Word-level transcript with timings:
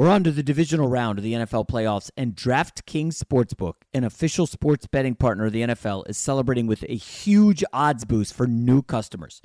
We're 0.00 0.08
on 0.08 0.24
to 0.24 0.30
the 0.30 0.42
divisional 0.42 0.88
round 0.88 1.18
of 1.18 1.24
the 1.24 1.34
NFL 1.34 1.68
playoffs, 1.68 2.10
and 2.16 2.34
DraftKings 2.34 3.22
Sportsbook, 3.22 3.74
an 3.92 4.02
official 4.02 4.46
sports 4.46 4.86
betting 4.86 5.14
partner 5.14 5.44
of 5.44 5.52
the 5.52 5.60
NFL, 5.60 6.08
is 6.08 6.16
celebrating 6.16 6.66
with 6.66 6.86
a 6.88 6.96
huge 6.96 7.62
odds 7.70 8.06
boost 8.06 8.32
for 8.32 8.46
new 8.46 8.80
customers. 8.80 9.42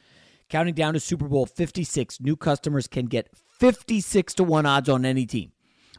Counting 0.48 0.74
down 0.74 0.94
to 0.94 1.02
Super 1.02 1.28
Bowl 1.28 1.46
56, 1.46 2.22
new 2.22 2.38
customers 2.38 2.88
can 2.88 3.08
get 3.08 3.36
56 3.60 4.34
to 4.36 4.46
1 4.46 4.66
odds 4.66 4.88
on 4.88 5.04
any 5.04 5.26
team. 5.26 5.52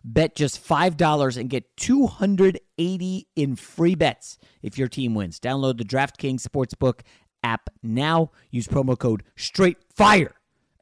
Bet 0.03 0.35
just 0.35 0.67
$5 0.67 1.37
and 1.37 1.51
get 1.51 1.77
280 1.77 3.29
in 3.37 3.57
free 3.57 3.95
bets 3.95 4.39
if 4.63 4.79
your 4.79 4.89
team 4.89 5.15
wins. 5.15 5.39
Download 5.39 5.77
the 5.77 5.85
DraftKings 5.85 6.41
Sportsbook 6.41 7.01
app 7.45 7.69
now. 7.83 8.31
Use 8.51 8.69
promo 8.69 8.99
code 8.99 9.23
STRAIGHTFIRE 9.37 10.33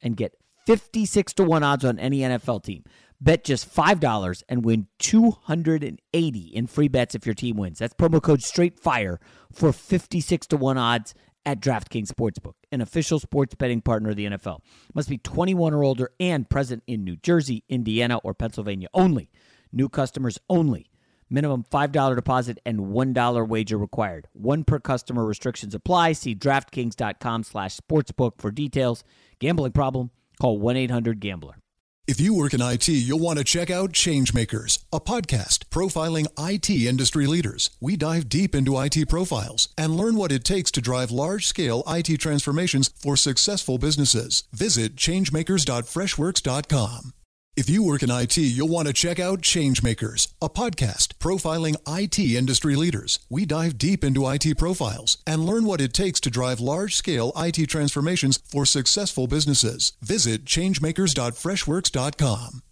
and 0.00 0.16
get 0.16 0.36
56 0.64 1.32
to 1.32 1.42
1 1.42 1.64
odds 1.64 1.84
on 1.84 1.98
any 1.98 2.20
NFL 2.20 2.62
team. 2.62 2.84
Bet 3.24 3.42
just 3.42 3.74
$5 3.74 4.42
and 4.50 4.66
win 4.66 4.86
280 4.98 6.38
in 6.40 6.66
free 6.66 6.88
bets 6.88 7.14
if 7.14 7.24
your 7.24 7.34
team 7.34 7.56
wins. 7.56 7.78
That's 7.78 7.94
promo 7.94 8.22
code 8.22 8.40
STRAIGHTFIRE 8.40 9.16
for 9.50 9.72
56 9.72 10.46
to 10.48 10.58
1 10.58 10.76
odds 10.76 11.14
at 11.46 11.58
DraftKings 11.58 12.08
Sportsbook, 12.08 12.52
an 12.70 12.82
official 12.82 13.18
sports 13.18 13.54
betting 13.54 13.80
partner 13.80 14.10
of 14.10 14.16
the 14.16 14.26
NFL. 14.26 14.58
Must 14.94 15.08
be 15.08 15.16
21 15.16 15.72
or 15.72 15.82
older 15.84 16.10
and 16.20 16.50
present 16.50 16.82
in 16.86 17.02
New 17.02 17.16
Jersey, 17.16 17.64
Indiana, 17.66 18.18
or 18.18 18.34
Pennsylvania 18.34 18.88
only. 18.92 19.30
New 19.72 19.88
customers 19.88 20.38
only. 20.50 20.90
Minimum 21.30 21.64
$5 21.64 22.14
deposit 22.16 22.58
and 22.66 22.78
$1 22.78 23.48
wager 23.48 23.78
required. 23.78 24.28
One 24.34 24.64
per 24.64 24.78
customer 24.78 25.24
restrictions 25.24 25.74
apply. 25.74 26.12
See 26.12 26.34
DraftKings.com 26.34 27.44
slash 27.44 27.78
sportsbook 27.78 28.32
for 28.36 28.50
details. 28.50 29.02
Gambling 29.38 29.72
problem? 29.72 30.10
Call 30.38 30.60
1-800-GAMBLER. 30.60 31.63
If 32.06 32.20
you 32.20 32.34
work 32.34 32.52
in 32.52 32.60
IT, 32.60 32.86
you'll 32.86 33.18
want 33.18 33.38
to 33.38 33.44
check 33.44 33.70
out 33.70 33.92
Changemakers, 33.92 34.84
a 34.92 35.00
podcast 35.00 35.60
profiling 35.70 36.26
IT 36.38 36.68
industry 36.68 37.26
leaders. 37.26 37.70
We 37.80 37.96
dive 37.96 38.28
deep 38.28 38.54
into 38.54 38.78
IT 38.78 39.08
profiles 39.08 39.70
and 39.78 39.96
learn 39.96 40.16
what 40.16 40.30
it 40.30 40.44
takes 40.44 40.70
to 40.72 40.82
drive 40.82 41.10
large 41.10 41.46
scale 41.46 41.82
IT 41.86 42.18
transformations 42.18 42.90
for 43.00 43.16
successful 43.16 43.78
businesses. 43.78 44.44
Visit 44.52 44.96
changemakers.freshworks.com. 44.96 47.14
If 47.56 47.70
you 47.70 47.84
work 47.84 48.02
in 48.02 48.10
IT, 48.10 48.36
you'll 48.36 48.66
want 48.66 48.88
to 48.88 48.92
check 48.92 49.20
out 49.20 49.40
Changemakers, 49.40 50.26
a 50.42 50.48
podcast 50.48 51.14
profiling 51.18 51.76
IT 51.86 52.18
industry 52.18 52.74
leaders. 52.74 53.20
We 53.30 53.46
dive 53.46 53.78
deep 53.78 54.02
into 54.02 54.28
IT 54.28 54.58
profiles 54.58 55.18
and 55.24 55.46
learn 55.46 55.64
what 55.64 55.80
it 55.80 55.94
takes 55.94 56.18
to 56.20 56.30
drive 56.30 56.58
large 56.58 56.96
scale 56.96 57.30
IT 57.36 57.68
transformations 57.68 58.40
for 58.44 58.66
successful 58.66 59.28
businesses. 59.28 59.92
Visit 60.02 60.44
changemakers.freshworks.com. 60.46 62.62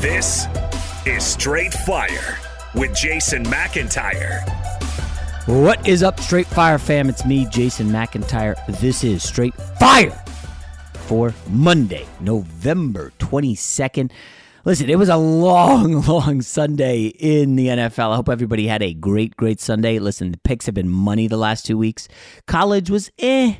This 0.00 0.46
is 1.04 1.24
Straight 1.24 1.74
Fire 1.74 2.38
with 2.74 2.94
Jason 2.94 3.42
McIntyre. 3.44 4.59
What 5.46 5.88
is 5.88 6.02
up, 6.02 6.20
Straight 6.20 6.46
Fire 6.46 6.78
fam? 6.78 7.08
It's 7.08 7.24
me, 7.24 7.46
Jason 7.46 7.88
McIntyre. 7.88 8.54
This 8.78 9.02
is 9.02 9.22
Straight 9.22 9.54
Fire 9.54 10.22
for 10.92 11.34
Monday, 11.48 12.06
November 12.20 13.10
22nd. 13.18 14.12
Listen, 14.66 14.90
it 14.90 14.98
was 14.98 15.08
a 15.08 15.16
long, 15.16 16.02
long 16.06 16.42
Sunday 16.42 17.06
in 17.06 17.56
the 17.56 17.68
NFL. 17.68 18.12
I 18.12 18.16
hope 18.16 18.28
everybody 18.28 18.66
had 18.66 18.82
a 18.82 18.92
great, 18.92 19.34
great 19.36 19.60
Sunday. 19.60 19.98
Listen, 19.98 20.30
the 20.30 20.38
picks 20.38 20.66
have 20.66 20.74
been 20.74 20.90
money 20.90 21.26
the 21.26 21.38
last 21.38 21.64
two 21.64 21.78
weeks. 21.78 22.06
College 22.46 22.90
was 22.90 23.10
eh 23.18 23.56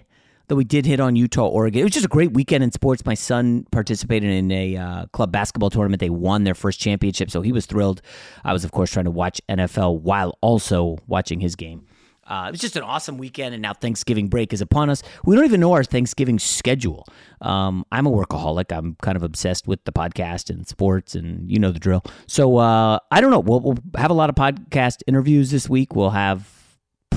though 0.50 0.56
we 0.56 0.64
did 0.64 0.84
hit 0.84 0.98
on 0.98 1.14
Utah, 1.14 1.46
Oregon. 1.46 1.80
It 1.80 1.84
was 1.84 1.92
just 1.92 2.04
a 2.04 2.08
great 2.08 2.32
weekend 2.32 2.64
in 2.64 2.72
sports. 2.72 3.06
My 3.06 3.14
son 3.14 3.66
participated 3.70 4.30
in 4.30 4.50
a 4.50 4.76
uh, 4.76 5.06
club 5.12 5.30
basketball 5.30 5.70
tournament. 5.70 6.00
They 6.00 6.10
won 6.10 6.42
their 6.42 6.56
first 6.56 6.80
championship, 6.80 7.30
so 7.30 7.40
he 7.40 7.52
was 7.52 7.66
thrilled. 7.66 8.02
I 8.44 8.52
was, 8.52 8.64
of 8.64 8.72
course, 8.72 8.90
trying 8.90 9.04
to 9.04 9.12
watch 9.12 9.40
NFL 9.48 10.00
while 10.00 10.36
also 10.40 10.98
watching 11.06 11.38
his 11.38 11.54
game. 11.54 11.86
Uh, 12.26 12.46
it 12.48 12.50
was 12.50 12.60
just 12.60 12.74
an 12.76 12.82
awesome 12.82 13.16
weekend, 13.16 13.54
and 13.54 13.62
now 13.62 13.72
Thanksgiving 13.72 14.28
break 14.28 14.52
is 14.52 14.60
upon 14.60 14.90
us. 14.90 15.04
We 15.24 15.36
don't 15.36 15.44
even 15.44 15.60
know 15.60 15.72
our 15.72 15.84
Thanksgiving 15.84 16.40
schedule. 16.40 17.06
Um, 17.40 17.84
I'm 17.92 18.06
a 18.06 18.10
workaholic. 18.10 18.76
I'm 18.76 18.96
kind 19.02 19.16
of 19.16 19.22
obsessed 19.22 19.68
with 19.68 19.84
the 19.84 19.92
podcast 19.92 20.50
and 20.50 20.66
sports, 20.66 21.14
and 21.14 21.50
you 21.50 21.60
know 21.60 21.70
the 21.70 21.80
drill. 21.80 22.02
So 22.26 22.56
uh, 22.56 22.98
I 23.12 23.20
don't 23.20 23.30
know. 23.30 23.40
We'll, 23.40 23.60
we'll 23.60 23.78
have 23.96 24.10
a 24.10 24.14
lot 24.14 24.30
of 24.30 24.36
podcast 24.36 25.02
interviews 25.06 25.52
this 25.52 25.68
week. 25.68 25.94
We'll 25.94 26.10
have 26.10 26.59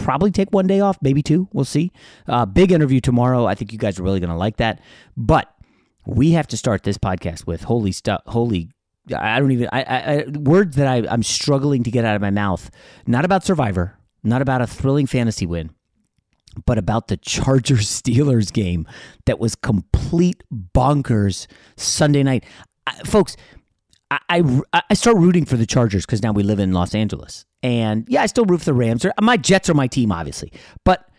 probably 0.04 0.32
take 0.32 0.50
one 0.52 0.68
day 0.68 0.82
off, 0.82 0.98
maybe 1.02 1.24
two. 1.24 1.48
We'll 1.54 1.66
see. 1.66 1.92
Uh, 2.28 2.46
big 2.46 2.72
interview 2.72 3.00
tomorrow. 3.00 3.46
I 3.46 3.56
think 3.56 3.72
you 3.72 3.80
guys 3.80 4.00
are 4.00 4.04
really 4.04 4.20
going 4.20 4.30
to 4.30 4.36
like 4.36 4.58
that. 4.58 4.82
But 5.16 5.52
we 6.06 6.32
have 6.32 6.48
to 6.48 6.58
start 6.58 6.84
this 6.84 6.98
podcast 6.98 7.48
with 7.48 7.64
holy 7.64 7.94
stuff. 7.94 8.22
Holy, 8.28 8.70
I 9.16 9.40
don't 9.40 9.52
even. 9.52 9.70
I, 9.72 9.84
I, 9.84 10.26
words 10.28 10.76
that 10.76 10.88
I, 10.88 11.08
I'm 11.10 11.24
struggling 11.24 11.84
to 11.84 11.92
get 11.92 12.06
out 12.06 12.16
of 12.16 12.22
my 12.22 12.32
mouth. 12.32 12.70
Not 13.08 13.26
about 13.26 13.44
Survivor. 13.44 13.98
Not 14.24 14.42
about 14.42 14.62
a 14.62 14.68
thrilling 14.68 15.08
fantasy 15.08 15.46
win. 15.46 15.72
But 16.66 16.78
about 16.78 17.08
the 17.08 17.18
Chargers 17.18 17.90
Steelers 17.90 18.52
game 18.52 18.86
that 19.26 19.40
was 19.40 19.56
complete 19.56 20.44
bonkers 20.54 21.48
Sunday 21.78 22.24
night, 22.24 22.46
I, 22.86 22.96
folks. 23.06 23.36
I, 24.12 24.20
I, 24.74 24.82
I 24.90 24.94
start 24.94 25.18
rooting 25.18 25.46
for 25.46 25.58
the 25.58 25.66
Chargers 25.66 26.06
because 26.06 26.22
now 26.22 26.32
we 26.32 26.44
live 26.44 26.60
in 26.60 26.72
Los 26.72 26.94
Angeles 26.94 27.46
and 27.64 28.06
yeah, 28.08 28.22
I 28.22 28.26
still 28.28 28.46
root 28.46 28.60
for 28.60 28.66
the 28.66 28.74
Rams. 28.74 29.06
My 29.22 29.38
Jets 29.38 29.70
are 29.70 29.74
my 29.74 29.88
team, 29.88 30.12
obviously. 30.12 30.52
But 30.84 31.10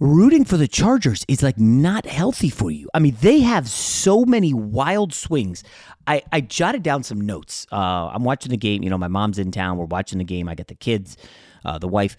rooting 0.00 0.44
for 0.46 0.56
the 0.56 0.66
Chargers 0.66 1.24
is 1.28 1.42
like 1.42 1.58
not 1.58 2.06
healthy 2.06 2.48
for 2.48 2.70
you. 2.70 2.88
I 2.94 2.98
mean, 2.98 3.16
they 3.20 3.40
have 3.40 3.68
so 3.68 4.24
many 4.24 4.54
wild 4.54 5.12
swings. 5.12 5.62
I, 6.06 6.22
I 6.32 6.40
jotted 6.40 6.82
down 6.82 7.02
some 7.02 7.20
notes. 7.20 7.66
Uh, 7.70 8.10
I'm 8.12 8.24
watching 8.24 8.50
the 8.50 8.56
game. 8.56 8.82
You 8.82 8.90
know, 8.90 8.98
my 8.98 9.08
mom's 9.08 9.38
in 9.38 9.52
town. 9.52 9.76
We're 9.76 9.84
watching 9.84 10.18
the 10.18 10.24
game. 10.24 10.48
I 10.48 10.54
got 10.54 10.68
the 10.68 10.74
kids, 10.74 11.16
uh, 11.64 11.78
the 11.78 11.88
wife. 11.88 12.16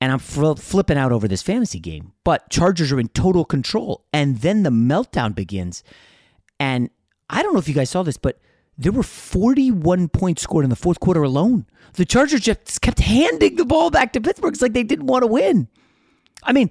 and 0.00 0.10
I'm 0.10 0.18
fl- 0.18 0.54
flipping 0.54 0.98
out 0.98 1.12
over 1.12 1.28
this 1.28 1.42
fantasy 1.42 1.78
game. 1.78 2.12
But 2.24 2.50
Chargers 2.50 2.90
are 2.90 2.98
in 2.98 3.08
total 3.08 3.44
control, 3.44 4.04
and 4.12 4.38
then 4.38 4.62
the 4.62 4.70
meltdown 4.70 5.34
begins. 5.34 5.84
And 6.58 6.90
I 7.28 7.42
don't 7.42 7.52
know 7.52 7.60
if 7.60 7.68
you 7.68 7.74
guys 7.74 7.90
saw 7.90 8.02
this, 8.02 8.16
but 8.16 8.40
there 8.80 8.92
were 8.92 9.02
41 9.02 10.08
points 10.08 10.42
scored 10.42 10.64
in 10.64 10.70
the 10.70 10.76
fourth 10.76 11.00
quarter 11.00 11.22
alone. 11.22 11.66
The 11.94 12.06
Chargers 12.06 12.40
just 12.40 12.80
kept 12.80 12.98
handing 12.98 13.56
the 13.56 13.66
ball 13.66 13.90
back 13.90 14.14
to 14.14 14.22
Pittsburgh. 14.22 14.54
It's 14.54 14.62
like 14.62 14.72
they 14.72 14.82
didn't 14.82 15.06
want 15.06 15.22
to 15.22 15.26
win. 15.26 15.68
I 16.42 16.54
mean, 16.54 16.70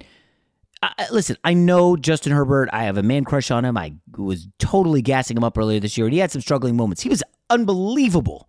I, 0.82 1.06
listen, 1.12 1.36
I 1.44 1.54
know 1.54 1.96
Justin 1.96 2.32
Herbert. 2.32 2.68
I 2.72 2.82
have 2.82 2.96
a 2.96 3.02
man 3.04 3.24
crush 3.24 3.52
on 3.52 3.64
him. 3.64 3.76
I 3.76 3.94
was 4.16 4.48
totally 4.58 5.02
gassing 5.02 5.36
him 5.36 5.44
up 5.44 5.56
earlier 5.56 5.78
this 5.78 5.96
year, 5.96 6.08
and 6.08 6.12
he 6.12 6.18
had 6.18 6.32
some 6.32 6.42
struggling 6.42 6.76
moments. 6.76 7.00
He 7.00 7.08
was 7.08 7.22
unbelievable, 7.48 8.48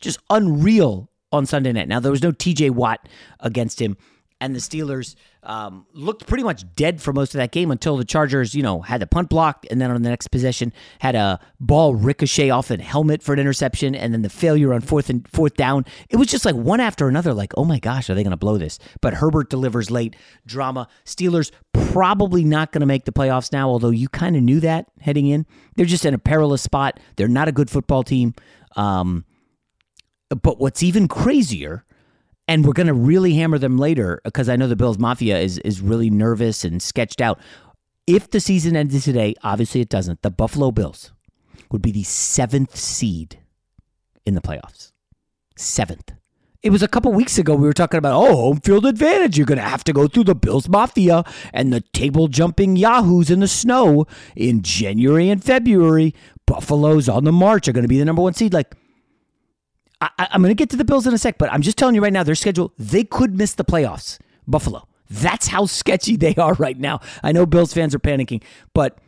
just 0.00 0.20
unreal 0.30 1.10
on 1.32 1.44
Sunday 1.44 1.72
night. 1.72 1.88
Now, 1.88 1.98
there 1.98 2.12
was 2.12 2.22
no 2.22 2.30
TJ 2.30 2.70
Watt 2.70 3.08
against 3.40 3.82
him 3.82 3.96
and 4.40 4.54
the 4.54 4.60
Steelers 4.60 5.16
um, 5.44 5.86
looked 5.92 6.26
pretty 6.26 6.44
much 6.44 6.64
dead 6.76 7.02
for 7.02 7.12
most 7.12 7.34
of 7.34 7.38
that 7.38 7.50
game 7.50 7.70
until 7.70 7.96
the 7.96 8.04
Chargers, 8.04 8.54
you 8.54 8.62
know, 8.62 8.80
had 8.80 9.00
the 9.00 9.06
punt 9.06 9.28
blocked, 9.28 9.66
and 9.70 9.80
then 9.80 9.90
on 9.90 10.02
the 10.02 10.08
next 10.08 10.28
possession 10.28 10.72
had 11.00 11.14
a 11.14 11.40
ball 11.58 11.94
ricochet 11.94 12.50
off 12.50 12.70
a 12.70 12.80
helmet 12.80 13.22
for 13.22 13.32
an 13.32 13.40
interception, 13.40 13.94
and 13.94 14.12
then 14.12 14.22
the 14.22 14.28
failure 14.28 14.72
on 14.72 14.80
fourth 14.80 15.10
and 15.10 15.26
fourth 15.28 15.56
down. 15.56 15.84
It 16.08 16.16
was 16.16 16.28
just 16.28 16.44
like 16.44 16.54
one 16.54 16.80
after 16.80 17.08
another. 17.08 17.34
Like, 17.34 17.52
oh 17.56 17.64
my 17.64 17.80
gosh, 17.80 18.08
are 18.08 18.14
they 18.14 18.22
going 18.22 18.30
to 18.30 18.36
blow 18.36 18.56
this? 18.56 18.78
But 19.00 19.14
Herbert 19.14 19.50
delivers 19.50 19.90
late. 19.90 20.14
Drama. 20.46 20.88
Steelers 21.04 21.50
probably 21.72 22.44
not 22.44 22.70
going 22.70 22.80
to 22.80 22.86
make 22.86 23.04
the 23.04 23.12
playoffs 23.12 23.52
now, 23.52 23.68
although 23.68 23.90
you 23.90 24.08
kind 24.08 24.36
of 24.36 24.42
knew 24.42 24.60
that 24.60 24.86
heading 25.00 25.26
in. 25.26 25.46
They're 25.74 25.86
just 25.86 26.04
in 26.04 26.14
a 26.14 26.18
perilous 26.18 26.62
spot. 26.62 27.00
They're 27.16 27.28
not 27.28 27.48
a 27.48 27.52
good 27.52 27.68
football 27.68 28.04
team. 28.04 28.34
Um, 28.76 29.24
but 30.30 30.58
what's 30.58 30.82
even 30.82 31.08
crazier 31.08 31.84
and 32.48 32.64
we're 32.64 32.72
going 32.72 32.86
to 32.86 32.94
really 32.94 33.34
hammer 33.34 33.58
them 33.58 33.78
later 33.78 34.20
because 34.24 34.48
I 34.48 34.56
know 34.56 34.66
the 34.66 34.76
Bills 34.76 34.98
Mafia 34.98 35.38
is 35.38 35.58
is 35.58 35.80
really 35.80 36.10
nervous 36.10 36.64
and 36.64 36.82
sketched 36.82 37.20
out. 37.20 37.38
If 38.06 38.30
the 38.30 38.40
season 38.40 38.76
ended 38.76 39.02
today, 39.02 39.34
obviously 39.42 39.80
it 39.80 39.88
doesn't. 39.88 40.22
The 40.22 40.30
Buffalo 40.30 40.70
Bills 40.70 41.12
would 41.70 41.82
be 41.82 41.92
the 41.92 42.02
seventh 42.02 42.76
seed 42.76 43.38
in 44.26 44.34
the 44.34 44.40
playoffs. 44.40 44.92
Seventh. 45.56 46.12
It 46.62 46.70
was 46.70 46.82
a 46.82 46.88
couple 46.88 47.12
weeks 47.12 47.38
ago 47.38 47.56
we 47.56 47.66
were 47.66 47.72
talking 47.72 47.98
about 47.98 48.14
oh 48.14 48.36
home 48.36 48.60
field 48.60 48.86
advantage. 48.86 49.36
You're 49.36 49.46
going 49.46 49.58
to 49.58 49.64
have 49.64 49.84
to 49.84 49.92
go 49.92 50.06
through 50.06 50.24
the 50.24 50.34
Bills 50.34 50.68
Mafia 50.68 51.24
and 51.52 51.72
the 51.72 51.80
table 51.80 52.28
jumping 52.28 52.76
yahoos 52.76 53.30
in 53.30 53.40
the 53.40 53.48
snow 53.48 54.06
in 54.36 54.62
January 54.62 55.28
and 55.28 55.42
February. 55.42 56.14
Buffalo's 56.46 57.08
on 57.08 57.24
the 57.24 57.32
march 57.32 57.66
are 57.66 57.72
going 57.72 57.82
to 57.82 57.88
be 57.88 57.98
the 57.98 58.04
number 58.04 58.22
one 58.22 58.34
seed. 58.34 58.52
Like 58.52 58.76
I, 60.18 60.28
am 60.32 60.42
going 60.42 60.50
to 60.50 60.54
get 60.54 60.70
to 60.70 60.76
the 60.76 60.84
Bills 60.84 61.06
in 61.06 61.14
a 61.14 61.18
sec, 61.18 61.38
but 61.38 61.52
I'm 61.52 61.62
just 61.62 61.78
telling 61.78 61.94
you 61.94 62.02
right 62.02 62.12
now, 62.12 62.22
their 62.22 62.34
schedule, 62.34 62.72
they 62.78 63.04
could 63.04 63.36
miss 63.36 63.54
the 63.54 63.64
playoffs. 63.64 64.18
Buffalo. 64.46 64.88
That's 65.08 65.48
how 65.48 65.66
sketchy 65.66 66.16
they 66.16 66.34
are 66.36 66.54
right 66.54 66.78
now. 66.78 67.00
I 67.22 67.32
know 67.32 67.46
Bills 67.46 67.72
fans 67.72 67.94
are 67.94 68.00
panicking, 68.00 68.42
but 68.74 68.98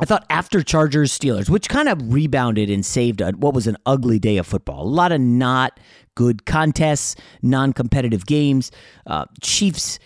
I 0.00 0.04
thought 0.04 0.26
after 0.30 0.62
Chargers 0.62 1.16
Steelers, 1.16 1.48
which 1.48 1.68
kind 1.68 1.88
of 1.88 2.12
rebounded 2.12 2.70
and 2.70 2.84
saved 2.84 3.20
a, 3.20 3.30
what 3.30 3.54
was 3.54 3.66
an 3.66 3.76
ugly 3.86 4.18
day 4.18 4.36
of 4.36 4.46
football, 4.46 4.82
a 4.82 4.88
lot 4.88 5.12
of 5.12 5.20
not 5.20 5.80
good 6.14 6.44
contests, 6.44 7.16
non 7.42 7.72
competitive 7.72 8.26
games. 8.26 8.70
Uh, 9.06 9.24
Chiefs 9.40 9.98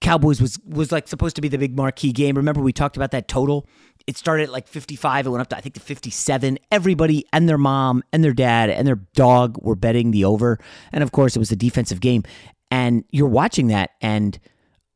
Cowboys 0.00 0.40
was 0.40 0.58
was 0.66 0.92
like 0.92 1.08
supposed 1.08 1.36
to 1.36 1.42
be 1.42 1.48
the 1.48 1.58
big 1.58 1.76
marquee 1.76 2.12
game. 2.12 2.36
Remember 2.36 2.60
we 2.60 2.72
talked 2.72 2.96
about 2.96 3.10
that 3.10 3.28
total? 3.28 3.66
It 4.10 4.16
started 4.16 4.42
at 4.42 4.52
like 4.52 4.66
55. 4.66 5.26
It 5.26 5.30
went 5.30 5.40
up 5.40 5.48
to 5.50 5.56
I 5.56 5.60
think 5.60 5.76
to 5.76 5.80
57. 5.80 6.58
Everybody 6.72 7.24
and 7.32 7.48
their 7.48 7.56
mom 7.56 8.02
and 8.12 8.24
their 8.24 8.32
dad 8.32 8.68
and 8.68 8.84
their 8.84 8.96
dog 9.14 9.56
were 9.62 9.76
betting 9.76 10.10
the 10.10 10.24
over. 10.24 10.58
And 10.90 11.04
of 11.04 11.12
course, 11.12 11.36
it 11.36 11.38
was 11.38 11.52
a 11.52 11.56
defensive 11.56 12.00
game. 12.00 12.24
And 12.72 13.04
you're 13.12 13.28
watching 13.28 13.68
that 13.68 13.90
and 14.00 14.36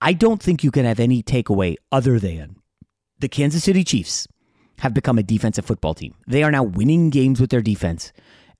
I 0.00 0.14
don't 0.14 0.42
think 0.42 0.64
you 0.64 0.72
can 0.72 0.84
have 0.84 0.98
any 0.98 1.22
takeaway 1.22 1.76
other 1.92 2.18
than 2.18 2.56
the 3.20 3.28
Kansas 3.28 3.62
City 3.62 3.84
Chiefs 3.84 4.26
have 4.78 4.92
become 4.92 5.16
a 5.16 5.22
defensive 5.22 5.64
football 5.64 5.94
team. 5.94 6.16
They 6.26 6.42
are 6.42 6.50
now 6.50 6.64
winning 6.64 7.10
games 7.10 7.40
with 7.40 7.50
their 7.50 7.62
defense 7.62 8.12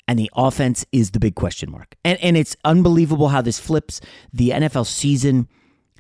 and 0.07 0.21
the 0.21 0.31
offense 0.37 0.87
is 0.93 1.11
the 1.11 1.19
big 1.19 1.35
question 1.35 1.69
mark. 1.69 1.97
And 2.05 2.17
and 2.21 2.37
it's 2.37 2.55
unbelievable 2.65 3.31
how 3.31 3.43
this 3.43 3.59
flips 3.59 4.01
the 4.33 4.51
NFL 4.51 4.87
season 4.87 5.49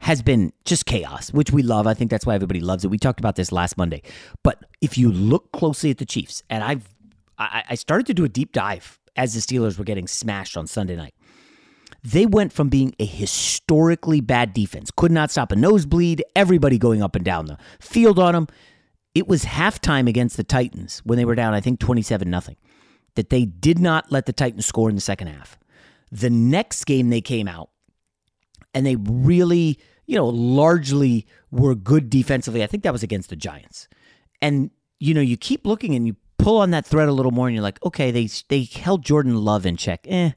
has 0.05 0.21
been 0.21 0.53
just 0.67 0.85
chaos, 0.85 1.33
which 1.33 1.51
we 1.51 1.62
love. 1.62 1.87
I 1.87 1.95
think 1.95 2.11
that's 2.11 2.27
why 2.27 2.35
everybody 2.35 2.61
loves 2.61 2.85
it. 2.85 2.89
We 2.89 2.99
talked 2.99 3.21
about 3.21 3.37
this 3.37 3.51
last 3.51 3.79
Monday. 3.79 4.03
But 4.43 4.62
if 4.83 4.99
you 4.99 5.11
look 5.11 5.51
closely 5.53 5.91
at 5.91 5.97
the 5.97 6.05
Chiefs, 6.05 6.43
and 6.51 6.62
I've 6.62 6.95
I, 7.39 7.65
I 7.71 7.75
started 7.75 8.06
to 8.09 8.15
do 8.15 8.23
a 8.23 8.29
deep 8.29 8.53
dive 8.53 9.01
as 9.17 9.33
the 9.33 9.41
Steelers 9.41 9.79
were 9.79 9.85
getting 9.85 10.06
smashed 10.06 10.59
on 10.59 10.67
Sunday 10.67 10.95
night. 10.95 11.15
They 12.03 12.27
went 12.27 12.53
from 12.53 12.69
being 12.69 12.95
a 13.01 13.06
historically 13.06 14.21
bad 14.21 14.53
defense, 14.53 14.91
could 14.95 15.11
not 15.11 15.31
stop 15.31 15.51
a 15.53 15.56
nosebleed, 15.56 16.23
everybody 16.37 16.77
going 16.77 17.03
up 17.03 17.17
and 17.17 17.25
down 17.25 17.47
the 17.47 17.56
field 17.81 18.19
on 18.19 18.35
them. 18.35 18.47
It 19.15 19.27
was 19.27 19.47
halftime 19.47 20.06
against 20.06 20.37
the 20.37 20.45
Titans 20.45 21.01
when 21.06 21.17
they 21.17 21.25
were 21.25 21.35
down, 21.35 21.55
I 21.55 21.62
think 21.62 21.81
27 21.81 22.29
nothing, 22.29 22.56
that 23.15 23.31
they 23.31 23.47
did 23.47 23.79
not 23.79 24.12
let 24.12 24.27
the 24.27 24.35
Titans 24.35 24.67
score 24.67 24.91
in 24.91 24.97
the 24.97 25.01
second 25.01 25.29
half. 25.29 25.59
The 26.12 26.29
next 26.29 26.85
game 26.85 27.09
they 27.09 27.23
came 27.23 27.49
out 27.49 27.71
and 28.75 28.85
they 28.85 28.97
really 28.97 29.79
you 30.06 30.17
know, 30.17 30.27
largely 30.27 31.27
were 31.51 31.75
good 31.75 32.11
defensively. 32.11 32.62
I 32.62 32.67
think 32.67 32.83
that 32.83 32.93
was 32.93 33.03
against 33.03 33.31
the 33.31 33.37
Giants. 33.37 33.89
And, 34.43 34.71
you 34.99 35.15
know, 35.15 35.21
you 35.21 35.37
keep 35.37 35.67
looking 35.67 35.95
and 35.95 36.06
you 36.06 36.17
pull 36.39 36.59
on 36.59 36.71
that 36.71 36.85
thread 36.85 37.09
a 37.09 37.12
little 37.12 37.33
more 37.33 37.47
and 37.47 37.55
you're 37.55 37.62
like, 37.62 37.83
okay, 37.85 38.11
they 38.11 38.29
they 38.49 38.65
held 38.65 39.05
Jordan 39.05 39.37
Love 39.37 39.65
in 39.65 39.77
check. 39.77 40.06
Eh, 40.09 40.33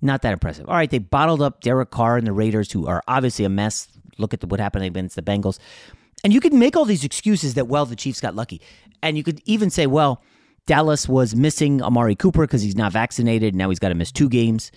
not 0.00 0.22
that 0.22 0.32
impressive. 0.32 0.68
All 0.68 0.74
right, 0.74 0.90
they 0.90 0.98
bottled 0.98 1.42
up 1.42 1.60
Derek 1.60 1.90
Carr 1.90 2.16
and 2.16 2.26
the 2.26 2.32
Raiders, 2.32 2.72
who 2.72 2.86
are 2.86 3.02
obviously 3.06 3.44
a 3.44 3.50
mess. 3.50 3.88
Look 4.18 4.32
at 4.34 4.40
the, 4.40 4.46
what 4.46 4.60
happened 4.60 4.84
against 4.84 5.16
the 5.16 5.22
Bengals. 5.22 5.58
And 6.24 6.32
you 6.32 6.40
could 6.40 6.52
make 6.52 6.76
all 6.76 6.84
these 6.84 7.04
excuses 7.04 7.54
that, 7.54 7.68
well, 7.68 7.86
the 7.86 7.96
Chiefs 7.96 8.20
got 8.20 8.34
lucky. 8.34 8.60
And 9.02 9.16
you 9.16 9.22
could 9.22 9.40
even 9.44 9.70
say, 9.70 9.86
well, 9.86 10.22
Dallas 10.66 11.08
was 11.08 11.34
missing 11.34 11.82
Amari 11.82 12.14
Cooper 12.14 12.42
because 12.42 12.62
he's 12.62 12.76
not 12.76 12.92
vaccinated. 12.92 13.54
Now 13.54 13.70
he's 13.70 13.78
got 13.78 13.88
to 13.88 13.94
miss 13.94 14.12
two 14.12 14.28
games. 14.28 14.70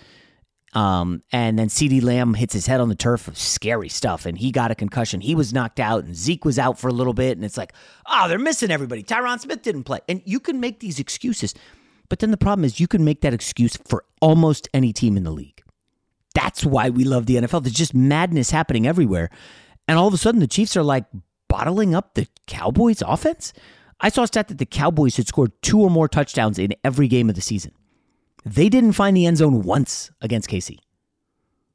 Um, 0.74 1.22
and 1.30 1.58
then 1.58 1.68
CeeDee 1.68 2.02
Lamb 2.02 2.34
hits 2.34 2.52
his 2.52 2.66
head 2.66 2.80
on 2.80 2.88
the 2.88 2.94
turf. 2.94 3.28
Of 3.28 3.38
scary 3.38 3.88
stuff. 3.88 4.26
And 4.26 4.36
he 4.36 4.50
got 4.50 4.70
a 4.70 4.74
concussion. 4.74 5.20
He 5.20 5.34
was 5.34 5.52
knocked 5.52 5.80
out, 5.80 6.04
and 6.04 6.14
Zeke 6.14 6.44
was 6.44 6.58
out 6.58 6.78
for 6.78 6.88
a 6.88 6.92
little 6.92 7.14
bit. 7.14 7.36
And 7.36 7.44
it's 7.44 7.56
like, 7.56 7.72
oh, 8.06 8.28
they're 8.28 8.38
missing 8.38 8.70
everybody. 8.70 9.02
Tyron 9.02 9.40
Smith 9.40 9.62
didn't 9.62 9.84
play. 9.84 10.00
And 10.08 10.20
you 10.24 10.40
can 10.40 10.60
make 10.60 10.80
these 10.80 10.98
excuses. 10.98 11.54
But 12.08 12.18
then 12.18 12.30
the 12.30 12.36
problem 12.36 12.64
is, 12.64 12.80
you 12.80 12.88
can 12.88 13.04
make 13.04 13.22
that 13.22 13.32
excuse 13.32 13.76
for 13.86 14.04
almost 14.20 14.68
any 14.74 14.92
team 14.92 15.16
in 15.16 15.24
the 15.24 15.30
league. 15.30 15.62
That's 16.34 16.64
why 16.64 16.90
we 16.90 17.04
love 17.04 17.26
the 17.26 17.36
NFL. 17.36 17.62
There's 17.62 17.74
just 17.74 17.94
madness 17.94 18.50
happening 18.50 18.86
everywhere. 18.86 19.30
And 19.86 19.98
all 19.98 20.08
of 20.08 20.14
a 20.14 20.18
sudden, 20.18 20.40
the 20.40 20.46
Chiefs 20.46 20.76
are 20.76 20.82
like 20.82 21.04
bottling 21.48 21.94
up 21.94 22.14
the 22.14 22.26
Cowboys' 22.46 23.02
offense. 23.02 23.52
I 24.00 24.08
saw 24.08 24.24
a 24.24 24.26
stat 24.26 24.48
that 24.48 24.58
the 24.58 24.66
Cowboys 24.66 25.16
had 25.16 25.28
scored 25.28 25.52
two 25.62 25.80
or 25.80 25.90
more 25.90 26.08
touchdowns 26.08 26.58
in 26.58 26.74
every 26.82 27.06
game 27.08 27.28
of 27.28 27.36
the 27.36 27.40
season. 27.40 27.72
They 28.44 28.68
didn't 28.68 28.92
find 28.92 29.16
the 29.16 29.26
end 29.26 29.38
zone 29.38 29.62
once 29.62 30.10
against 30.20 30.50
KC. 30.50 30.78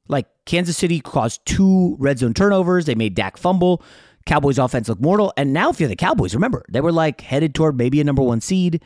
Like 0.08 0.28
Kansas 0.46 0.78
City 0.78 1.00
caused 1.00 1.46
two 1.46 1.96
red 2.00 2.20
zone 2.20 2.34
turnovers. 2.34 2.86
They 2.86 2.96
made 2.96 3.16
Dak 3.16 3.38
fumble. 3.38 3.84
Cowboys 4.26 4.60
offense 4.60 4.90
look 4.90 5.00
mortal. 5.00 5.34
And 5.38 5.54
now, 5.54 5.70
if 5.70 5.80
you're 5.80 5.90
the 5.90 5.96
Cowboys, 5.96 6.36
remember, 6.36 6.64
they 6.70 6.82
were 6.82 6.92
like 6.92 7.22
headed 7.22 7.56
toward 7.56 7.78
maybe 7.78 8.02
a 8.02 8.04
number 8.04 8.22
one 8.22 8.42
seed. 8.42 8.84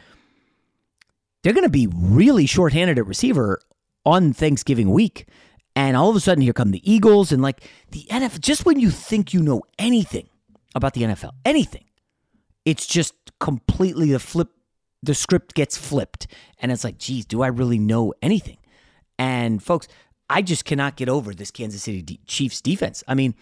They're 1.43 1.53
going 1.53 1.65
to 1.65 1.69
be 1.69 1.87
really 1.87 2.45
shorthanded 2.45 2.97
at 2.97 3.05
receiver 3.05 3.59
on 4.05 4.31
Thanksgiving 4.33 4.91
week. 4.91 5.27
And 5.75 5.97
all 5.97 6.09
of 6.09 6.15
a 6.15 6.19
sudden, 6.19 6.41
here 6.41 6.53
come 6.53 6.71
the 6.71 6.89
Eagles. 6.89 7.31
And 7.31 7.41
like 7.41 7.67
the 7.91 8.05
NFL, 8.09 8.39
just 8.39 8.65
when 8.65 8.79
you 8.79 8.89
think 8.89 9.33
you 9.33 9.41
know 9.41 9.63
anything 9.77 10.29
about 10.75 10.93
the 10.93 11.01
NFL, 11.01 11.31
anything, 11.43 11.85
it's 12.63 12.85
just 12.85 13.13
completely 13.39 14.11
the 14.11 14.19
flip 14.19 14.49
the 15.03 15.13
script 15.13 15.53
gets 15.53 15.77
flipped 15.77 16.27
and 16.59 16.71
it's 16.71 16.83
like 16.83 16.97
geez 16.97 17.25
do 17.25 17.41
i 17.41 17.47
really 17.47 17.77
know 17.77 18.13
anything? 18.21 18.57
And 19.19 19.61
folks 19.61 19.87
i 20.29 20.41
just 20.41 20.65
cannot 20.65 20.95
get 20.95 21.09
over 21.09 21.33
this 21.33 21.51
kansas 21.51 21.83
city 21.83 22.19
chiefs 22.25 22.61
defense. 22.61 23.03
I 23.07 23.13
mean 23.13 23.35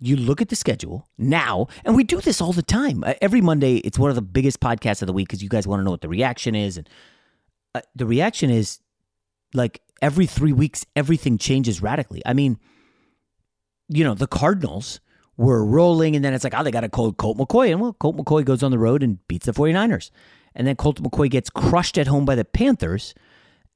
you 0.00 0.16
look 0.16 0.42
at 0.42 0.48
the 0.48 0.56
schedule 0.56 1.08
now 1.16 1.68
and 1.84 1.94
we 1.94 2.02
do 2.04 2.20
this 2.20 2.40
all 2.40 2.52
the 2.52 2.62
time. 2.62 3.04
Uh, 3.04 3.14
every 3.22 3.40
monday 3.40 3.76
it's 3.76 3.98
one 3.98 4.10
of 4.10 4.16
the 4.16 4.22
biggest 4.22 4.60
podcasts 4.60 5.00
of 5.02 5.06
the 5.06 5.12
week 5.12 5.28
because 5.28 5.42
you 5.42 5.48
guys 5.48 5.66
want 5.66 5.80
to 5.80 5.84
know 5.84 5.92
what 5.92 6.02
the 6.02 6.08
reaction 6.08 6.54
is 6.54 6.76
and 6.76 6.88
uh, 7.74 7.80
the 7.94 8.06
reaction 8.06 8.50
is 8.50 8.80
like 9.54 9.80
every 10.02 10.26
three 10.26 10.52
weeks 10.52 10.84
everything 10.96 11.38
changes 11.38 11.80
radically. 11.80 12.22
I 12.26 12.34
mean 12.34 12.58
you 13.88 14.02
know 14.04 14.14
the 14.14 14.26
cardinals 14.26 15.00
were 15.36 15.64
rolling 15.64 16.14
and 16.14 16.24
then 16.24 16.32
it's 16.32 16.44
like 16.44 16.54
oh 16.56 16.62
they 16.62 16.70
got 16.70 16.84
a 16.84 16.88
cold 16.88 17.16
colt 17.16 17.36
mccoy 17.36 17.70
and 17.70 17.80
well 17.80 17.92
colt 17.94 18.16
mccoy 18.16 18.44
goes 18.44 18.62
on 18.62 18.70
the 18.70 18.78
road 18.78 19.02
and 19.02 19.26
beats 19.28 19.46
the 19.46 19.52
49ers 19.52 20.10
and 20.54 20.66
then 20.66 20.76
Colt 20.76 21.02
McCoy 21.02 21.30
gets 21.30 21.50
crushed 21.50 21.98
at 21.98 22.06
home 22.06 22.24
by 22.24 22.34
the 22.34 22.44
Panthers. 22.44 23.14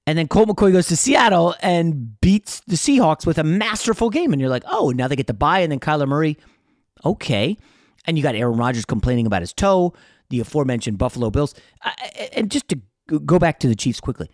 And 0.07 0.17
then 0.17 0.29
Colt 0.29 0.49
McCoy 0.49 0.73
goes 0.73 0.87
to 0.89 0.97
Seattle 0.97 1.55
and 1.61 2.19
beats 2.21 2.61
the 2.67 2.77
Seahawks 2.77 3.27
with 3.27 3.37
a 3.37 3.45
masterful 3.45 4.09
game. 4.09 4.33
And 4.33 4.41
you're 4.41 4.49
like, 4.49 4.65
oh, 4.67 4.91
now 4.91 5.07
they 5.07 5.17
get 5.17 5.27
to 5.27 5.35
bye. 5.35 5.61
And 5.61 5.71
then 5.71 5.81
Kyler 5.81 6.09
Murray, 6.09 6.39
okay. 7.05 7.59
And 8.07 8.17
you 8.17 8.23
got 8.23 8.35
Aaron 8.35 8.57
Rodgers 8.57 8.87
complaining 8.87 9.27
about 9.27 9.43
his 9.43 9.53
toe, 9.53 9.93
the 10.31 10.41
aforementioned 10.41 10.97
Buffalo 10.97 11.31
Bills. 11.31 11.55
And 12.33 12.51
just 12.51 12.69
to 12.69 12.81
go 13.09 13.39
back 13.39 13.61
to 13.61 13.69
the 13.69 13.75
Chiefs 13.75 14.01
quickly, 14.01 14.31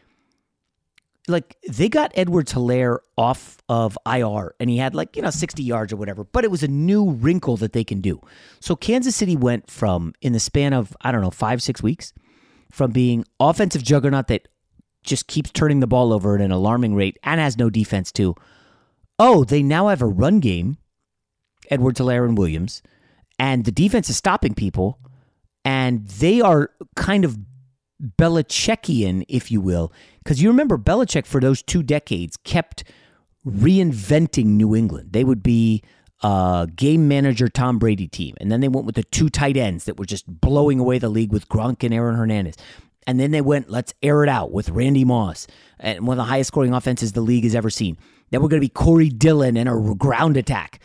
like 1.27 1.57
they 1.69 1.89
got 1.89 2.13
Edwards 2.15 2.53
Helaire 2.53 2.99
off 3.17 3.59
of 3.69 3.97
IR 4.07 4.55
and 4.61 4.69
he 4.69 4.77
had 4.77 4.95
like, 4.95 5.17
you 5.17 5.23
know, 5.23 5.31
60 5.31 5.63
yards 5.63 5.93
or 5.93 5.97
whatever, 5.97 6.25
but 6.25 6.45
it 6.45 6.51
was 6.51 6.63
a 6.63 6.69
new 6.69 7.11
wrinkle 7.13 7.57
that 7.57 7.73
they 7.73 7.83
can 7.83 8.01
do. 8.01 8.21
So 8.61 8.77
Kansas 8.77 9.17
City 9.17 9.35
went 9.35 9.71
from, 9.71 10.13
in 10.21 10.35
the 10.35 10.41
span 10.41 10.73
of, 10.73 10.95
I 11.01 11.13
don't 11.13 11.23
know, 11.23 11.31
five, 11.31 11.63
six 11.63 11.83
weeks, 11.83 12.13
from 12.75 12.91
being 12.91 13.25
offensive 13.39 13.85
juggernaut 13.85 14.27
that 14.27 14.49
just 15.05 15.29
keeps 15.29 15.53
turning 15.53 15.79
the 15.79 15.87
ball 15.87 16.13
over 16.13 16.35
at 16.35 16.41
an 16.41 16.51
alarming 16.51 16.97
rate 16.97 17.17
and 17.23 17.41
has 17.41 17.57
no 17.57 17.71
defense 17.71 18.11
too. 18.11 18.35
Oh, 19.17 19.45
they 19.45 19.63
now 19.63 19.87
have 19.87 20.03
a 20.03 20.07
run 20.07 20.41
game, 20.41 20.79
Edwards 21.71 22.01
Helaire 22.01 22.25
and 22.25 22.37
Williams, 22.37 22.83
and 23.39 23.65
the 23.65 23.71
defense 23.71 24.11
is 24.11 24.17
stopping 24.17 24.55
people, 24.55 24.99
and 25.65 26.05
they 26.05 26.41
are 26.41 26.71
kind 26.97 27.25
of 27.25 27.39
Belichickian, 28.19 29.25
if 29.29 29.53
you 29.53 29.61
will, 29.61 29.93
because 30.25 30.43
you 30.43 30.49
remember 30.49 30.77
Belichick 30.77 31.27
for 31.27 31.41
those 31.41 31.63
two 31.63 31.85
decades 31.85 32.37
kept 32.39 32.83
reinventing 33.47 34.47
New 34.47 34.75
England. 34.75 35.13
They 35.13 35.23
would 35.23 35.45
be 35.45 35.81
a 36.25 36.67
game 36.75 37.07
manager 37.07 37.49
Tom 37.49 37.79
Brady 37.79 38.09
team, 38.09 38.35
and 38.41 38.51
then 38.51 38.61
they 38.61 38.69
went 38.69 38.87
with 38.87 38.97
the 38.97 39.05
two 39.05 39.29
tight 39.29 39.57
ends 39.57 39.85
that 39.85 39.99
were 39.99 40.07
just 40.07 40.25
blowing 40.27 40.81
away 40.81 40.99
the 40.99 41.09
league 41.09 41.33
with 41.33 41.49
Gronk 41.49 41.85
and 41.85 41.93
Aaron 41.93 42.17
Hernandez. 42.17 42.57
And 43.07 43.21
then 43.21 43.33
they 43.33 43.43
went, 43.43 43.69
let's 43.69 43.93
air 44.03 44.23
it 44.23 44.31
out 44.31 44.51
with 44.51 44.71
Randy 44.71 45.05
Moss, 45.05 45.47
and 45.79 46.07
one 46.07 46.19
of 46.19 46.25
the 46.25 46.31
highest 46.31 46.49
scoring 46.49 46.73
offenses 46.73 47.13
the 47.13 47.21
league 47.21 47.45
has 47.45 47.55
ever 47.55 47.69
seen. 47.69 47.99
Then 48.31 48.41
we're 48.41 48.49
going 48.49 48.63
to 48.63 48.67
be 48.67 48.71
Corey 48.71 49.11
Dillon 49.11 49.57
and 49.59 49.69
a 49.69 49.95
ground 49.95 50.37
attack. 50.37 50.81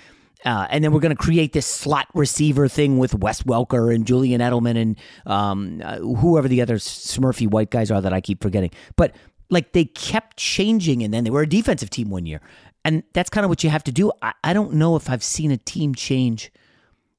Uh, 0.45 0.67
and 0.69 0.83
then 0.83 0.91
we're 0.93 0.99
going 1.01 1.15
to 1.15 1.21
create 1.21 1.51
this 1.51 1.65
slot 1.65 2.07
receiver 2.13 2.67
thing 2.67 2.97
with 2.97 3.13
Wes 3.15 3.43
Welker 3.43 3.93
and 3.93 4.05
Julian 4.05 4.39
Edelman 4.39 4.81
and 4.81 4.97
um, 5.25 5.81
uh, 5.83 5.97
whoever 5.97 6.47
the 6.47 6.61
other 6.61 6.75
Smurfy 6.75 7.49
white 7.49 7.71
guys 7.71 7.91
are 7.91 7.99
that 7.99 8.13
I 8.13 8.21
keep 8.21 8.41
forgetting. 8.41 8.71
But 8.95 9.15
like 9.49 9.73
they 9.73 9.85
kept 9.85 10.37
changing, 10.37 11.03
and 11.03 11.13
then 11.13 11.23
they 11.23 11.29
were 11.29 11.41
a 11.41 11.49
defensive 11.49 11.89
team 11.89 12.09
one 12.09 12.25
year, 12.25 12.39
and 12.85 13.03
that's 13.13 13.29
kind 13.29 13.45
of 13.45 13.49
what 13.49 13.63
you 13.63 13.69
have 13.69 13.83
to 13.85 13.91
do. 13.91 14.11
I, 14.21 14.33
I 14.43 14.53
don't 14.53 14.73
know 14.73 14.95
if 14.95 15.09
I've 15.09 15.23
seen 15.23 15.51
a 15.51 15.57
team 15.57 15.95
change 15.95 16.51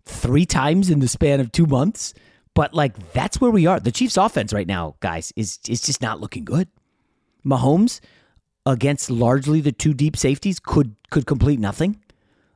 three 0.05 0.47
times 0.47 0.90
in 0.90 1.00
the 1.00 1.09
span 1.09 1.40
of 1.40 1.52
two 1.52 1.67
months, 1.67 2.14
but 2.55 2.75
like 2.75 3.12
that's 3.12 3.40
where 3.40 3.50
we 3.50 3.67
are. 3.67 3.79
The 3.81 3.93
Chiefs' 3.93 4.17
offense 4.17 4.52
right 4.52 4.67
now, 4.67 4.97
guys, 5.00 5.33
is 5.37 5.59
is 5.69 5.81
just 5.81 6.02
not 6.02 6.21
looking 6.21 6.45
good. 6.45 6.69
Mahomes 7.45 8.00
against 8.67 9.11
largely 9.11 9.61
the 9.61 9.73
two 9.73 9.95
deep 9.95 10.17
safeties 10.17 10.59
could 10.61 10.97
could 11.11 11.26
complete 11.26 11.61
nothing. 11.61 12.00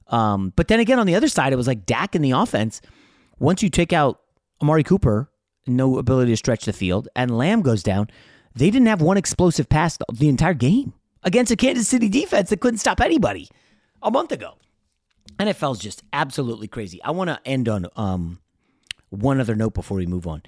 Um, 0.09 0.53
but 0.55 0.69
then 0.69 0.81
again, 0.81 0.99
on 0.99 1.07
the 1.07 1.15
other 1.15 1.29
side, 1.29 1.53
it 1.53 1.57
was 1.57 1.67
like 1.67 1.87
Dak 1.87 2.15
in 2.15 2.23
the 2.23 2.33
offense. 2.33 2.81
Once 3.39 3.63
you 3.63 3.71
take 3.71 3.93
out 3.93 4.21
Amari 4.63 4.85
Cooper, 4.85 5.31
no 5.67 5.99
ability 5.99 6.33
to 6.33 6.37
stretch 6.37 6.65
the 6.67 6.73
field, 6.73 7.09
and 7.17 7.37
Lamb 7.37 7.63
goes 7.63 7.83
down, 7.83 8.09
they 8.55 8.71
didn't 8.71 8.87
have 8.87 9.01
one 9.01 9.17
explosive 9.17 9.69
pass 9.69 9.99
the 10.13 10.29
entire 10.29 10.55
game 10.55 10.93
against 11.25 11.51
a 11.51 11.57
Kansas 11.57 11.89
City 11.89 12.09
defense 12.09 12.51
that 12.51 12.61
couldn't 12.61 12.79
stop 12.79 13.01
anybody 13.01 13.49
a 14.03 14.11
month 14.11 14.33
ago. 14.33 14.55
NFL's 15.39 15.79
just 15.79 16.03
absolutely 16.13 16.69
crazy. 16.69 17.03
I 17.03 17.11
want 17.11 17.29
to 17.29 17.41
end 17.45 17.69
on 17.69 17.87
um, 17.97 18.39
one 19.11 19.41
other 19.41 19.55
note 19.55 19.75
before 19.75 19.97
we 19.97 20.07
move 20.07 20.27
on. 20.27 20.43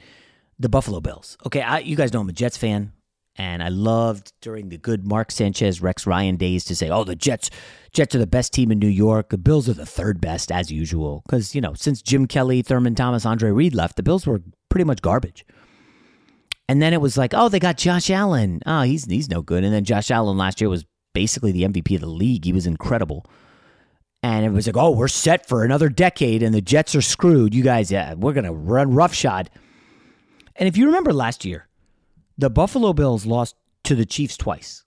The 0.59 0.69
Buffalo 0.69 1.01
Bills. 1.01 1.37
Okay, 1.45 1.61
I, 1.61 1.81
you 1.81 1.97
guys 1.97 2.13
know 2.13 2.21
I'm 2.21 2.29
a 2.29 2.33
Jets 2.33 2.57
fan. 2.57 2.93
And 3.39 3.63
I 3.63 3.69
loved 3.69 4.33
during 4.41 4.71
the 4.71 4.79
good 4.79 5.07
Mark 5.07 5.31
Sanchez, 5.31 5.83
Rex 5.83 6.07
Ryan 6.07 6.37
days 6.37 6.65
to 6.65 6.75
say, 6.75 6.89
oh, 6.89 7.05
the 7.05 7.15
Jets, 7.15 7.51
Jets 7.93 8.15
are 8.15 8.19
the 8.19 8.27
best 8.27 8.55
team 8.55 8.73
in 8.73 8.79
New 8.79 8.87
York. 8.87 9.29
The 9.29 9.37
Bills 9.37 9.69
are 9.69 9.75
the 9.75 9.85
third 9.85 10.23
best 10.23 10.51
as 10.51 10.73
usual. 10.73 11.23
Because, 11.27 11.55
you 11.55 11.61
know, 11.61 11.75
since 11.75 12.01
Jim 12.01 12.27
Kelly, 12.27 12.63
Thurman 12.63 12.95
Thomas, 12.95 13.27
Andre 13.27 13.51
Reed 13.51 13.75
left, 13.75 13.97
the 13.97 14.03
Bills 14.03 14.27
were 14.27 14.41
pretty 14.71 14.85
much 14.85 15.03
garbage. 15.03 15.45
And 16.69 16.83
then 16.83 16.93
it 16.93 17.01
was 17.01 17.17
like, 17.17 17.33
oh, 17.35 17.49
they 17.49 17.61
got 17.61 17.79
Josh 17.79 18.11
Allen. 18.11 18.61
Oh, 18.67 18.83
he's 18.83 19.05
he's 19.05 19.31
no 19.31 19.43
good. 19.43 19.65
And 19.65 19.73
then 19.73 19.85
Josh 19.85 20.11
Allen 20.11 20.37
last 20.37 20.61
year 20.61 20.69
was 20.69 20.85
basically 21.15 21.53
the 21.53 21.63
MVP 21.63 21.95
of 21.95 22.01
the 22.01 22.09
league. 22.09 22.45
He 22.45 22.53
was 22.53 22.67
incredible. 22.67 23.25
And 24.23 24.45
it 24.45 24.51
was 24.51 24.67
like, 24.67 24.77
oh, 24.77 24.91
we're 24.91 25.09
set 25.09 25.47
for 25.47 25.65
another 25.65 25.89
decade 25.89 26.43
and 26.43 26.55
the 26.55 26.61
Jets 26.61 26.95
are 26.97 27.03
screwed. 27.03 27.55
You 27.55 27.63
guys, 27.63 27.93
yeah, 27.93 28.15
we're 28.15 28.33
to 28.33 28.53
run 28.53 28.95
roughshod. 28.95 29.51
And 30.57 30.69
if 30.69 30.77
you 30.77 30.87
remember 30.87 31.13
last 31.13 31.45
year, 31.45 31.69
the 32.39 32.51
Buffalo 32.51 32.93
Bills 32.93 33.27
lost 33.27 33.55
to 33.85 33.95
the 33.95 34.07
Chiefs 34.07 34.37
twice, 34.37 34.85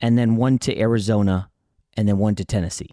and 0.00 0.16
then 0.16 0.36
one 0.36 0.58
to 0.58 0.78
Arizona, 0.78 1.50
and 1.96 2.06
then 2.06 2.18
one 2.18 2.34
to 2.36 2.44
Tennessee. 2.44 2.90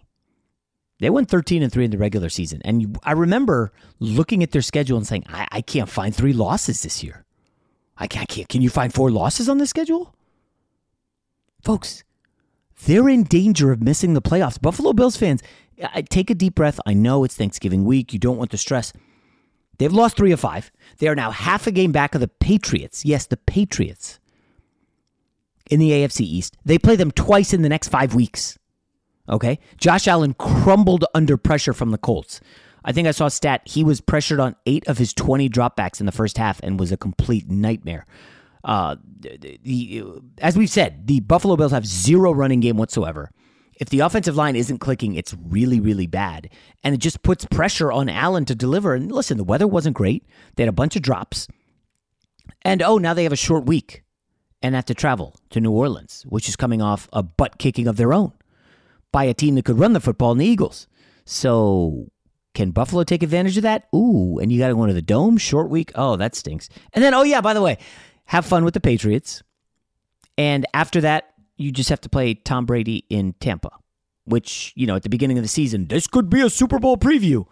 They 0.98 1.10
went 1.10 1.28
13 1.28 1.62
and 1.62 1.70
3 1.70 1.84
in 1.84 1.90
the 1.90 1.98
regular 1.98 2.30
season. 2.30 2.62
And 2.64 2.98
I 3.04 3.12
remember 3.12 3.70
looking 4.00 4.42
at 4.42 4.50
their 4.52 4.62
schedule 4.62 4.96
and 4.96 5.06
saying, 5.06 5.24
I, 5.28 5.46
I 5.52 5.60
can't 5.60 5.90
find 5.90 6.14
three 6.14 6.32
losses 6.32 6.82
this 6.82 7.04
year. 7.04 7.25
I 7.98 8.06
can't. 8.06 8.28
Can 8.48 8.62
you 8.62 8.70
find 8.70 8.92
four 8.92 9.10
losses 9.10 9.48
on 9.48 9.58
the 9.58 9.66
schedule? 9.66 10.14
Folks, 11.62 12.04
they're 12.84 13.08
in 13.08 13.24
danger 13.24 13.72
of 13.72 13.82
missing 13.82 14.14
the 14.14 14.22
playoffs. 14.22 14.60
Buffalo 14.60 14.92
Bills 14.92 15.16
fans, 15.16 15.42
take 16.10 16.30
a 16.30 16.34
deep 16.34 16.54
breath. 16.54 16.78
I 16.86 16.92
know 16.94 17.24
it's 17.24 17.34
Thanksgiving 17.34 17.84
week. 17.84 18.12
You 18.12 18.18
don't 18.18 18.36
want 18.36 18.50
the 18.50 18.58
stress. 18.58 18.92
They've 19.78 19.92
lost 19.92 20.16
three 20.16 20.32
of 20.32 20.40
five. 20.40 20.70
They 20.98 21.08
are 21.08 21.14
now 21.14 21.30
half 21.30 21.66
a 21.66 21.70
game 21.70 21.92
back 21.92 22.14
of 22.14 22.20
the 22.20 22.28
Patriots. 22.28 23.04
Yes, 23.04 23.26
the 23.26 23.36
Patriots 23.36 24.18
in 25.70 25.80
the 25.80 25.90
AFC 25.90 26.20
East. 26.20 26.56
They 26.64 26.78
play 26.78 26.96
them 26.96 27.10
twice 27.10 27.52
in 27.52 27.62
the 27.62 27.68
next 27.68 27.88
five 27.88 28.14
weeks. 28.14 28.58
Okay. 29.28 29.58
Josh 29.76 30.06
Allen 30.06 30.34
crumbled 30.34 31.04
under 31.14 31.36
pressure 31.36 31.72
from 31.72 31.90
the 31.90 31.98
Colts. 31.98 32.40
I 32.86 32.92
think 32.92 33.08
I 33.08 33.10
saw 33.10 33.26
a 33.26 33.30
stat. 33.30 33.62
He 33.64 33.82
was 33.82 34.00
pressured 34.00 34.38
on 34.38 34.54
eight 34.64 34.86
of 34.86 34.96
his 34.96 35.12
20 35.12 35.48
dropbacks 35.50 35.98
in 35.98 36.06
the 36.06 36.12
first 36.12 36.38
half 36.38 36.60
and 36.62 36.78
was 36.78 36.92
a 36.92 36.96
complete 36.96 37.50
nightmare. 37.50 38.06
Uh, 38.62 38.94
the, 39.18 40.04
as 40.38 40.56
we've 40.56 40.70
said, 40.70 41.06
the 41.08 41.18
Buffalo 41.20 41.56
Bills 41.56 41.72
have 41.72 41.84
zero 41.84 42.32
running 42.32 42.60
game 42.60 42.76
whatsoever. 42.76 43.30
If 43.78 43.90
the 43.90 44.00
offensive 44.00 44.36
line 44.36 44.56
isn't 44.56 44.78
clicking, 44.78 45.14
it's 45.14 45.34
really, 45.34 45.80
really 45.80 46.06
bad. 46.06 46.48
And 46.84 46.94
it 46.94 46.98
just 46.98 47.22
puts 47.22 47.44
pressure 47.44 47.90
on 47.90 48.08
Allen 48.08 48.44
to 48.46 48.54
deliver. 48.54 48.94
And 48.94 49.10
listen, 49.10 49.36
the 49.36 49.44
weather 49.44 49.66
wasn't 49.66 49.96
great. 49.96 50.24
They 50.54 50.62
had 50.62 50.68
a 50.68 50.72
bunch 50.72 50.96
of 50.96 51.02
drops. 51.02 51.48
And 52.62 52.82
oh, 52.82 52.98
now 52.98 53.14
they 53.14 53.24
have 53.24 53.32
a 53.32 53.36
short 53.36 53.66
week 53.66 54.04
and 54.62 54.74
have 54.74 54.86
to 54.86 54.94
travel 54.94 55.36
to 55.50 55.60
New 55.60 55.72
Orleans, 55.72 56.24
which 56.28 56.48
is 56.48 56.56
coming 56.56 56.80
off 56.80 57.08
a 57.12 57.22
butt 57.22 57.58
kicking 57.58 57.88
of 57.88 57.96
their 57.96 58.14
own 58.14 58.32
by 59.12 59.24
a 59.24 59.34
team 59.34 59.56
that 59.56 59.64
could 59.64 59.78
run 59.78 59.92
the 59.92 60.00
football 60.00 60.32
in 60.32 60.38
the 60.38 60.46
Eagles. 60.46 60.86
So 61.24 62.10
can 62.56 62.70
Buffalo 62.70 63.04
take 63.04 63.22
advantage 63.22 63.58
of 63.58 63.62
that? 63.64 63.86
Ooh, 63.94 64.38
and 64.38 64.50
you 64.50 64.58
got 64.58 64.68
to 64.68 64.74
go 64.74 64.86
to 64.86 64.94
the 64.94 65.02
dome, 65.02 65.36
short 65.36 65.68
week. 65.68 65.92
Oh, 65.94 66.16
that 66.16 66.34
stinks. 66.34 66.70
And 66.94 67.04
then, 67.04 67.12
oh, 67.12 67.22
yeah, 67.22 67.42
by 67.42 67.52
the 67.52 67.60
way, 67.60 67.76
have 68.24 68.46
fun 68.46 68.64
with 68.64 68.72
the 68.72 68.80
Patriots. 68.80 69.42
And 70.38 70.64
after 70.72 71.02
that, 71.02 71.34
you 71.58 71.70
just 71.70 71.90
have 71.90 72.00
to 72.00 72.08
play 72.08 72.32
Tom 72.32 72.64
Brady 72.64 73.04
in 73.10 73.34
Tampa, 73.34 73.70
which, 74.24 74.72
you 74.74 74.86
know, 74.86 74.96
at 74.96 75.02
the 75.02 75.10
beginning 75.10 75.36
of 75.36 75.44
the 75.44 75.48
season, 75.48 75.86
this 75.86 76.06
could 76.06 76.30
be 76.30 76.40
a 76.40 76.48
Super 76.48 76.78
Bowl 76.78 76.96
preview. 76.96 77.44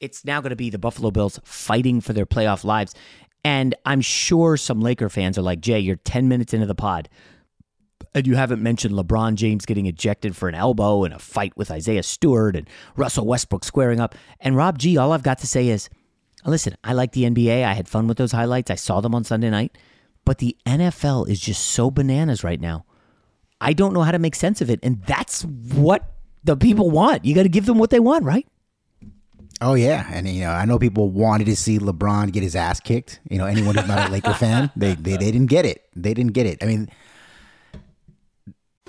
It's 0.00 0.24
now 0.24 0.40
going 0.40 0.50
to 0.50 0.56
be 0.56 0.70
the 0.70 0.78
Buffalo 0.78 1.10
Bills 1.10 1.38
fighting 1.44 2.00
for 2.00 2.14
their 2.14 2.26
playoff 2.26 2.64
lives. 2.64 2.94
And 3.44 3.74
I'm 3.84 4.00
sure 4.00 4.56
some 4.56 4.80
Laker 4.80 5.10
fans 5.10 5.36
are 5.36 5.42
like, 5.42 5.60
Jay, 5.60 5.78
you're 5.78 5.96
10 5.96 6.26
minutes 6.26 6.54
into 6.54 6.66
the 6.66 6.74
pod, 6.74 7.10
and 8.14 8.26
you 8.26 8.36
haven't 8.36 8.62
mentioned 8.62 8.94
LeBron 8.94 9.34
James 9.34 9.64
getting 9.64 9.86
ejected 9.86 10.36
for 10.36 10.48
an 10.48 10.54
elbow 10.54 11.04
and 11.04 11.14
a 11.14 11.18
fight 11.18 11.56
with 11.56 11.70
Isaiah 11.70 12.02
Stewart 12.02 12.56
and 12.56 12.68
Russell 12.96 13.26
Westbrook 13.26 13.64
squaring 13.64 14.00
up. 14.00 14.14
And 14.40 14.56
Rob 14.56 14.78
G, 14.78 14.96
all 14.96 15.12
I've 15.12 15.22
got 15.22 15.38
to 15.38 15.46
say 15.46 15.68
is, 15.68 15.88
listen, 16.44 16.76
I 16.84 16.92
like 16.92 17.12
the 17.12 17.24
NBA. 17.24 17.64
I 17.64 17.72
had 17.72 17.88
fun 17.88 18.06
with 18.06 18.18
those 18.18 18.32
highlights. 18.32 18.70
I 18.70 18.74
saw 18.74 19.00
them 19.00 19.14
on 19.14 19.24
Sunday 19.24 19.50
night. 19.50 19.76
But 20.24 20.38
the 20.38 20.56
NFL 20.66 21.28
is 21.28 21.40
just 21.40 21.66
so 21.66 21.90
bananas 21.90 22.44
right 22.44 22.60
now. 22.60 22.84
I 23.60 23.72
don't 23.72 23.94
know 23.94 24.02
how 24.02 24.12
to 24.12 24.18
make 24.18 24.34
sense 24.34 24.60
of 24.60 24.70
it. 24.70 24.80
And 24.82 25.02
that's 25.04 25.42
what 25.42 26.12
the 26.44 26.56
people 26.56 26.90
want. 26.90 27.24
You 27.24 27.34
got 27.34 27.44
to 27.44 27.48
give 27.48 27.66
them 27.66 27.78
what 27.78 27.90
they 27.90 28.00
want, 28.00 28.24
right? 28.24 28.46
Oh 29.60 29.74
yeah, 29.74 30.08
and 30.10 30.28
you 30.28 30.40
know 30.40 30.50
I 30.50 30.64
know 30.64 30.76
people 30.76 31.08
wanted 31.10 31.44
to 31.44 31.54
see 31.54 31.78
LeBron 31.78 32.32
get 32.32 32.42
his 32.42 32.56
ass 32.56 32.80
kicked. 32.80 33.20
You 33.30 33.38
know 33.38 33.46
anyone 33.46 33.76
who's 33.76 33.86
not 33.86 34.08
a 34.08 34.12
Laker 34.12 34.34
fan, 34.34 34.72
they, 34.74 34.94
they 34.94 35.12
they 35.12 35.30
didn't 35.30 35.46
get 35.46 35.64
it. 35.64 35.84
They 35.94 36.14
didn't 36.14 36.32
get 36.32 36.46
it. 36.46 36.58
I 36.60 36.66
mean, 36.66 36.90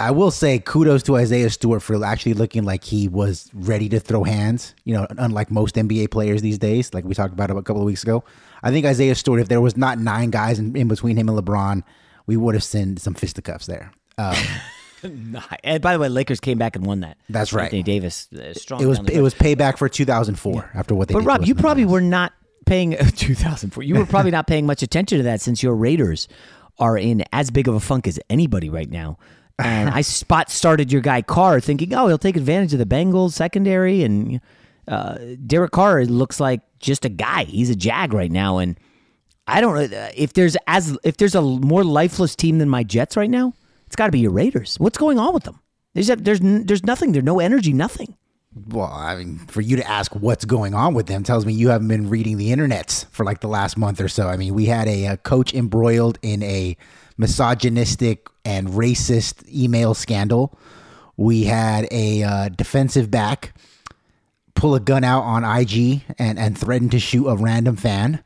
I 0.00 0.10
will 0.10 0.32
say 0.32 0.58
kudos 0.58 1.04
to 1.04 1.16
Isaiah 1.16 1.50
Stewart 1.50 1.82
for 1.82 2.04
actually 2.04 2.34
looking 2.34 2.64
like 2.64 2.82
he 2.82 3.06
was 3.06 3.48
ready 3.54 3.88
to 3.90 4.00
throw 4.00 4.24
hands. 4.24 4.74
You 4.84 4.94
know, 4.94 5.06
unlike 5.10 5.50
most 5.50 5.76
NBA 5.76 6.10
players 6.10 6.42
these 6.42 6.58
days, 6.58 6.92
like 6.92 7.04
we 7.04 7.14
talked 7.14 7.32
about 7.32 7.50
a 7.50 7.54
couple 7.62 7.78
of 7.78 7.86
weeks 7.86 8.02
ago. 8.02 8.24
I 8.62 8.70
think 8.70 8.86
Isaiah 8.86 9.14
Stewart, 9.14 9.40
if 9.40 9.48
there 9.48 9.60
was 9.60 9.76
not 9.76 9.98
nine 9.98 10.30
guys 10.30 10.58
in, 10.58 10.74
in 10.74 10.88
between 10.88 11.16
him 11.16 11.28
and 11.28 11.38
LeBron, 11.38 11.82
we 12.26 12.36
would 12.36 12.54
have 12.54 12.64
seen 12.64 12.96
some 12.96 13.14
fisticuffs 13.14 13.66
there. 13.66 13.92
Um, 14.18 14.36
and 15.64 15.82
by 15.82 15.92
the 15.92 15.98
way, 15.98 16.08
Lakers 16.08 16.40
came 16.40 16.58
back 16.58 16.74
and 16.74 16.84
won 16.84 17.00
that. 17.00 17.16
That's 17.28 17.52
right. 17.52 17.64
Anthony 17.64 17.82
Davis, 17.82 18.28
uh, 18.32 18.52
strong. 18.54 18.82
it 18.82 18.86
was 18.86 18.98
it 19.10 19.20
was 19.20 19.34
payback 19.34 19.78
for 19.78 19.88
2004 19.88 20.70
after 20.74 20.94
what 20.94 21.08
they 21.08 21.14
But 21.14 21.24
Rob, 21.24 21.44
you 21.44 21.54
probably 21.54 21.84
were 21.84 22.00
not 22.00 22.32
paying 22.66 22.96
2004. 23.16 23.82
You 23.82 23.96
were 23.96 24.06
probably 24.06 24.32
not 24.32 24.46
paying 24.46 24.66
much 24.66 24.82
attention 24.82 25.18
to 25.18 25.24
that 25.24 25.40
since 25.40 25.62
your 25.62 25.76
Raiders 25.76 26.26
are 26.78 26.98
in 26.98 27.22
as 27.32 27.50
big 27.50 27.68
of 27.68 27.74
a 27.74 27.80
funk 27.80 28.08
as 28.08 28.18
anybody 28.28 28.68
right 28.70 28.90
now. 28.90 29.18
And 29.58 29.90
I 29.94 30.00
spot 30.00 30.50
started 30.50 30.92
your 30.92 31.00
guy 31.00 31.22
Carr 31.22 31.60
thinking, 31.60 31.94
oh, 31.94 32.08
he'll 32.08 32.18
take 32.18 32.36
advantage 32.36 32.72
of 32.72 32.78
the 32.78 32.86
Bengals 32.86 33.32
secondary, 33.32 34.02
and 34.02 34.40
uh, 34.88 35.18
Derek 35.46 35.72
Carr 35.72 36.04
looks 36.04 36.40
like 36.40 36.60
just 36.78 37.04
a 37.04 37.08
guy. 37.08 37.44
He's 37.44 37.70
a 37.70 37.76
jag 37.76 38.12
right 38.12 38.30
now, 38.30 38.58
and 38.58 38.78
I 39.46 39.60
don't 39.60 39.74
know 39.74 40.10
if 40.16 40.32
there's 40.32 40.56
as 40.66 40.96
if 41.04 41.16
there's 41.16 41.34
a 41.34 41.42
more 41.42 41.84
lifeless 41.84 42.34
team 42.34 42.58
than 42.58 42.68
my 42.68 42.82
Jets 42.82 43.16
right 43.16 43.30
now. 43.30 43.52
It's 43.86 43.96
got 43.96 44.06
to 44.06 44.12
be 44.12 44.20
your 44.20 44.32
Raiders. 44.32 44.76
What's 44.78 44.98
going 44.98 45.18
on 45.18 45.34
with 45.34 45.44
them? 45.44 45.60
There's 45.94 46.08
there's 46.08 46.40
there's 46.40 46.84
nothing. 46.84 47.12
There's 47.12 47.24
no 47.24 47.40
energy. 47.40 47.72
Nothing. 47.72 48.16
Well, 48.68 48.90
I 48.92 49.16
mean, 49.16 49.38
for 49.38 49.60
you 49.60 49.76
to 49.76 49.88
ask 49.88 50.14
what's 50.14 50.44
going 50.44 50.74
on 50.74 50.94
with 50.94 51.06
them 51.06 51.24
tells 51.24 51.44
me 51.44 51.52
you 51.52 51.70
haven't 51.70 51.88
been 51.88 52.08
reading 52.08 52.36
the 52.38 52.50
internets 52.50 53.06
for 53.10 53.24
like 53.24 53.40
the 53.40 53.48
last 53.48 53.76
month 53.76 54.00
or 54.00 54.08
so. 54.08 54.28
I 54.28 54.36
mean, 54.36 54.54
we 54.54 54.66
had 54.66 54.86
a, 54.86 55.06
a 55.06 55.16
coach 55.16 55.52
embroiled 55.52 56.18
in 56.22 56.42
a 56.44 56.76
misogynistic 57.16 58.28
and 58.44 58.68
racist 58.68 59.46
email 59.52 59.94
scandal. 59.94 60.58
We 61.16 61.44
had 61.44 61.86
a 61.90 62.22
uh, 62.22 62.48
defensive 62.48 63.10
back 63.10 63.54
pull 64.54 64.74
a 64.74 64.80
gun 64.80 65.04
out 65.04 65.22
on 65.22 65.44
IG 65.44 66.02
and, 66.18 66.38
and 66.38 66.56
threaten 66.56 66.88
to 66.90 66.98
shoot 66.98 67.26
a 67.26 67.36
random 67.36 67.76
fan. 67.76 68.22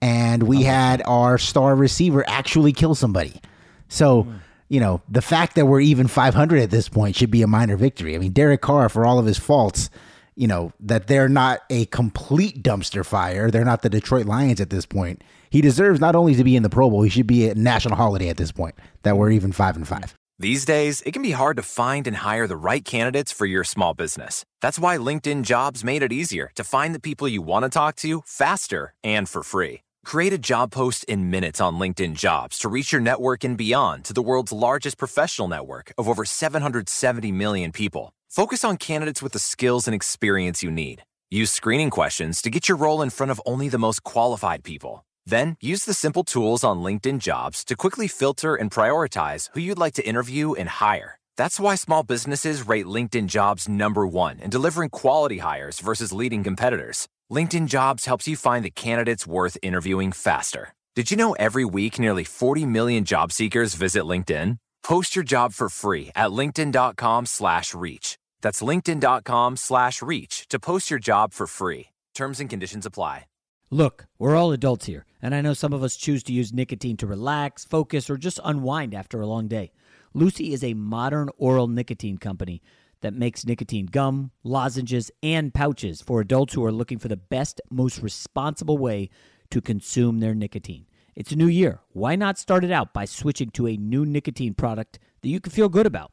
And 0.00 0.44
we 0.44 0.62
had 0.62 1.02
our 1.06 1.38
star 1.38 1.74
receiver 1.74 2.24
actually 2.28 2.72
kill 2.72 2.94
somebody. 2.94 3.40
So, 3.88 4.26
you 4.68 4.80
know, 4.80 5.02
the 5.08 5.22
fact 5.22 5.56
that 5.56 5.66
we're 5.66 5.80
even 5.80 6.06
500 6.06 6.60
at 6.60 6.70
this 6.70 6.88
point 6.88 7.16
should 7.16 7.30
be 7.30 7.42
a 7.42 7.46
minor 7.46 7.76
victory. 7.76 8.14
I 8.14 8.18
mean, 8.18 8.32
Derek 8.32 8.60
Carr, 8.60 8.88
for 8.88 9.04
all 9.04 9.18
of 9.18 9.26
his 9.26 9.38
faults, 9.38 9.90
you 10.36 10.46
know, 10.46 10.72
that 10.80 11.08
they're 11.08 11.28
not 11.28 11.60
a 11.68 11.86
complete 11.86 12.62
dumpster 12.62 13.04
fire. 13.04 13.50
They're 13.50 13.64
not 13.64 13.82
the 13.82 13.90
Detroit 13.90 14.26
Lions 14.26 14.60
at 14.60 14.70
this 14.70 14.86
point. 14.86 15.22
He 15.50 15.60
deserves 15.60 16.00
not 16.00 16.14
only 16.16 16.34
to 16.34 16.44
be 16.44 16.56
in 16.56 16.62
the 16.62 16.70
Pro 16.70 16.90
Bowl, 16.90 17.02
he 17.02 17.10
should 17.10 17.26
be 17.26 17.48
a 17.48 17.54
national 17.54 17.96
holiday 17.96 18.28
at 18.28 18.36
this 18.36 18.52
point 18.52 18.76
that 19.02 19.16
we're 19.16 19.30
even 19.30 19.52
five 19.52 19.76
and 19.76 19.86
five. 19.86 20.14
These 20.40 20.64
days, 20.64 21.02
it 21.04 21.12
can 21.12 21.22
be 21.22 21.32
hard 21.32 21.56
to 21.56 21.64
find 21.64 22.06
and 22.06 22.18
hire 22.18 22.46
the 22.46 22.56
right 22.56 22.84
candidates 22.84 23.32
for 23.32 23.44
your 23.44 23.64
small 23.64 23.92
business. 23.92 24.44
That's 24.60 24.78
why 24.78 24.96
LinkedIn 24.96 25.42
Jobs 25.42 25.82
made 25.82 26.02
it 26.02 26.12
easier 26.12 26.50
to 26.54 26.62
find 26.62 26.94
the 26.94 27.00
people 27.00 27.26
you 27.26 27.42
want 27.42 27.64
to 27.64 27.68
talk 27.68 27.96
to 27.96 28.22
faster 28.24 28.94
and 29.02 29.28
for 29.28 29.42
free. 29.42 29.80
Create 30.04 30.32
a 30.32 30.38
job 30.38 30.70
post 30.70 31.02
in 31.04 31.28
minutes 31.28 31.60
on 31.60 31.78
LinkedIn 31.78 32.14
Jobs 32.14 32.58
to 32.60 32.68
reach 32.68 32.92
your 32.92 33.00
network 33.00 33.42
and 33.42 33.56
beyond 33.56 34.04
to 34.04 34.12
the 34.12 34.22
world's 34.22 34.52
largest 34.52 34.96
professional 34.96 35.48
network 35.48 35.92
of 35.98 36.08
over 36.08 36.24
770 36.24 37.32
million 37.32 37.72
people. 37.72 38.12
Focus 38.28 38.62
on 38.62 38.76
candidates 38.76 39.20
with 39.20 39.32
the 39.32 39.38
skills 39.40 39.88
and 39.88 39.94
experience 39.94 40.62
you 40.62 40.70
need. 40.70 41.02
Use 41.30 41.50
screening 41.50 41.90
questions 41.90 42.40
to 42.42 42.48
get 42.48 42.68
your 42.68 42.78
role 42.78 43.02
in 43.02 43.10
front 43.10 43.32
of 43.32 43.40
only 43.44 43.68
the 43.68 43.78
most 43.78 44.04
qualified 44.04 44.62
people. 44.62 45.04
Then 45.28 45.56
use 45.60 45.84
the 45.84 45.94
simple 45.94 46.24
tools 46.24 46.64
on 46.64 46.82
LinkedIn 46.82 47.18
Jobs 47.20 47.64
to 47.66 47.76
quickly 47.76 48.08
filter 48.08 48.54
and 48.54 48.70
prioritize 48.70 49.48
who 49.52 49.60
you'd 49.60 49.78
like 49.78 49.94
to 49.94 50.06
interview 50.06 50.54
and 50.54 50.68
hire. 50.68 51.18
That's 51.36 51.60
why 51.60 51.76
small 51.76 52.02
businesses 52.02 52.66
rate 52.66 52.86
LinkedIn 52.86 53.28
Jobs 53.28 53.68
number 53.68 54.06
one 54.06 54.38
in 54.40 54.50
delivering 54.50 54.90
quality 54.90 55.38
hires 55.38 55.80
versus 55.80 56.12
leading 56.12 56.42
competitors. 56.44 57.08
LinkedIn 57.30 57.68
Jobs 57.68 58.06
helps 58.06 58.26
you 58.26 58.36
find 58.36 58.64
the 58.64 58.70
candidates 58.70 59.26
worth 59.26 59.58
interviewing 59.62 60.12
faster. 60.12 60.72
Did 60.96 61.10
you 61.10 61.16
know 61.16 61.34
every 61.34 61.64
week 61.64 61.98
nearly 61.98 62.24
40 62.24 62.66
million 62.66 63.04
job 63.04 63.30
seekers 63.30 63.74
visit 63.74 64.04
LinkedIn? 64.04 64.58
Post 64.82 65.14
your 65.14 65.24
job 65.24 65.52
for 65.52 65.68
free 65.68 66.10
at 66.16 66.30
linkedin.com 66.30 67.26
slash 67.26 67.74
reach. 67.74 68.16
That's 68.40 68.62
linkedin.com 68.62 69.56
slash 69.58 70.00
reach 70.02 70.46
to 70.48 70.58
post 70.58 70.90
your 70.90 71.00
job 71.00 71.32
for 71.34 71.46
free. 71.46 71.88
Terms 72.14 72.40
and 72.40 72.48
conditions 72.48 72.86
apply. 72.86 73.26
Look, 73.70 74.06
we're 74.18 74.34
all 74.34 74.52
adults 74.52 74.86
here, 74.86 75.04
and 75.20 75.34
I 75.34 75.42
know 75.42 75.52
some 75.52 75.74
of 75.74 75.82
us 75.82 75.96
choose 75.96 76.22
to 76.22 76.32
use 76.32 76.54
nicotine 76.54 76.96
to 76.96 77.06
relax, 77.06 77.66
focus, 77.66 78.08
or 78.08 78.16
just 78.16 78.40
unwind 78.42 78.94
after 78.94 79.20
a 79.20 79.26
long 79.26 79.46
day. 79.46 79.72
Lucy 80.14 80.54
is 80.54 80.64
a 80.64 80.72
modern 80.72 81.28
oral 81.36 81.68
nicotine 81.68 82.16
company 82.16 82.62
that 83.02 83.12
makes 83.12 83.44
nicotine 83.44 83.84
gum, 83.84 84.30
lozenges, 84.42 85.10
and 85.22 85.52
pouches 85.52 86.00
for 86.00 86.22
adults 86.22 86.54
who 86.54 86.64
are 86.64 86.72
looking 86.72 86.98
for 86.98 87.08
the 87.08 87.16
best, 87.18 87.60
most 87.68 88.00
responsible 88.00 88.78
way 88.78 89.10
to 89.50 89.60
consume 89.60 90.20
their 90.20 90.34
nicotine. 90.34 90.86
It's 91.14 91.32
a 91.32 91.36
new 91.36 91.46
year. 91.46 91.80
Why 91.90 92.16
not 92.16 92.38
start 92.38 92.64
it 92.64 92.72
out 92.72 92.94
by 92.94 93.04
switching 93.04 93.50
to 93.50 93.66
a 93.66 93.76
new 93.76 94.06
nicotine 94.06 94.54
product 94.54 94.98
that 95.20 95.28
you 95.28 95.40
can 95.40 95.52
feel 95.52 95.68
good 95.68 95.86
about? 95.86 96.12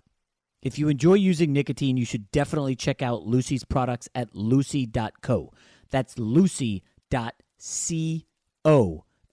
If 0.61 0.77
you 0.77 0.89
enjoy 0.89 1.13
using 1.13 1.53
nicotine, 1.53 1.95
you 1.95 2.05
should 2.05 2.31
definitely 2.31 2.75
check 2.75 3.01
out 3.01 3.25
Lucy's 3.25 3.63
products 3.63 4.09
at 4.13 4.35
lucy.co. 4.35 5.53
That's 5.89 6.19
lucy.co 6.19 6.81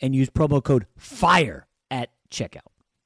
and 0.01 0.14
use 0.14 0.31
promo 0.31 0.62
code 0.62 0.87
FIRE 0.97 1.66
at 1.90 2.11
checkout. 2.31 2.61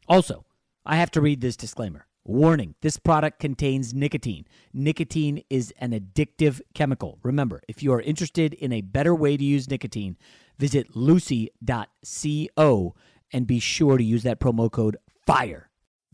Also, 0.09 0.45
I 0.85 0.97
have 0.97 1.11
to 1.13 1.21
read 1.21 1.41
this 1.41 1.57
disclaimer. 1.57 2.07
Warning 2.25 2.75
this 2.81 2.97
product 2.97 3.39
contains 3.39 3.95
nicotine. 3.95 4.47
Nicotine 4.73 5.43
is 5.49 5.73
an 5.79 5.93
addictive 5.93 6.61
chemical. 6.75 7.19
Remember, 7.23 7.61
if 7.69 7.83
you 7.83 7.93
are 7.93 8.01
interested 8.01 8.55
in 8.55 8.73
a 8.73 8.81
better 8.81 9.15
way 9.15 9.37
to 9.37 9.45
use 9.45 9.71
nicotine, 9.71 10.17
visit 10.59 10.97
lucy.co 10.97 12.95
and 13.33 13.47
be 13.47 13.59
sure 13.59 13.99
to 13.99 14.05
use 14.05 14.23
that 14.25 14.41
promo 14.41 14.71
code 14.71 14.97
FIRE. 15.25 15.66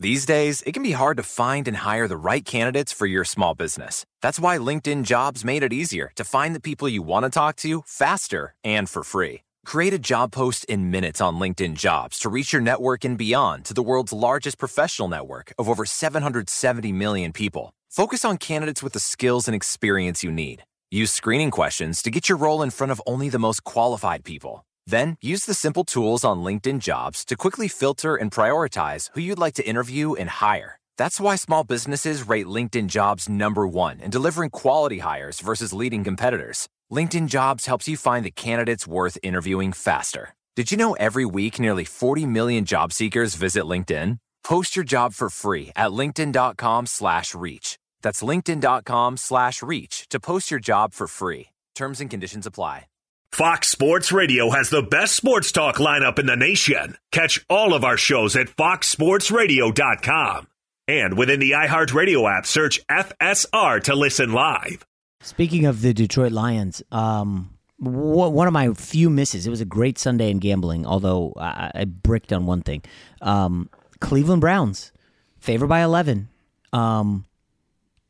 These 0.03 0.25
days, 0.25 0.61
it 0.63 0.73
can 0.73 0.83
be 0.83 0.91
hard 0.91 1.15
to 1.15 1.23
find 1.23 1.65
and 1.65 1.77
hire 1.77 2.09
the 2.09 2.17
right 2.17 2.43
candidates 2.43 2.91
for 2.91 3.05
your 3.05 3.23
small 3.23 3.55
business. 3.55 4.05
That's 4.21 4.37
why 4.37 4.57
LinkedIn 4.57 5.05
Jobs 5.05 5.45
made 5.45 5.63
it 5.63 5.71
easier 5.71 6.11
to 6.17 6.25
find 6.25 6.53
the 6.53 6.59
people 6.59 6.89
you 6.89 7.01
want 7.01 7.23
to 7.23 7.29
talk 7.29 7.55
to 7.59 7.83
faster 7.85 8.53
and 8.65 8.89
for 8.89 9.05
free. 9.05 9.43
Create 9.65 9.93
a 9.93 9.97
job 9.97 10.33
post 10.33 10.65
in 10.65 10.91
minutes 10.91 11.21
on 11.21 11.39
LinkedIn 11.39 11.77
Jobs 11.77 12.19
to 12.19 12.29
reach 12.29 12.51
your 12.51 12.61
network 12.61 13.05
and 13.05 13.17
beyond 13.17 13.63
to 13.63 13.73
the 13.73 13.81
world's 13.81 14.11
largest 14.11 14.57
professional 14.57 15.07
network 15.07 15.53
of 15.57 15.69
over 15.69 15.85
770 15.85 16.91
million 16.91 17.31
people. 17.31 17.71
Focus 17.89 18.25
on 18.25 18.37
candidates 18.37 18.83
with 18.83 18.91
the 18.91 18.99
skills 18.99 19.47
and 19.47 19.55
experience 19.55 20.21
you 20.21 20.33
need. 20.33 20.63
Use 20.91 21.13
screening 21.13 21.49
questions 21.49 22.01
to 22.01 22.11
get 22.11 22.27
your 22.27 22.37
role 22.37 22.61
in 22.61 22.71
front 22.71 22.91
of 22.91 23.01
only 23.07 23.29
the 23.29 23.39
most 23.39 23.63
qualified 23.63 24.25
people. 24.25 24.65
Then 24.85 25.17
use 25.21 25.45
the 25.45 25.53
simple 25.53 25.83
tools 25.83 26.23
on 26.23 26.43
LinkedIn 26.43 26.79
Jobs 26.79 27.25
to 27.25 27.35
quickly 27.35 27.67
filter 27.67 28.15
and 28.15 28.31
prioritize 28.31 29.09
who 29.13 29.21
you'd 29.21 29.39
like 29.39 29.55
to 29.55 29.67
interview 29.67 30.13
and 30.13 30.29
hire. 30.29 30.77
That's 30.97 31.19
why 31.19 31.35
small 31.35 31.63
businesses 31.63 32.27
rate 32.27 32.45
LinkedIn 32.47 32.89
Jobs 32.89 33.27
number 33.29 33.67
one 33.67 33.99
in 33.99 34.11
delivering 34.11 34.49
quality 34.51 34.99
hires 34.99 35.39
versus 35.39 35.73
leading 35.73 36.03
competitors. 36.03 36.69
LinkedIn 36.91 37.27
Jobs 37.27 37.65
helps 37.65 37.87
you 37.87 37.97
find 37.97 38.25
the 38.25 38.31
candidates 38.31 38.87
worth 38.87 39.17
interviewing 39.23 39.73
faster. 39.73 40.35
Did 40.55 40.71
you 40.71 40.77
know 40.77 40.93
every 40.93 41.25
week 41.25 41.59
nearly 41.59 41.85
40 41.85 42.25
million 42.25 42.65
job 42.65 42.93
seekers 42.93 43.35
visit 43.35 43.63
LinkedIn? 43.63 44.19
Post 44.43 44.75
your 44.75 44.85
job 44.85 45.13
for 45.13 45.29
free 45.29 45.71
at 45.75 45.91
linkedin.com 45.91 46.85
slash 46.85 47.33
reach. 47.33 47.79
That's 48.03 48.21
linkedin.com 48.21 49.17
slash 49.17 49.63
reach 49.63 50.07
to 50.09 50.19
post 50.19 50.51
your 50.51 50.59
job 50.59 50.93
for 50.93 51.07
free. 51.07 51.47
Terms 51.73 52.01
and 52.01 52.09
conditions 52.09 52.45
apply. 52.45 52.85
Fox 53.33 53.67
Sports 53.67 54.11
Radio 54.11 54.51
has 54.51 54.69
the 54.69 54.83
best 54.83 55.15
sports 55.15 55.51
talk 55.51 55.77
lineup 55.77 56.19
in 56.19 56.27
the 56.27 56.35
nation. 56.35 56.95
Catch 57.11 57.43
all 57.49 57.73
of 57.73 57.83
our 57.83 57.97
shows 57.97 58.35
at 58.35 58.45
foxsportsradio.com. 58.45 60.47
And 60.87 61.17
within 61.17 61.39
the 61.39 61.49
iHeartRadio 61.49 62.31
app, 62.31 62.45
search 62.45 62.85
FSR 62.85 63.81
to 63.85 63.95
listen 63.95 64.33
live. 64.33 64.85
Speaking 65.21 65.65
of 65.65 65.81
the 65.81 65.95
Detroit 65.95 66.31
Lions, 66.31 66.83
um, 66.91 67.57
one 67.79 68.45
of 68.45 68.53
my 68.53 68.71
few 68.73 69.09
misses. 69.09 69.47
It 69.47 69.49
was 69.49 69.61
a 69.61 69.65
great 69.65 69.97
Sunday 69.97 70.29
in 70.29 70.37
gambling, 70.37 70.85
although 70.85 71.33
I, 71.35 71.71
I 71.73 71.85
bricked 71.85 72.31
on 72.31 72.45
one 72.45 72.61
thing. 72.61 72.83
Um, 73.19 73.67
Cleveland 73.99 74.41
Browns, 74.41 74.91
favored 75.39 75.69
by 75.69 75.81
11. 75.81 76.29
Um, 76.71 77.25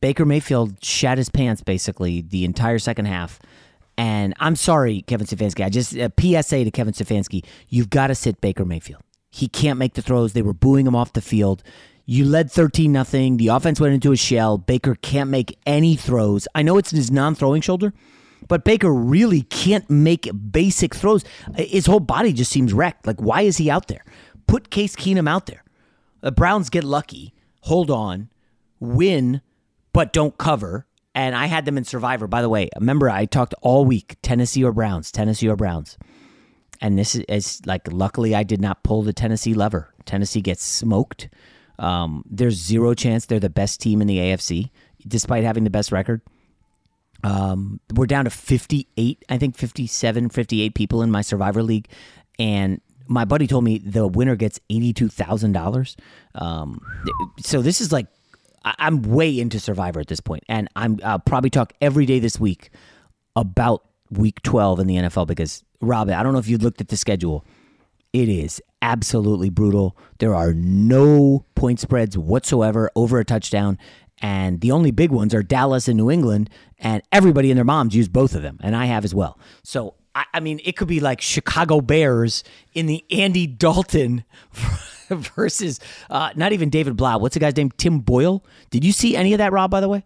Baker 0.01 0.25
Mayfield 0.25 0.83
shat 0.83 1.17
his 1.17 1.29
pants 1.29 1.63
basically 1.63 2.19
the 2.19 2.43
entire 2.43 2.77
second 2.77 3.05
half. 3.05 3.39
And 3.97 4.33
I'm 4.39 4.55
sorry, 4.55 5.01
Kevin 5.03 5.27
Stefanski. 5.27 5.63
I 5.63 5.69
just 5.69 5.95
uh, 5.97 6.09
a 6.17 6.41
PSA 6.41 6.63
to 6.63 6.71
Kevin 6.71 6.93
Stefanski. 6.93 7.45
You've 7.69 7.89
got 7.89 8.07
to 8.07 8.15
sit 8.15 8.41
Baker 8.41 8.65
Mayfield. 8.65 9.01
He 9.29 9.47
can't 9.47 9.79
make 9.79 9.93
the 9.93 10.01
throws. 10.01 10.33
They 10.33 10.41
were 10.41 10.53
booing 10.53 10.87
him 10.87 10.95
off 10.95 11.13
the 11.13 11.21
field. 11.21 11.63
You 12.05 12.25
led 12.25 12.51
13 12.51 12.91
nothing. 12.91 13.37
The 13.37 13.47
offense 13.47 13.79
went 13.79 13.93
into 13.93 14.11
a 14.11 14.17
shell. 14.17 14.57
Baker 14.57 14.95
can't 14.95 15.29
make 15.29 15.57
any 15.65 15.95
throws. 15.95 16.47
I 16.53 16.61
know 16.61 16.77
it's 16.77 16.91
his 16.91 17.11
non-throwing 17.11 17.61
shoulder, 17.61 17.93
but 18.47 18.65
Baker 18.65 18.93
really 18.93 19.43
can't 19.43 19.89
make 19.89 20.29
basic 20.51 20.93
throws. 20.93 21.23
His 21.55 21.85
whole 21.85 21.99
body 22.01 22.33
just 22.33 22.51
seems 22.51 22.73
wrecked. 22.73 23.07
Like 23.07 23.21
why 23.21 23.41
is 23.41 23.57
he 23.57 23.69
out 23.69 23.87
there? 23.87 24.03
Put 24.47 24.69
Case 24.69 24.95
Keenum 24.95 25.29
out 25.29 25.45
there. 25.45 25.63
The 26.21 26.31
Browns 26.31 26.69
get 26.69 26.83
lucky, 26.83 27.33
hold 27.61 27.89
on, 27.89 28.29
win, 28.79 29.41
but 29.91 30.13
don't 30.13 30.37
cover. 30.37 30.87
And 31.15 31.35
I 31.35 31.45
had 31.45 31.65
them 31.65 31.77
in 31.77 31.83
Survivor. 31.83 32.27
By 32.27 32.41
the 32.41 32.49
way, 32.49 32.69
remember 32.75 33.09
I 33.09 33.25
talked 33.25 33.53
all 33.61 33.85
week 33.85 34.17
Tennessee 34.21 34.63
or 34.63 34.71
Browns, 34.71 35.11
Tennessee 35.11 35.47
or 35.47 35.55
Browns. 35.55 35.97
And 36.81 36.97
this 36.97 37.15
is, 37.15 37.23
is 37.29 37.61
like, 37.65 37.91
luckily, 37.91 38.35
I 38.35 38.43
did 38.43 38.59
not 38.59 38.83
pull 38.83 39.03
the 39.03 39.13
Tennessee 39.13 39.53
lever. 39.53 39.93
Tennessee 40.05 40.41
gets 40.41 40.63
smoked. 40.63 41.29
Um, 41.79 42.23
there's 42.29 42.55
zero 42.55 42.93
chance 42.93 43.25
they're 43.25 43.39
the 43.39 43.49
best 43.49 43.79
team 43.79 44.01
in 44.01 44.07
the 44.07 44.17
AFC, 44.17 44.69
despite 45.07 45.43
having 45.43 45.63
the 45.63 45.69
best 45.69 45.91
record. 45.91 46.21
Um, 47.23 47.79
we're 47.93 48.05
down 48.05 48.25
to 48.25 48.29
58, 48.29 49.23
I 49.29 49.37
think 49.37 49.55
57, 49.55 50.29
58 50.29 50.75
people 50.75 51.01
in 51.03 51.11
my 51.11 51.21
Survivor 51.21 51.63
League. 51.63 51.87
And 52.37 52.81
my 53.07 53.25
buddy 53.25 53.47
told 53.47 53.63
me 53.63 53.77
the 53.77 54.07
winner 54.07 54.35
gets 54.35 54.59
$82,000. 54.69 55.95
Um, 56.35 56.81
so 57.39 57.61
this 57.61 57.81
is 57.81 57.91
like 57.91 58.07
I'm 58.63 59.01
way 59.01 59.39
into 59.39 59.59
Survivor 59.59 59.99
at 59.99 60.07
this 60.07 60.19
point, 60.19 60.43
and 60.47 60.67
I'm 60.75 60.99
I'll 61.03 61.19
probably 61.19 61.49
talk 61.49 61.73
every 61.81 62.05
day 62.05 62.19
this 62.19 62.39
week 62.39 62.69
about 63.35 63.83
Week 64.09 64.41
12 64.43 64.79
in 64.79 64.87
the 64.87 64.95
NFL 64.95 65.27
because 65.27 65.63
Rob, 65.81 66.09
I 66.09 66.23
don't 66.23 66.33
know 66.33 66.39
if 66.39 66.47
you 66.47 66.57
looked 66.57 66.81
at 66.81 66.87
the 66.87 66.97
schedule. 66.97 67.45
It 68.13 68.29
is 68.29 68.61
absolutely 68.81 69.49
brutal. 69.49 69.97
There 70.19 70.35
are 70.35 70.53
no 70.53 71.45
point 71.55 71.79
spreads 71.79 72.17
whatsoever 72.17 72.91
over 72.95 73.19
a 73.19 73.25
touchdown, 73.25 73.77
and 74.21 74.61
the 74.61 74.71
only 74.71 74.91
big 74.91 75.11
ones 75.11 75.33
are 75.33 75.43
Dallas 75.43 75.87
and 75.87 75.97
New 75.97 76.11
England, 76.11 76.49
and 76.79 77.01
everybody 77.11 77.49
and 77.49 77.57
their 77.57 77.65
moms 77.65 77.95
use 77.95 78.07
both 78.07 78.35
of 78.35 78.43
them, 78.43 78.59
and 78.61 78.75
I 78.75 78.85
have 78.85 79.03
as 79.03 79.15
well. 79.15 79.39
So 79.63 79.95
I, 80.15 80.25
I 80.35 80.39
mean, 80.39 80.61
it 80.63 80.77
could 80.77 80.87
be 80.87 80.99
like 80.99 81.21
Chicago 81.21 81.81
Bears 81.81 82.43
in 82.73 82.85
the 82.85 83.03
Andy 83.11 83.47
Dalton. 83.47 84.23
versus 85.35 85.79
uh, 86.09 86.31
not 86.35 86.53
even 86.53 86.69
David 86.69 86.95
Blough. 86.95 87.17
What's 87.17 87.33
the 87.33 87.39
guy's 87.39 87.55
name? 87.55 87.71
Tim 87.71 87.99
Boyle. 87.99 88.43
Did 88.69 88.83
you 88.83 88.91
see 88.91 89.15
any 89.15 89.33
of 89.33 89.37
that, 89.39 89.51
Rob? 89.51 89.71
By 89.71 89.81
the 89.81 89.89
way, 89.89 90.03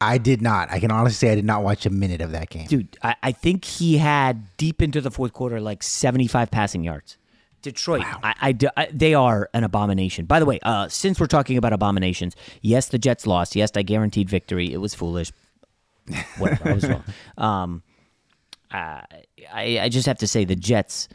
I 0.00 0.18
did 0.18 0.42
not. 0.42 0.70
I 0.70 0.80
can 0.80 0.90
honestly 0.90 1.14
say 1.28 1.32
I 1.32 1.34
did 1.34 1.44
not 1.44 1.62
watch 1.62 1.86
a 1.86 1.90
minute 1.90 2.20
of 2.20 2.32
that 2.32 2.50
game, 2.50 2.66
dude. 2.66 2.96
I, 3.02 3.14
I 3.22 3.32
think 3.32 3.64
he 3.64 3.98
had 3.98 4.56
deep 4.56 4.82
into 4.82 5.00
the 5.00 5.10
fourth 5.10 5.32
quarter 5.32 5.60
like 5.60 5.82
seventy-five 5.82 6.50
passing 6.50 6.84
yards. 6.84 7.18
Detroit, 7.62 8.00
wow. 8.00 8.18
I, 8.24 8.34
I, 8.40 8.70
I, 8.76 8.88
they 8.92 9.14
are 9.14 9.48
an 9.54 9.62
abomination. 9.62 10.26
By 10.26 10.40
the 10.40 10.46
way, 10.46 10.58
uh, 10.64 10.88
since 10.88 11.20
we're 11.20 11.26
talking 11.26 11.56
about 11.56 11.72
abominations, 11.72 12.34
yes, 12.60 12.88
the 12.88 12.98
Jets 12.98 13.24
lost. 13.24 13.54
Yes, 13.54 13.70
I 13.76 13.82
guaranteed 13.82 14.28
victory. 14.28 14.72
It 14.72 14.78
was 14.78 14.94
foolish. 14.94 15.30
Whatever, 16.38 16.68
I 16.68 16.72
was 16.72 16.88
wrong. 16.88 17.04
Um, 17.38 17.82
uh, 18.72 19.02
I, 19.52 19.78
I 19.82 19.88
just 19.88 20.06
have 20.06 20.18
to 20.18 20.26
say 20.26 20.44
the 20.44 20.56
Jets 20.56 21.08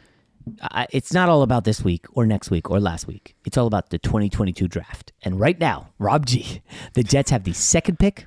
I, 0.61 0.87
it's 0.91 1.13
not 1.13 1.29
all 1.29 1.41
about 1.41 1.63
this 1.63 1.83
week 1.83 2.05
or 2.11 2.25
next 2.25 2.49
week 2.51 2.69
or 2.69 2.79
last 2.79 3.07
week. 3.07 3.35
It's 3.45 3.57
all 3.57 3.67
about 3.67 3.89
the 3.89 3.97
2022 3.97 4.67
draft. 4.67 5.11
And 5.23 5.39
right 5.39 5.59
now, 5.59 5.89
Rob 5.99 6.25
G, 6.25 6.61
the 6.93 7.03
Jets 7.03 7.31
have 7.31 7.43
the 7.43 7.53
second 7.53 7.99
pick 7.99 8.25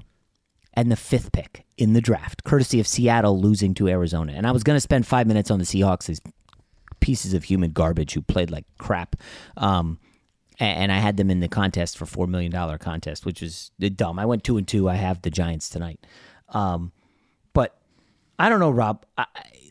and 0.74 0.90
the 0.90 0.96
fifth 0.96 1.32
pick 1.32 1.64
in 1.76 1.92
the 1.94 2.00
draft, 2.00 2.44
courtesy 2.44 2.80
of 2.80 2.86
Seattle 2.86 3.40
losing 3.40 3.74
to 3.74 3.88
Arizona. 3.88 4.32
And 4.34 4.46
I 4.46 4.52
was 4.52 4.62
going 4.62 4.76
to 4.76 4.80
spend 4.80 5.06
five 5.06 5.26
minutes 5.26 5.50
on 5.50 5.58
the 5.58 5.64
Seahawks, 5.64 6.06
these 6.06 6.20
pieces 7.00 7.34
of 7.34 7.44
human 7.44 7.72
garbage 7.72 8.12
who 8.12 8.22
played 8.22 8.50
like 8.50 8.64
crap. 8.78 9.16
Um, 9.56 9.98
and 10.58 10.92
I 10.92 10.98
had 10.98 11.16
them 11.16 11.30
in 11.30 11.40
the 11.40 11.48
contest 11.48 11.96
for 11.96 12.04
four 12.04 12.26
million 12.26 12.52
dollar 12.52 12.76
contest, 12.76 13.24
which 13.24 13.42
is 13.42 13.70
dumb. 13.96 14.18
I 14.18 14.26
went 14.26 14.44
two 14.44 14.58
and 14.58 14.68
two. 14.68 14.88
I 14.90 14.94
have 14.94 15.22
the 15.22 15.30
Giants 15.30 15.70
tonight. 15.70 16.06
Um, 16.50 16.92
but 17.54 17.78
I 18.38 18.50
don't 18.50 18.60
know, 18.60 18.70
Rob. 18.70 19.06
I, 19.16 19.24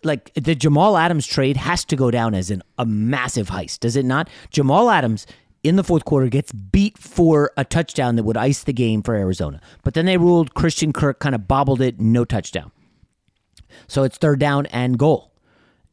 like 0.04 0.34
the 0.34 0.56
Jamal 0.56 0.98
Adams 0.98 1.26
trade 1.26 1.58
has 1.58 1.86
to 1.86 1.96
go 1.96 2.12
down 2.12 2.34
as 2.34 2.52
an, 2.52 2.62
a 2.78 2.86
massive 2.86 3.50
heist, 3.50 3.80
does 3.80 3.96
it 3.96 4.06
not? 4.06 4.30
Jamal 4.50 4.90
Adams 4.90 5.26
in 5.64 5.76
the 5.76 5.84
fourth 5.84 6.06
quarter 6.06 6.28
gets 6.28 6.52
beat 6.52 6.98
for 6.98 7.52
a 7.58 7.66
touchdown 7.66 8.16
that 8.16 8.24
would 8.24 8.38
ice 8.38 8.64
the 8.64 8.74
game 8.74 9.02
for 9.02 9.16
Arizona. 9.16 9.60
But 9.84 9.94
then 9.94 10.06
they 10.06 10.18
ruled 10.18 10.54
Christian 10.54 10.94
Kirk 10.94 11.20
kind 11.20 11.36
of 11.36 11.48
bobbled 11.48 11.82
it, 11.82 12.00
no 12.00 12.26
touchdown. 12.26 12.72
So 13.88 14.04
it's 14.04 14.18
third 14.18 14.40
down 14.40 14.66
and 14.68 14.98
goal. 14.98 15.32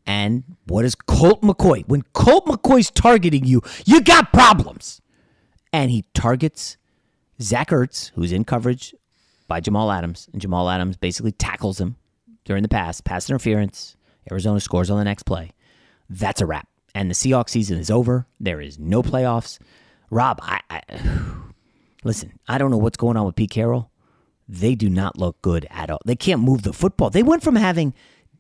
And 0.07 0.45
what 0.67 0.85
is 0.85 0.95
Colt 0.95 1.43
McCoy? 1.43 1.87
When 1.89 2.03
Colt 2.13 2.47
McCoy's 2.47 2.91
targeting 2.91 3.45
you, 3.45 3.61
you 3.85 4.01
got 4.01 4.33
problems. 4.33 5.01
And 5.73 5.91
he 5.91 6.05
targets 6.15 6.77
Zach 7.43 7.71
Ertz, 7.71 8.13
who's 8.15 8.33
in 8.33 8.45
coverage 8.45 8.95
by 9.49 9.61
Jamal 9.61 9.91
Adams. 9.91 10.29
And 10.33 10.41
Jamal 10.41 10.71
Adams 10.71 10.97
basically 10.97 11.33
tackles 11.33 11.81
him 11.81 11.97
during 12.45 12.63
the 12.63 12.69
pass, 12.69 13.01
pass 13.01 13.29
interference. 13.29 13.96
Arizona 14.31 14.61
scores 14.61 14.91
on 14.91 14.99
the 14.99 15.05
next 15.05 15.25
play. 15.25 15.53
That's 16.09 16.41
a 16.41 16.47
wrap. 16.47 16.69
And 16.95 17.11
the 17.11 17.15
Seahawks 17.15 17.51
season 17.51 17.79
is 17.79 17.91
over. 17.91 18.27
There 18.41 18.61
is 18.61 18.79
no 18.79 19.03
playoffs. 19.03 19.59
Rob, 20.11 20.39
I, 20.43 20.61
I 20.71 20.83
listen, 22.05 22.39
I 22.49 22.59
don't 22.59 22.71
know 22.71 22.79
what's 22.79 22.97
going 22.97 23.17
on 23.17 23.27
with 23.27 23.37
Pete 23.37 23.51
Carroll. 23.51 23.91
They 24.49 24.75
do 24.75 24.89
not 24.89 25.19
look 25.19 25.43
good 25.43 25.67
at 25.71 25.91
all. 25.91 26.01
They 26.05 26.17
can't 26.17 26.41
move 26.41 26.63
the 26.63 26.73
football. 26.73 27.11
They 27.11 27.23
went 27.23 27.43
from 27.43 27.57
having 27.57 27.95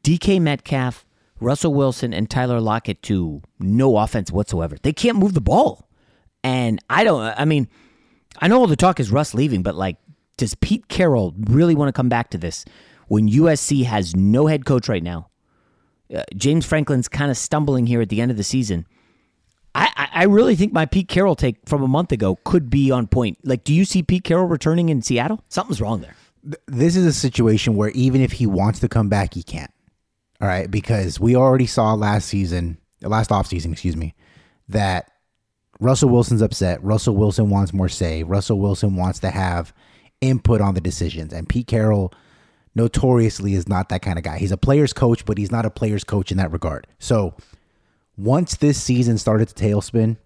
DK 0.05 0.40
Metcalf, 0.40 1.05
Russell 1.40 1.75
Wilson, 1.75 2.14
and 2.14 2.31
Tyler 2.31 2.61
Lockett 2.61 3.03
to 3.03 3.42
no 3.59 3.99
offense 3.99 4.31
whatsoever. 4.31 4.77
They 4.81 4.92
can't 4.92 5.18
move 5.18 5.35
the 5.35 5.40
ball. 5.40 5.88
And 6.44 6.79
I 6.88 7.03
don't, 7.03 7.22
I 7.37 7.44
mean, 7.44 7.68
I 8.38 8.46
know 8.49 8.61
all 8.61 8.68
the 8.68 8.77
talk 8.77 9.01
is 9.01 9.11
Russ 9.11 9.35
leaving, 9.35 9.62
but 9.62 9.75
like, 9.75 9.96
does 10.37 10.55
Pete 10.55 10.88
Carroll 10.88 11.35
really 11.37 11.75
want 11.75 11.88
to 11.88 11.92
come 11.92 12.09
back 12.09 12.31
to 12.31 12.38
this 12.38 12.64
when 13.09 13.29
USC 13.29 13.85
has 13.85 14.14
no 14.14 14.46
head 14.46 14.64
coach 14.64 14.88
right 14.88 15.03
now? 15.03 15.29
Uh, 16.14 16.23
James 16.37 16.66
Franklin's 16.66 17.09
kind 17.09 17.31
of 17.31 17.37
stumbling 17.37 17.87
here 17.87 18.01
at 18.01 18.09
the 18.09 18.21
end 18.21 18.31
of 18.31 18.37
the 18.37 18.45
season. 18.45 18.87
I, 19.75 20.09
I 20.14 20.25
really 20.25 20.57
think 20.57 20.73
my 20.73 20.87
Pete 20.87 21.09
Carroll 21.09 21.37
take 21.37 21.57
from 21.66 21.83
a 21.83 21.88
month 21.88 22.11
ago 22.11 22.38
could 22.45 22.71
be 22.71 22.90
on 22.90 23.07
point. 23.07 23.38
Like, 23.45 23.62
do 23.62 23.75
you 23.75 23.85
see 23.85 24.03
Pete 24.03 24.25
Carroll 24.25 24.47
returning 24.47 24.88
in 24.88 25.03
Seattle? 25.03 25.45
Something's 25.51 25.83
wrong 25.83 26.01
there. 26.01 26.14
This 26.66 26.97
is 26.97 27.05
a 27.05 27.12
situation 27.12 27.77
where 27.77 27.90
even 27.90 28.23
if 28.23 28.33
he 28.33 28.47
wants 28.47 28.81
to 28.81 28.88
come 28.88 29.11
back, 29.11 29.35
he 29.35 29.42
can't. 29.42 29.71
All 30.40 30.49
right, 30.49 30.71
because 30.71 31.21
we 31.21 31.37
already 31.37 31.66
saw 31.66 31.92
last 31.95 32.29
season, 32.29 32.79
last 33.03 33.31
offseason, 33.31 33.73
excuse 33.73 33.97
me, 33.97 34.14
that 34.69 35.11
Russell 35.81 36.09
Wilson's 36.09 36.42
upset. 36.42 36.83
Russell 36.83 37.16
Wilson 37.16 37.51
wants 37.51 37.73
more 37.73 37.88
say. 37.88 38.23
Russell 38.23 38.59
Wilson 38.59 38.97
wants 38.97 39.19
to 39.21 39.31
have 39.31 39.75
input 40.23 40.62
on 40.62 40.75
the 40.75 40.81
decisions, 40.81 41.33
and 41.35 41.49
Pete 41.49 41.66
Carroll 41.66 42.12
notoriously 42.77 43.55
is 43.55 43.69
not 43.69 43.89
that 43.89 44.03
kind 44.03 44.19
of 44.19 44.23
guy. 44.23 44.39
He's 44.39 44.53
a 44.53 44.57
player's 44.57 44.93
coach, 44.93 45.25
but 45.25 45.39
he's 45.39 45.51
not 45.51 45.65
a 45.65 45.71
player's 45.71 46.05
coach 46.05 46.31
in 46.31 46.37
that 46.37 46.53
regard. 46.53 46.87
So 46.99 47.35
once 48.17 48.57
this 48.57 48.81
season 48.81 49.19
started 49.19 49.49
to 49.49 49.55
tailspin, 49.55 50.19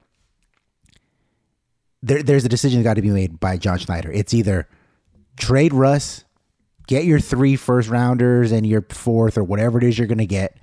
there, 2.03 2.23
there's 2.23 2.45
a 2.45 2.49
decision 2.49 2.81
that 2.81 2.85
got 2.85 2.95
to 2.95 3.03
be 3.03 3.11
made 3.11 3.39
by 3.39 3.57
John 3.57 3.79
Schneider. 3.79 4.11
It's 4.11 4.35
either 4.35 4.69
trade 5.39 5.73
Russ, 5.73 6.25
get 6.89 7.05
your 7.05 7.21
three 7.21 7.55
first 7.55 7.89
rounders 7.89 8.51
and 8.53 8.67
your 8.67 8.85
fourth 8.91 9.39
or 9.39 9.45
whatever 9.45 9.79
it 9.79 9.85
is 9.85 9.97
you're 9.97 10.09
going 10.09 10.19
to 10.19 10.27
get, 10.27 10.59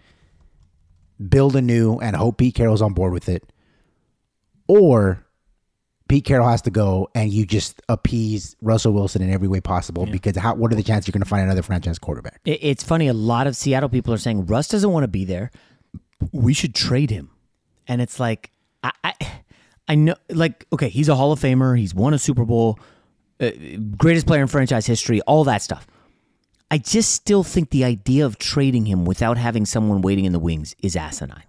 build 1.30 1.56
a 1.56 1.62
new 1.62 1.98
and 2.00 2.16
hope 2.16 2.38
Pete 2.38 2.56
Carroll's 2.56 2.82
on 2.82 2.94
board 2.94 3.14
with 3.14 3.30
it, 3.30 3.52
or 4.68 5.26
Pete 6.08 6.26
Carroll 6.26 6.48
has 6.48 6.62
to 6.64 6.70
go 6.70 7.10
and 7.14 7.32
you 7.32 7.46
just 7.46 7.82
appease 7.90 8.56
Russell 8.62 8.94
Wilson 8.94 9.22
in 9.22 9.32
every 9.32 9.48
way 9.48 9.60
possible 9.60 10.06
yeah. 10.06 10.12
because 10.12 10.38
how 10.38 10.56
what 10.56 10.72
are 10.72 10.76
the 10.76 10.84
chances 10.84 11.08
you're 11.08 11.14
going 11.14 11.24
to 11.24 11.30
find 11.30 11.44
another 11.44 11.62
franchise 11.62 12.00
quarterback? 12.00 12.40
It's 12.46 12.84
funny. 12.84 13.08
A 13.08 13.14
lot 13.14 13.48
of 13.48 13.56
Seattle 13.56 13.90
people 13.90 14.14
are 14.14 14.18
saying 14.18 14.46
Russ 14.46 14.68
doesn't 14.68 14.92
want 14.92 15.04
to 15.04 15.10
be 15.10 15.26
there. 15.26 15.52
We 16.32 16.54
should 16.54 16.74
trade 16.74 17.10
him, 17.10 17.30
and 17.88 18.02
it's 18.02 18.20
like 18.20 18.52
I, 18.84 18.92
I, 19.04 19.14
I 19.88 19.96
know 19.96 20.16
like 20.30 20.66
okay, 20.74 20.90
he's 20.90 21.10
a 21.10 21.16
Hall 21.16 21.32
of 21.32 21.40
Famer. 21.40 21.78
He's 21.78 21.94
won 21.94 22.14
a 22.14 22.20
Super 22.20 22.46
Bowl. 22.46 22.80
uh, 23.40 23.52
greatest 23.98 24.26
player 24.28 24.42
in 24.42 24.48
franchise 24.48 24.86
history, 24.86 25.22
all 25.22 25.44
that 25.44 25.62
stuff. 25.62 25.88
I 26.70 26.78
just 26.78 27.12
still 27.12 27.44
think 27.44 27.70
the 27.70 27.86
idea 27.86 28.26
of 28.26 28.38
trading 28.38 28.86
him 28.86 29.06
without 29.06 29.38
having 29.38 29.66
someone 29.66 30.02
waiting 30.02 30.26
in 30.26 30.34
the 30.34 30.40
wings 30.40 30.76
is 30.82 30.96
asinine. 30.96 31.44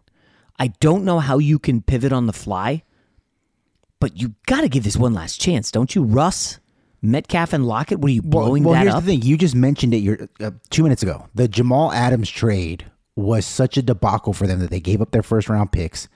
I 0.59 0.69
don't 0.81 1.05
know 1.05 1.19
how 1.19 1.39
you 1.39 1.59
can 1.59 1.83
pivot 1.83 2.13
on 2.13 2.27
the 2.27 2.33
fly, 2.33 2.85
but 4.01 4.17
you 4.21 4.35
got 4.47 4.63
to 4.63 4.69
give 4.69 4.85
this 4.85 4.97
one 4.97 5.15
last 5.15 5.41
chance, 5.41 5.71
don't 5.71 5.95
you, 5.95 6.03
Russ? 6.03 6.59
Metcalf 7.01 7.53
and 7.53 7.67
Lockett, 7.67 8.01
were 8.01 8.09
you 8.09 8.23
blowing 8.23 8.65
well, 8.65 8.75
that 8.75 8.83
here's 8.83 8.95
up? 8.95 9.05
the 9.05 9.13
thing. 9.13 9.23
You 9.23 9.37
just 9.37 9.55
mentioned 9.55 9.95
it 9.95 9.99
your, 9.99 10.29
uh, 10.41 10.51
two 10.71 10.83
minutes 10.83 11.03
ago. 11.03 11.29
The 11.35 11.47
Jamal 11.47 11.93
Adams 11.93 12.29
trade 12.29 12.85
was 13.15 13.47
such 13.47 13.77
a 13.77 13.83
debacle 13.83 14.33
for 14.33 14.47
them 14.47 14.59
that 14.61 14.71
they 14.71 14.81
gave 14.81 15.01
up 15.01 15.13
their 15.13 15.23
first 15.23 15.49
round 15.49 15.71
picks. 15.71 16.09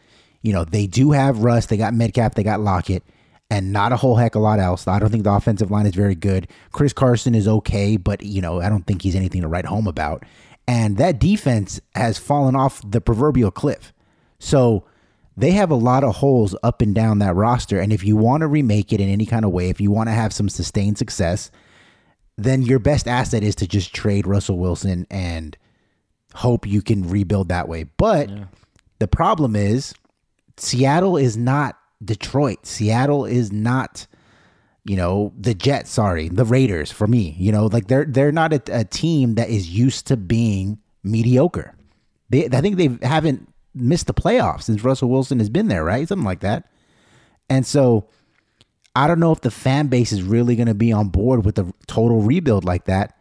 You 0.42 0.52
know, 0.52 0.64
they 0.64 0.88
do 0.88 1.12
have 1.12 1.38
Russ, 1.38 1.66
they 1.66 1.76
got 1.76 1.94
Metcalf, 1.94 2.34
they 2.34 2.42
got 2.42 2.60
Lockett, 2.60 3.04
and 3.48 3.72
not 3.72 3.92
a 3.92 3.96
whole 3.96 4.16
heck 4.16 4.34
of 4.34 4.40
a 4.40 4.42
lot 4.42 4.58
else. 4.58 4.88
I 4.88 4.98
don't 4.98 5.10
think 5.10 5.22
the 5.22 5.32
offensive 5.32 5.70
line 5.70 5.86
is 5.86 5.94
very 5.94 6.16
good. 6.16 6.48
Chris 6.72 6.92
Carson 6.92 7.34
is 7.34 7.46
okay, 7.46 7.96
but, 7.96 8.22
you 8.22 8.40
know, 8.40 8.60
I 8.60 8.68
don't 8.68 8.86
think 8.86 9.02
he's 9.02 9.14
anything 9.14 9.42
to 9.42 9.48
write 9.48 9.66
home 9.66 9.86
about. 9.86 10.24
And 10.66 10.96
that 10.96 11.20
defense 11.20 11.80
has 11.94 12.18
fallen 12.18 12.56
off 12.56 12.82
the 12.88 13.00
proverbial 13.00 13.50
cliff. 13.50 13.92
So 14.38 14.84
they 15.36 15.52
have 15.52 15.70
a 15.70 15.76
lot 15.76 16.04
of 16.04 16.16
holes 16.16 16.54
up 16.62 16.82
and 16.82 16.94
down 16.94 17.18
that 17.20 17.34
roster. 17.34 17.80
And 17.80 17.92
if 17.92 18.04
you 18.04 18.16
want 18.16 18.42
to 18.42 18.46
remake 18.46 18.92
it 18.92 19.00
in 19.00 19.08
any 19.08 19.26
kind 19.26 19.44
of 19.44 19.50
way, 19.50 19.68
if 19.68 19.80
you 19.80 19.90
want 19.90 20.08
to 20.08 20.12
have 20.12 20.32
some 20.32 20.48
sustained 20.48 20.98
success, 20.98 21.50
then 22.36 22.62
your 22.62 22.78
best 22.78 23.08
asset 23.08 23.42
is 23.42 23.54
to 23.56 23.66
just 23.66 23.94
trade 23.94 24.26
Russell 24.26 24.58
Wilson 24.58 25.06
and 25.10 25.56
hope 26.34 26.66
you 26.66 26.82
can 26.82 27.08
rebuild 27.08 27.48
that 27.48 27.68
way. 27.68 27.84
But 27.84 28.30
the 28.98 29.08
problem 29.08 29.56
is 29.56 29.94
Seattle 30.56 31.16
is 31.16 31.36
not 31.36 31.78
Detroit. 32.04 32.66
Seattle 32.66 33.24
is 33.24 33.52
not 33.52 34.06
you 34.84 34.96
know 34.96 35.32
the 35.38 35.54
Jets, 35.54 35.90
sorry, 35.90 36.28
the 36.28 36.44
Raiders 36.44 36.90
for 36.90 37.06
me. 37.06 37.36
You 37.38 37.52
know, 37.52 37.66
like 37.66 37.86
they're 37.86 38.04
they're 38.04 38.32
not 38.32 38.52
a, 38.52 38.80
a 38.80 38.84
team 38.84 39.36
that 39.36 39.48
is 39.48 39.70
used 39.70 40.06
to 40.08 40.16
being 40.16 40.78
mediocre. 41.04 41.74
They 42.30 42.46
I 42.46 42.60
think 42.60 42.76
they 42.76 43.06
haven't 43.06 43.48
missed 43.74 44.06
the 44.06 44.14
playoffs 44.14 44.62
since 44.64 44.85
Russell 44.85 45.08
Wilson 45.08 45.38
has 45.38 45.48
been 45.48 45.68
there, 45.68 45.85
right? 45.85 46.06
Something 46.06 46.24
like 46.24 46.40
that. 46.40 46.68
And 47.48 47.66
so 47.66 48.08
I 48.94 49.06
don't 49.06 49.20
know 49.20 49.32
if 49.32 49.40
the 49.40 49.50
fan 49.50 49.88
base 49.88 50.12
is 50.12 50.22
really 50.22 50.56
going 50.56 50.68
to 50.68 50.74
be 50.74 50.92
on 50.92 51.08
board 51.08 51.44
with 51.44 51.58
a 51.58 51.72
total 51.87 52.20
rebuild 52.20 52.64
like 52.64 52.85
that. 52.85 53.16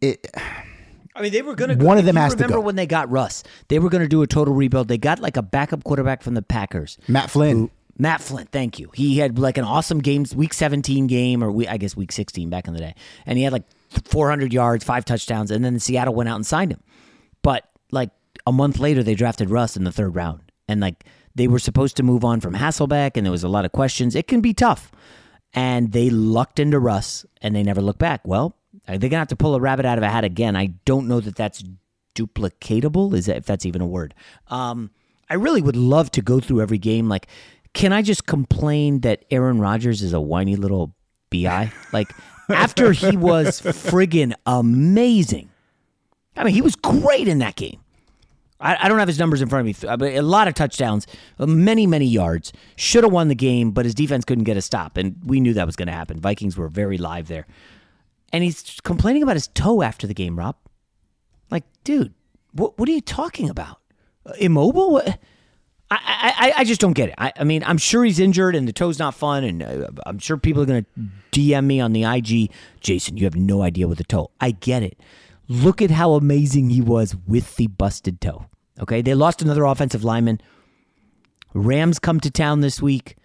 It 0.00 0.26
I 1.14 1.20
mean, 1.20 1.32
they 1.32 1.42
were 1.42 1.54
going 1.54 1.76
to. 1.76 1.84
One 1.84 1.98
of 1.98 2.04
them 2.04 2.16
has 2.16 2.32
to 2.34 2.36
remember 2.36 2.56
go. 2.56 2.62
when 2.62 2.76
they 2.76 2.86
got 2.86 3.10
Russ? 3.10 3.44
They 3.68 3.78
were 3.78 3.90
going 3.90 4.02
to 4.02 4.08
do 4.08 4.22
a 4.22 4.26
total 4.26 4.54
rebuild. 4.54 4.88
They 4.88 4.98
got 4.98 5.18
like 5.18 5.36
a 5.36 5.42
backup 5.42 5.84
quarterback 5.84 6.22
from 6.22 6.34
the 6.34 6.42
Packers. 6.42 6.98
Matt 7.08 7.30
Flynn. 7.30 7.70
Matt 7.98 8.22
Flint, 8.22 8.50
thank 8.50 8.78
you. 8.78 8.90
He 8.94 9.18
had 9.18 9.38
like 9.38 9.58
an 9.58 9.64
awesome 9.64 9.98
game, 9.98 10.24
week 10.34 10.54
17 10.54 11.06
game, 11.06 11.44
or 11.44 11.52
we, 11.52 11.68
I 11.68 11.76
guess 11.76 11.94
week 11.94 12.10
16 12.10 12.48
back 12.48 12.66
in 12.66 12.72
the 12.72 12.80
day. 12.80 12.94
And 13.26 13.36
he 13.36 13.44
had 13.44 13.52
like 13.52 13.64
400 14.04 14.52
yards, 14.52 14.82
five 14.82 15.04
touchdowns, 15.04 15.50
and 15.50 15.62
then 15.62 15.78
Seattle 15.78 16.14
went 16.14 16.28
out 16.28 16.36
and 16.36 16.46
signed 16.46 16.72
him. 16.72 16.82
But 17.42 17.68
like 17.90 18.10
a 18.46 18.52
month 18.52 18.78
later, 18.78 19.02
they 19.02 19.14
drafted 19.14 19.50
Russ 19.50 19.76
in 19.76 19.84
the 19.84 19.92
third 19.92 20.14
round. 20.14 20.40
And 20.68 20.80
like 20.80 21.04
they 21.34 21.48
were 21.48 21.58
supposed 21.58 21.96
to 21.96 22.02
move 22.02 22.24
on 22.24 22.40
from 22.40 22.54
Hasselbeck, 22.54 23.16
and 23.16 23.24
there 23.24 23.32
was 23.32 23.44
a 23.44 23.48
lot 23.48 23.64
of 23.64 23.72
questions. 23.72 24.14
It 24.14 24.26
can 24.26 24.40
be 24.40 24.54
tough. 24.54 24.92
And 25.54 25.92
they 25.92 26.08
lucked 26.10 26.58
into 26.58 26.78
Russ, 26.78 27.26
and 27.40 27.54
they 27.54 27.62
never 27.62 27.82
looked 27.82 27.98
back. 27.98 28.26
Well, 28.26 28.56
they're 28.86 28.98
to 28.98 29.16
have 29.16 29.28
to 29.28 29.36
pull 29.36 29.54
a 29.54 29.60
rabbit 29.60 29.84
out 29.84 29.98
of 29.98 30.04
a 30.04 30.08
hat 30.08 30.24
again. 30.24 30.56
I 30.56 30.66
don't 30.84 31.08
know 31.08 31.20
that 31.20 31.36
that's 31.36 31.62
duplicatable, 32.14 33.14
is 33.14 33.26
that, 33.26 33.36
if 33.38 33.44
that's 33.44 33.66
even 33.66 33.82
a 33.82 33.86
word. 33.86 34.14
Um, 34.48 34.90
I 35.28 35.34
really 35.34 35.62
would 35.62 35.76
love 35.76 36.10
to 36.12 36.22
go 36.22 36.40
through 36.40 36.62
every 36.62 36.78
game. 36.78 37.08
Like, 37.08 37.26
can 37.74 37.92
I 37.92 38.02
just 38.02 38.26
complain 38.26 39.00
that 39.00 39.24
Aaron 39.30 39.58
Rodgers 39.58 40.02
is 40.02 40.12
a 40.12 40.20
whiny 40.20 40.56
little 40.56 40.94
bi? 41.30 41.72
Like, 41.92 42.08
after 42.48 42.92
he 42.92 43.16
was 43.16 43.60
friggin' 43.60 44.34
amazing. 44.46 45.50
I 46.36 46.44
mean, 46.44 46.54
he 46.54 46.62
was 46.62 46.76
great 46.76 47.28
in 47.28 47.38
that 47.38 47.56
game. 47.56 47.81
I, 48.62 48.84
I 48.84 48.88
don't 48.88 48.98
have 48.98 49.08
his 49.08 49.18
numbers 49.18 49.42
in 49.42 49.48
front 49.48 49.68
of 49.68 49.82
me, 49.82 49.96
but 49.96 50.14
a 50.14 50.22
lot 50.22 50.48
of 50.48 50.54
touchdowns, 50.54 51.06
uh, 51.38 51.46
many, 51.46 51.86
many 51.86 52.06
yards. 52.06 52.52
Should 52.76 53.04
have 53.04 53.12
won 53.12 53.28
the 53.28 53.34
game, 53.34 53.72
but 53.72 53.84
his 53.84 53.94
defense 53.94 54.24
couldn't 54.24 54.44
get 54.44 54.56
a 54.56 54.62
stop, 54.62 54.96
and 54.96 55.16
we 55.24 55.40
knew 55.40 55.52
that 55.54 55.66
was 55.66 55.76
going 55.76 55.88
to 55.88 55.92
happen. 55.92 56.20
Vikings 56.20 56.56
were 56.56 56.68
very 56.68 56.96
live 56.96 57.28
there. 57.28 57.46
And 58.32 58.42
he's 58.42 58.80
complaining 58.82 59.22
about 59.22 59.36
his 59.36 59.48
toe 59.48 59.82
after 59.82 60.06
the 60.06 60.14
game, 60.14 60.38
Rob. 60.38 60.56
Like, 61.50 61.64
dude, 61.84 62.14
what 62.52 62.78
what 62.78 62.88
are 62.88 62.92
you 62.92 63.02
talking 63.02 63.50
about? 63.50 63.80
Uh, 64.24 64.32
immobile? 64.38 64.92
What? 64.92 65.18
I, 65.90 66.32
I, 66.38 66.52
I 66.60 66.64
just 66.64 66.80
don't 66.80 66.94
get 66.94 67.10
it. 67.10 67.14
I, 67.18 67.32
I 67.36 67.44
mean, 67.44 67.62
I'm 67.66 67.76
sure 67.76 68.02
he's 68.02 68.18
injured 68.18 68.54
and 68.54 68.66
the 68.66 68.72
toe's 68.72 68.98
not 68.98 69.14
fun, 69.14 69.44
and 69.44 69.62
uh, 69.62 69.88
I'm 70.06 70.18
sure 70.18 70.38
people 70.38 70.62
are 70.62 70.66
going 70.66 70.86
to 70.96 71.00
DM 71.32 71.66
me 71.66 71.80
on 71.80 71.92
the 71.92 72.04
IG. 72.04 72.50
Jason, 72.80 73.18
you 73.18 73.24
have 73.24 73.36
no 73.36 73.60
idea 73.60 73.86
with 73.86 73.98
the 73.98 74.04
toe. 74.04 74.30
I 74.40 74.52
get 74.52 74.82
it. 74.82 74.98
Look 75.48 75.82
at 75.82 75.90
how 75.90 76.14
amazing 76.14 76.70
he 76.70 76.80
was 76.80 77.14
with 77.26 77.56
the 77.56 77.66
busted 77.66 78.22
toe. 78.22 78.46
Okay, 78.82 79.00
they 79.00 79.14
lost 79.14 79.40
another 79.40 79.64
offensive 79.64 80.02
lineman. 80.02 80.40
Rams 81.54 81.98
come 81.98 82.18
to 82.20 82.30
town 82.30 82.60
this 82.60 82.82
week. 82.82 83.16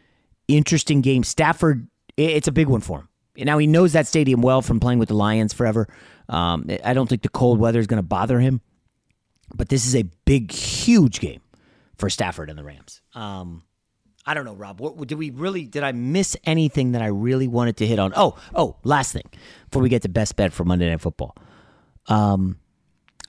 Interesting 0.48 1.02
game. 1.02 1.24
Stafford, 1.24 1.88
it's 2.16 2.48
a 2.48 2.52
big 2.52 2.68
one 2.68 2.82
for 2.82 3.00
him. 3.00 3.10
Now 3.46 3.58
he 3.58 3.68
knows 3.68 3.94
that 3.94 4.08
stadium 4.08 4.42
well 4.42 4.62
from 4.62 4.80
playing 4.80 5.00
with 5.00 5.10
the 5.10 5.16
Lions 5.16 5.54
forever. 5.54 5.88
Um, 6.30 6.70
I 6.84 6.94
don't 6.94 7.08
think 7.08 7.22
the 7.22 7.30
cold 7.30 7.60
weather 7.60 7.80
is 7.80 7.88
going 7.88 7.98
to 7.98 8.04
bother 8.04 8.40
him, 8.40 8.62
but 9.56 9.70
this 9.70 9.86
is 9.86 9.96
a 9.96 10.04
big, 10.26 10.52
huge 10.52 11.20
game 11.20 11.42
for 11.98 12.10
Stafford 12.10 12.50
and 12.50 12.58
the 12.58 12.64
Rams. 12.64 13.02
Um, 13.14 13.64
I 14.26 14.34
don't 14.34 14.46
know, 14.46 14.56
Rob. 14.56 14.80
What, 14.80 15.08
did 15.08 15.18
we 15.18 15.30
really? 15.30 15.66
Did 15.66 15.84
I 15.84 15.92
miss 15.94 16.36
anything 16.44 16.92
that 16.92 17.02
I 17.02 17.08
really 17.08 17.48
wanted 17.48 17.78
to 17.78 17.88
hit 17.88 17.98
on? 17.98 18.12
Oh, 18.16 18.38
oh, 18.54 18.76
last 18.84 19.14
thing 19.14 19.24
before 19.70 19.82
we 19.82 19.90
get 19.90 20.02
to 20.02 20.10
best 20.10 20.36
bet 20.36 20.52
for 20.52 20.66
Monday 20.66 20.90
Night 20.90 21.00
Football. 21.02 21.36
Um, 22.08 22.58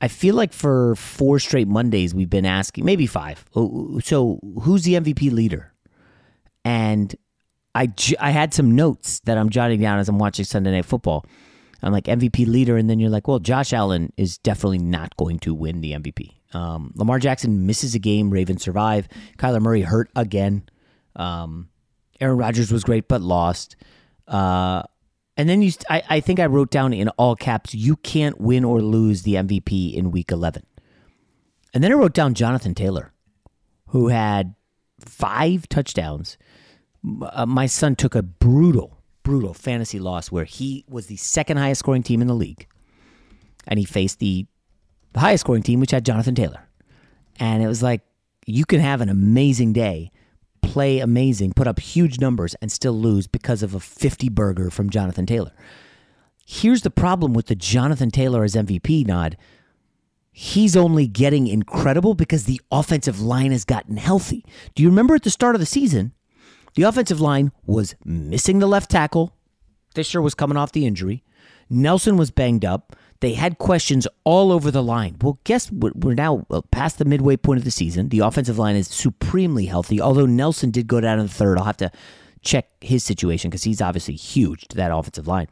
I 0.01 0.09
feel 0.09 0.35
like 0.35 0.53
for 0.53 0.95
four 0.95 1.39
straight 1.39 1.69
Mondays 1.69 2.15
we've 2.15 2.31
been 2.31 2.47
asking, 2.47 2.85
maybe 2.85 3.07
five. 3.07 3.45
Oh, 3.57 3.99
So 4.01 4.39
who's 4.63 4.85
the 4.85 4.95
MVP 4.95 5.33
leader? 5.33 5.73
And 6.65 7.15
I 7.75 7.93
I 8.21 8.31
had 8.31 8.55
some 8.55 8.75
notes 8.75 9.21
that 9.21 9.39
I'm 9.39 9.51
jotting 9.51 9.81
down 9.81 9.99
as 9.99 10.09
I'm 10.09 10.19
watching 10.19 10.45
Sunday 10.45 10.71
Night 10.73 10.85
Football. 10.85 11.25
I'm 11.83 11.93
like 11.93 12.05
MVP 12.05 12.47
leader, 12.47 12.77
and 12.77 12.91
then 12.91 12.99
you're 12.99 13.11
like, 13.11 13.29
well, 13.29 13.39
Josh 13.39 13.73
Allen 13.73 14.13
is 14.17 14.39
definitely 14.39 14.79
not 14.79 15.17
going 15.17 15.39
to 15.41 15.55
win 15.55 15.81
the 15.81 15.93
MVP. 15.93 16.33
Um, 16.53 16.93
Lamar 16.97 17.19
Jackson 17.21 17.67
misses 17.67 17.95
a 17.95 17.99
game, 18.01 18.31
Ravens 18.31 18.63
survive. 18.63 19.09
Kyler 19.39 19.61
Murray 19.61 19.83
hurt 19.83 20.11
again. 20.17 20.69
Um, 21.15 21.69
Aaron 22.21 22.37
Rodgers 22.37 22.73
was 22.73 22.83
great 22.83 23.07
but 23.07 23.21
lost. 23.21 23.77
Uh, 24.27 24.83
and 25.39 25.49
then 25.49 25.63
you, 25.63 25.71
I, 25.89 26.03
I 26.11 26.21
think 26.21 26.41
I 26.41 26.47
wrote 26.47 26.71
down 26.71 26.93
in 26.93 27.09
all 27.11 27.37
caps, 27.37 27.73
you 27.73 27.95
can't 27.97 28.41
win 28.41 28.65
or 28.65 28.83
lose 28.83 29.23
the 29.23 29.35
MVP 29.35 29.95
in 29.95 30.11
Week 30.11 30.33
11. 30.33 30.67
And 31.73 31.85
then 31.85 31.93
I 31.93 31.95
wrote 31.95 32.13
down 32.13 32.35
Jonathan 32.35 32.75
Taylor, 32.75 33.13
who 33.91 34.09
had 34.09 34.57
five 34.99 35.69
touchdowns. 35.69 36.37
Uh, 37.23 37.47
my 37.47 37.67
son 37.67 37.95
took 37.95 38.17
a 38.17 38.23
brutal, 38.23 38.99
brutal 39.23 39.55
fantasy 39.55 40.01
loss 40.01 40.33
where 40.33 40.45
he 40.45 40.85
was 40.89 41.07
the 41.07 41.17
second 41.17 41.57
highest 41.57 41.79
scoring 41.79 42.03
team 42.03 42.21
in 42.21 42.27
the 42.27 42.35
league, 42.35 42.67
and 43.69 43.79
he 43.79 43.85
faced 43.85 44.19
the, 44.19 44.45
the 45.13 45.21
highest 45.21 45.43
scoring 45.43 45.63
team, 45.63 45.79
which 45.79 45.93
had 45.93 46.05
Jonathan 46.05 46.35
Taylor. 46.35 46.69
And 47.39 47.63
it 47.63 47.69
was 47.69 47.81
like 47.81 48.01
you 48.45 48.65
can 48.65 48.81
have 48.81 49.01
an 49.01 49.09
amazing 49.09 49.73
day, 49.73 50.11
play 50.73 50.99
amazing, 50.99 51.53
put 51.55 51.67
up 51.67 51.79
huge 51.79 52.21
numbers, 52.21 52.55
and 52.61 52.71
still 52.71 52.93
lose 52.93 53.27
because 53.27 53.63
of 53.63 53.75
a 53.75 53.81
50 53.81 54.29
burger 54.29 54.71
from 54.71 54.91
Jonathan 54.91 55.27
Taylor. 55.27 55.53
Here's 56.47 56.83
the 56.83 56.91
problem 56.91 57.33
with 57.33 57.47
the 57.47 57.55
Jonathan 57.55 58.11
Taylor 58.11 58.45
as 58.45 58.55
MVP 58.55 59.07
nod. 59.07 59.37
He's 60.31 60.77
only 60.77 61.07
getting 61.07 61.47
incredible 61.47 62.15
because 62.15 62.45
the 62.45 62.61
offensive 62.71 63.21
line 63.21 63.51
has 63.51 63.65
gotten 63.65 63.97
healthy. 63.97 64.45
Do 64.75 64.83
you 64.83 64.89
remember 64.89 65.15
at 65.15 65.23
the 65.25 65.31
start 65.31 65.55
of 65.55 65.61
the 65.61 65.67
season, 65.67 66.13
the 66.75 66.85
offensive 66.85 67.21
line 67.21 67.51
was 67.67 67.97
missing 68.05 68.59
the 68.59 68.69
left 68.69 68.91
tackle. 68.91 69.35
Fisher 69.95 70.23
was 70.23 70.35
coming 70.35 70.57
off 70.57 70.73
the 70.73 70.87
injury. 70.87 71.25
Nelson 71.69 72.17
was 72.17 72.31
banged 72.31 72.65
up. 72.65 72.95
They 73.21 73.35
had 73.35 73.59
questions 73.59 74.07
all 74.23 74.53
over 74.53 74.71
the 74.71 74.83
line. 74.83 75.17
Well, 75.21 75.41
guess 75.45 75.73
what? 75.73 75.97
We're 75.97 76.15
now 76.15 76.47
past 76.71 76.99
the 76.99 77.05
midway 77.05 77.37
point 77.37 77.59
of 77.59 77.65
the 77.65 77.71
season. 77.71 78.11
The 78.11 78.21
offensive 78.21 78.59
line 78.59 78.77
is 78.77 78.87
supremely 78.89 79.67
healthy, 79.67 80.01
although 80.01 80.27
Nelson 80.27 80.71
did 80.71 80.87
go 80.87 81.01
down 81.01 81.19
in 81.19 81.27
the 81.27 81.33
third. 81.33 81.59
I'll 81.59 81.65
have 81.65 81.77
to 81.79 81.91
check 82.43 82.69
his 82.81 83.03
situation 83.03 83.51
because 83.51 83.65
he's 83.65 83.83
obviously 83.83 84.15
huge 84.15 84.69
to 84.69 84.77
that 84.77 84.93
offensive 84.93 85.27
line. 85.27 85.49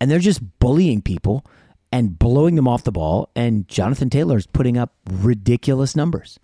And 0.00 0.10
they're 0.10 0.18
just 0.18 0.58
bullying 0.58 1.02
people 1.02 1.44
and 1.92 2.18
blowing 2.18 2.54
them 2.54 2.66
off 2.66 2.84
the 2.84 2.92
ball. 2.92 3.30
And 3.36 3.68
Jonathan 3.68 4.08
Taylor 4.08 4.38
is 4.38 4.46
putting 4.46 4.78
up 4.78 4.94
ridiculous 5.10 5.94
numbers. 5.94 6.38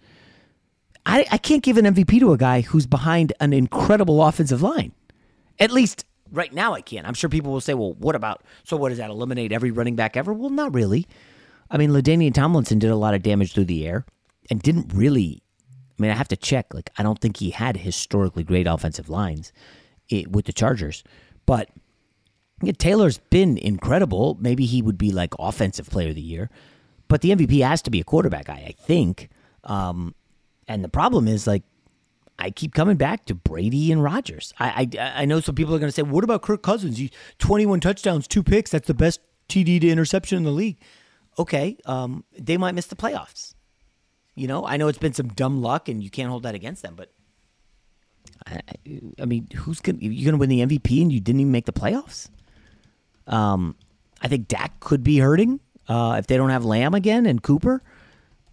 I, 1.07 1.27
I 1.31 1.39
can't 1.39 1.63
give 1.63 1.79
an 1.79 1.87
MVP 1.87 2.21
to 2.21 2.33
a 2.33 2.39
guy 2.39 2.61
who's 2.61 2.87
behind 2.87 3.33
an 3.41 3.55
incredible 3.55 4.23
offensive 4.23 4.61
line. 4.61 4.93
At 5.59 5.71
least 5.71 6.05
right 6.31 6.53
now, 6.53 6.75
I 6.75 6.81
can't. 6.81 7.07
I'm 7.07 7.15
sure 7.15 7.31
people 7.31 7.53
will 7.53 7.61
say, 7.61 7.75
well, 7.75 7.95
what 7.95 8.15
about, 8.15 8.43
so 8.65 8.77
what 8.77 8.91
does 8.91 8.99
that 8.99 9.11
eliminate 9.11 9.53
every 9.53 9.71
running 9.71 9.97
back 9.97 10.17
ever? 10.17 10.33
Well, 10.33 10.51
not 10.51 10.75
really. 10.75 11.07
I 11.71 11.79
mean, 11.79 11.91
LaDainian 11.91 12.35
Tomlinson 12.35 12.79
did 12.79 12.91
a 12.91 12.97
lot 12.97 13.15
of 13.15 13.23
damage 13.23 13.53
through 13.53 13.67
the 13.67 13.87
air 13.87 14.05
and 14.51 14.61
didn't 14.61 14.93
really. 14.93 15.43
I 15.99 16.03
mean, 16.03 16.11
I 16.11 16.15
have 16.15 16.29
to 16.29 16.37
check. 16.37 16.73
Like, 16.73 16.91
I 16.97 17.03
don't 17.03 17.19
think 17.21 17.37
he 17.37 17.51
had 17.51 17.77
historically 17.77 18.43
great 18.43 18.67
offensive 18.67 19.09
lines 19.09 19.53
it, 20.09 20.33
with 20.33 20.47
the 20.47 20.53
Chargers. 20.53 21.05
But 21.47 21.69
yeah, 22.63 22.73
Taylor's 22.73 23.19
been 23.19 23.59
incredible. 23.59 24.37
Maybe 24.41 24.67
he 24.67 24.83
would 24.83 24.99
be 24.99 25.13
like 25.13 25.35
offensive 25.39 25.89
player 25.91 26.11
of 26.11 26.15
the 26.15 26.21
year, 26.21 26.51
but 27.09 27.21
the 27.21 27.31
MVP 27.31 27.67
has 27.67 27.83
to 27.83 27.91
be 27.91 28.01
a 28.01 28.05
quarterback 28.05 28.47
guy, 28.47 28.65
I 28.67 28.75
think. 28.79 29.29
Um, 29.65 30.15
and 30.67 30.85
the 30.85 30.89
problem 30.89 31.29
is 31.29 31.47
like 31.47 31.63
I 32.41 32.51
keep 32.51 32.75
coming 32.75 32.97
back 32.97 33.27
to 33.27 33.35
Brady 33.35 33.93
and 33.93 34.03
Rodgers. 34.03 34.53
I 34.59 34.89
I, 34.99 35.23
I 35.23 35.25
know 35.25 35.41
some 35.41 35.55
people 35.55 35.75
are 35.75 35.79
going 35.79 35.89
to 35.89 35.95
say, 35.95 36.03
"What 36.03 36.25
about 36.25 36.43
Kirk 36.43 36.63
Cousins? 36.63 36.99
He 36.99 37.11
21 37.39 37.81
touchdowns, 37.81 38.27
two 38.27 38.43
picks. 38.43 38.71
That's 38.71 38.87
the 38.87 38.95
best 38.95 39.21
TD 39.49 39.81
to 39.83 39.89
interception 39.89 40.39
in 40.39 40.45
the 40.45 40.51
league." 40.51 40.79
Okay, 41.39 41.77
um, 41.87 42.25
they 42.39 42.57
might 42.57 42.75
miss 42.75 42.87
the 42.87 42.97
playoffs. 42.97 43.55
You 44.35 44.49
know, 44.49 44.65
I 44.65 44.77
know 44.77 44.89
it's 44.89 44.99
been 44.99 45.13
some 45.13 45.29
dumb 45.29 45.61
luck, 45.61 45.89
and 45.89 46.03
you 46.03 46.11
can't 46.11 46.31
hold 46.31 46.43
that 46.45 46.55
against 46.55 46.83
them. 46.83 46.95
But 46.97 47.13
I, 48.47 48.61
I 49.21 49.25
mean, 49.27 49.49
who's 49.55 49.81
going? 49.81 50.01
You're 50.01 50.33
going 50.33 50.33
to 50.33 50.39
win 50.39 50.49
the 50.49 50.79
MVP, 50.79 51.03
and 51.03 51.13
you 51.13 51.21
didn't 51.21 51.41
even 51.41 51.53
make 51.53 51.67
the 51.67 51.73
playoffs. 51.73 52.29
Um, 53.27 53.77
I 54.23 54.29
think 54.29 54.49
Dak 54.49 54.81
could 54.81 55.05
be 55.05 55.19
hurting 55.19 55.61
uh, 55.89 56.17
if 56.19 56.27
they 56.27 56.37
don't 56.37 56.51
have 56.51 56.65
Lamb 56.65 56.95
again 56.95 57.27
and 57.27 57.43
Cooper. 57.43 57.83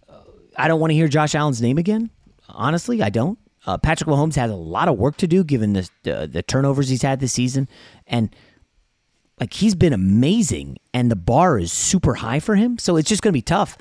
Uh, 0.08 0.20
I 0.56 0.68
don't 0.68 0.80
want 0.80 0.90
to 0.90 0.94
hear 0.94 1.08
Josh 1.08 1.34
Allen's 1.34 1.60
name 1.60 1.78
again. 1.78 2.10
Honestly, 2.48 3.02
I 3.02 3.10
don't. 3.10 3.38
Uh, 3.66 3.76
Patrick 3.76 4.08
Mahomes 4.08 4.36
has 4.36 4.50
a 4.50 4.56
lot 4.56 4.88
of 4.88 4.96
work 4.96 5.16
to 5.18 5.26
do 5.26 5.44
given 5.44 5.72
the, 5.72 5.88
the 6.02 6.42
turnovers 6.42 6.88
he's 6.88 7.02
had 7.02 7.20
this 7.20 7.32
season, 7.32 7.68
and 8.06 8.34
like 9.40 9.52
he's 9.52 9.74
been 9.74 9.92
amazing, 9.92 10.78
and 10.92 11.10
the 11.10 11.16
bar 11.16 11.58
is 11.58 11.72
super 11.72 12.14
high 12.14 12.40
for 12.40 12.56
him. 12.56 12.78
So 12.78 12.96
it's 12.96 13.08
just 13.08 13.22
going 13.22 13.32
to 13.32 13.36
be 13.36 13.42
tough. 13.42 13.76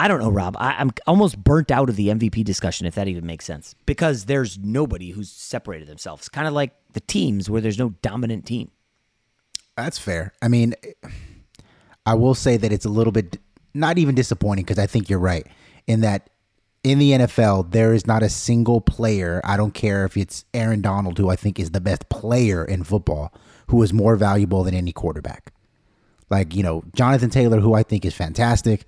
I 0.00 0.06
don't 0.06 0.20
know, 0.20 0.30
Rob. 0.30 0.56
I, 0.58 0.80
am 0.80 0.90
almost 1.06 1.42
burnt 1.42 1.70
out 1.70 1.88
of 1.88 1.96
the 1.96 2.08
MVP 2.08 2.44
discussion, 2.44 2.86
if 2.86 2.94
that 2.94 3.08
even 3.08 3.26
makes 3.26 3.44
sense, 3.44 3.74
because 3.84 4.26
there's 4.26 4.56
nobody 4.58 5.10
who's 5.10 5.30
separated 5.30 5.88
themselves. 5.88 6.28
Kind 6.28 6.46
of 6.46 6.54
like 6.54 6.72
the 6.92 7.00
teams 7.00 7.50
where 7.50 7.60
there's 7.60 7.78
no 7.78 7.90
dominant 8.00 8.46
team. 8.46 8.70
That's 9.76 9.98
fair. 9.98 10.32
I 10.40 10.48
mean, 10.48 10.74
I 12.06 12.14
will 12.14 12.34
say 12.34 12.56
that 12.56 12.72
it's 12.72 12.84
a 12.84 12.88
little 12.88 13.12
bit 13.12 13.38
not 13.74 13.98
even 13.98 14.14
disappointing 14.14 14.64
because 14.64 14.78
I 14.78 14.86
think 14.86 15.08
you're 15.08 15.18
right 15.18 15.46
in 15.86 16.00
that 16.02 16.30
in 16.84 16.98
the 16.98 17.12
NFL 17.12 17.70
there 17.72 17.92
is 17.92 18.06
not 18.06 18.22
a 18.22 18.28
single 18.28 18.80
player. 18.80 19.40
I 19.44 19.56
don't 19.56 19.74
care 19.74 20.04
if 20.04 20.16
it's 20.16 20.44
Aaron 20.54 20.80
Donald, 20.80 21.18
who 21.18 21.28
I 21.30 21.36
think 21.36 21.58
is 21.58 21.70
the 21.70 21.80
best 21.80 22.08
player 22.08 22.64
in 22.64 22.84
football, 22.84 23.32
who 23.68 23.82
is 23.82 23.92
more 23.92 24.16
valuable 24.16 24.64
than 24.64 24.74
any 24.74 24.92
quarterback. 24.92 25.52
Like 26.30 26.54
you 26.54 26.62
know, 26.62 26.84
Jonathan 26.94 27.30
Taylor, 27.30 27.60
who 27.60 27.74
I 27.74 27.82
think 27.82 28.04
is 28.04 28.14
fantastic 28.14 28.84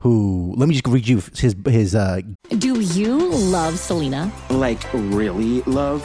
who 0.00 0.54
let 0.56 0.68
me 0.68 0.74
just 0.74 0.86
read 0.86 1.06
you 1.06 1.22
his 1.36 1.54
his 1.66 1.94
uh 1.94 2.20
Do 2.58 2.80
you 2.80 3.30
love 3.30 3.78
Selena? 3.78 4.32
Like 4.50 4.82
really 4.94 5.60
love? 5.62 6.04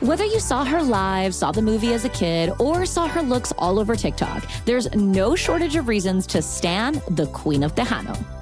Whether 0.00 0.24
you 0.24 0.40
saw 0.40 0.64
her 0.64 0.82
live, 0.82 1.34
saw 1.34 1.52
the 1.52 1.62
movie 1.62 1.92
as 1.92 2.04
a 2.04 2.08
kid, 2.08 2.52
or 2.58 2.86
saw 2.86 3.08
her 3.08 3.22
looks 3.22 3.52
all 3.58 3.78
over 3.78 3.94
TikTok, 3.96 4.48
there's 4.64 4.92
no 4.94 5.34
shortage 5.34 5.76
of 5.76 5.88
reasons 5.88 6.26
to 6.28 6.40
stand 6.40 7.02
the 7.10 7.26
Queen 7.28 7.62
of 7.62 7.74
Tejano. 7.74 8.41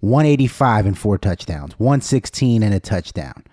185 0.00 0.86
and 0.86 0.98
four 0.98 1.18
touchdowns, 1.18 1.78
116 1.78 2.62
and 2.62 2.74
a 2.74 2.80
touchdown, 2.80 3.44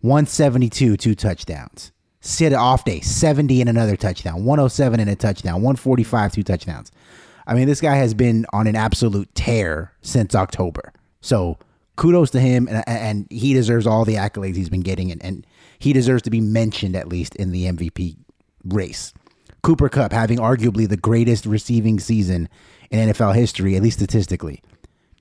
172, 0.00 0.96
two 0.96 1.14
touchdowns. 1.14 1.92
Sit 2.20 2.52
off 2.52 2.84
day, 2.84 3.00
70 3.00 3.60
and 3.60 3.70
another 3.70 3.96
touchdown, 3.96 4.44
107 4.44 5.00
and 5.00 5.10
a 5.10 5.16
touchdown, 5.16 5.56
145, 5.56 6.32
two 6.32 6.42
touchdowns. 6.42 6.90
I 7.46 7.54
mean, 7.54 7.66
this 7.66 7.80
guy 7.80 7.96
has 7.96 8.14
been 8.14 8.46
on 8.52 8.66
an 8.66 8.76
absolute 8.76 9.34
tear 9.34 9.92
since 10.00 10.34
October. 10.34 10.92
So 11.20 11.58
kudos 11.96 12.30
to 12.30 12.40
him, 12.40 12.66
and, 12.68 12.82
and 12.86 13.26
he 13.30 13.52
deserves 13.52 13.86
all 13.86 14.04
the 14.04 14.14
accolades 14.14 14.56
he's 14.56 14.70
been 14.70 14.80
getting, 14.80 15.10
and, 15.10 15.22
and 15.22 15.46
he 15.78 15.92
deserves 15.92 16.22
to 16.22 16.30
be 16.30 16.40
mentioned 16.40 16.96
at 16.96 17.08
least 17.08 17.34
in 17.36 17.50
the 17.50 17.64
MVP 17.66 18.16
race. 18.64 19.12
Cooper 19.62 19.88
Kupp 19.88 20.12
having 20.12 20.38
arguably 20.38 20.88
the 20.88 20.96
greatest 20.96 21.46
receiving 21.46 21.98
season 21.98 22.48
in 22.90 23.10
NFL 23.10 23.34
history, 23.34 23.76
at 23.76 23.82
least 23.82 23.98
statistically 23.98 24.62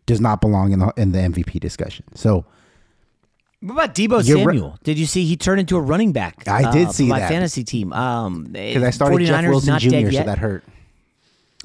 does 0.05 0.21
not 0.21 0.41
belong 0.41 0.71
in 0.71 0.79
the 0.79 0.93
in 0.97 1.11
the 1.11 1.19
MVP 1.19 1.59
discussion. 1.59 2.05
So, 2.13 2.45
what 3.61 3.73
about 3.73 3.95
Deebo 3.95 4.23
Samuel? 4.23 4.77
Did 4.83 4.99
you 4.99 5.05
see 5.05 5.25
he 5.25 5.37
turned 5.37 5.59
into 5.59 5.77
a 5.77 5.81
running 5.81 6.11
back? 6.11 6.47
I 6.47 6.71
did 6.71 6.89
uh, 6.89 6.91
see 6.91 7.07
my 7.07 7.19
that. 7.19 7.29
fantasy 7.29 7.63
team. 7.63 7.93
Um, 7.93 8.45
because 8.45 8.83
I 8.83 8.89
started 8.89 9.25
Jeff 9.25 9.45
Wilson 9.45 9.79
Jr. 9.79 10.11
So 10.11 10.23
that 10.23 10.39
hurt. 10.39 10.63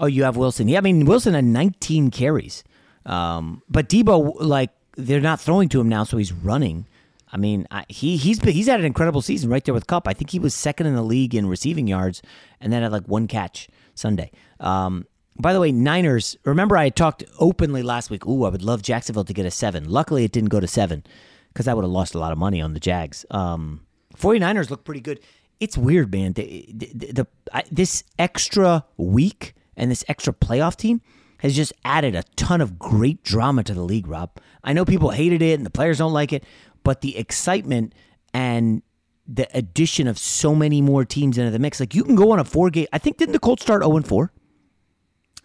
Oh, 0.01 0.07
you 0.07 0.25
have 0.25 0.37
Wilson. 0.37 0.69
Yeah, 0.69 0.79
I 0.79 0.81
mean 0.81 1.05
Wilson 1.07 1.35
had 1.35 1.45
19 1.45 2.11
carries, 2.11 2.63
um, 3.05 3.63
but 3.69 3.89
Deebo 3.89 4.37
like 4.41 4.71
they're 4.97 5.21
not 5.21 5.41
throwing 5.41 5.69
to 5.71 5.81
him 5.81 5.89
now, 5.89 6.05
so 6.05 6.17
he's 6.17 6.33
running. 6.33 6.87
I 7.31 7.37
mean, 7.37 7.67
I, 7.71 7.85
he 7.89 8.17
he's 8.17 8.39
been, 8.39 8.55
he's 8.55 8.69
had 8.69 8.81
an 8.81 8.87
incredible 8.87 9.21
season 9.21 9.51
right 9.51 9.65
there 9.65 9.75
with 9.75 9.87
Kupp. 9.87 10.09
I 10.09 10.13
think 10.13 10.31
he 10.31 10.39
was 10.39 10.55
second 10.55 10.87
in 10.87 10.95
the 10.95 11.03
league 11.03 11.35
in 11.35 11.47
receiving 11.47 11.87
yards, 11.87 12.23
and 12.61 12.73
then 12.73 12.83
had 12.83 12.93
like 12.93 13.07
one 13.07 13.27
catch 13.27 13.69
Sunday. 13.95 14.31
Um, 14.61 15.07
by 15.41 15.53
the 15.53 15.61
way, 15.61 15.73
Niners, 15.73 16.37
remember 16.45 16.77
I 16.77 16.89
talked 16.91 17.25
openly 17.39 17.83
last 17.83 18.11
week. 18.11 18.27
Ooh, 18.27 18.45
I 18.45 18.49
would 18.49 18.63
love 18.63 18.83
Jacksonville 18.83 19.25
to 19.25 19.33
get 19.33 19.47
a 19.47 19.51
seven. 19.51 19.89
Luckily, 19.89 20.25
it 20.25 20.33
didn't 20.33 20.49
go 20.49 20.61
to 20.61 20.67
seven 20.67 21.05
because 21.53 21.69
I 21.69 21.75
would 21.75 21.83
have 21.83 21.91
lost 21.91 22.15
a 22.15 22.19
lot 22.19 22.33
of 22.33 22.39
money 22.39 22.61
on 22.61 22.75
the 22.75 22.81
Jags. 22.81 23.25
Um, 23.31 23.87
49ers 24.17 24.71
look 24.71 24.85
pretty 24.85 25.01
good. 25.01 25.21
It's 25.61 25.79
weird, 25.79 26.13
man. 26.13 26.33
The, 26.33 26.69
the, 26.73 27.13
the 27.13 27.27
I, 27.53 27.65
this 27.71 28.05
extra 28.19 28.85
week 28.97 29.55
and 29.77 29.91
this 29.91 30.05
extra 30.09 30.33
playoff 30.33 30.77
team 30.77 31.01
has 31.39 31.55
just 31.55 31.73
added 31.85 32.15
a 32.15 32.25
ton 32.37 32.61
of 32.61 32.79
great 32.79 33.23
drama 33.23 33.63
to 33.65 33.75
the 33.75 33.83
league, 33.83 34.09
Rob. 34.09 34.31
I 34.65 34.73
know 34.73 34.85
people 34.85 35.11
hated 35.11 35.41
it 35.41 35.55
and 35.55 35.65
the 35.65 35.71
players 35.71 35.99
don't 35.99 36.13
like 36.13 36.33
it, 36.33 36.45
but 36.83 37.01
the 37.01 37.17
excitement 37.17 37.95
and 38.35 38.83
the 39.27 39.49
addition 39.57 40.09
of 40.09 40.19
so 40.19 40.55
many 40.55 40.81
more 40.81 41.05
teams 41.05 41.39
into 41.39 41.51
the 41.51 41.59
mix, 41.59 41.79
like 41.81 41.95
you 41.95 42.03
can 42.03 42.17
go 42.17 42.33
on 42.33 42.41
a 42.41 42.45
four 42.45 42.71
game. 42.71 42.87
I 42.93 42.99
think 42.99 43.19
didn't 43.19 43.33
the 43.33 43.39
Colts 43.39 43.63
start 43.63 43.83
zero 43.83 43.93
oh 43.93 43.97
and 43.97 44.07
four? 44.07 44.33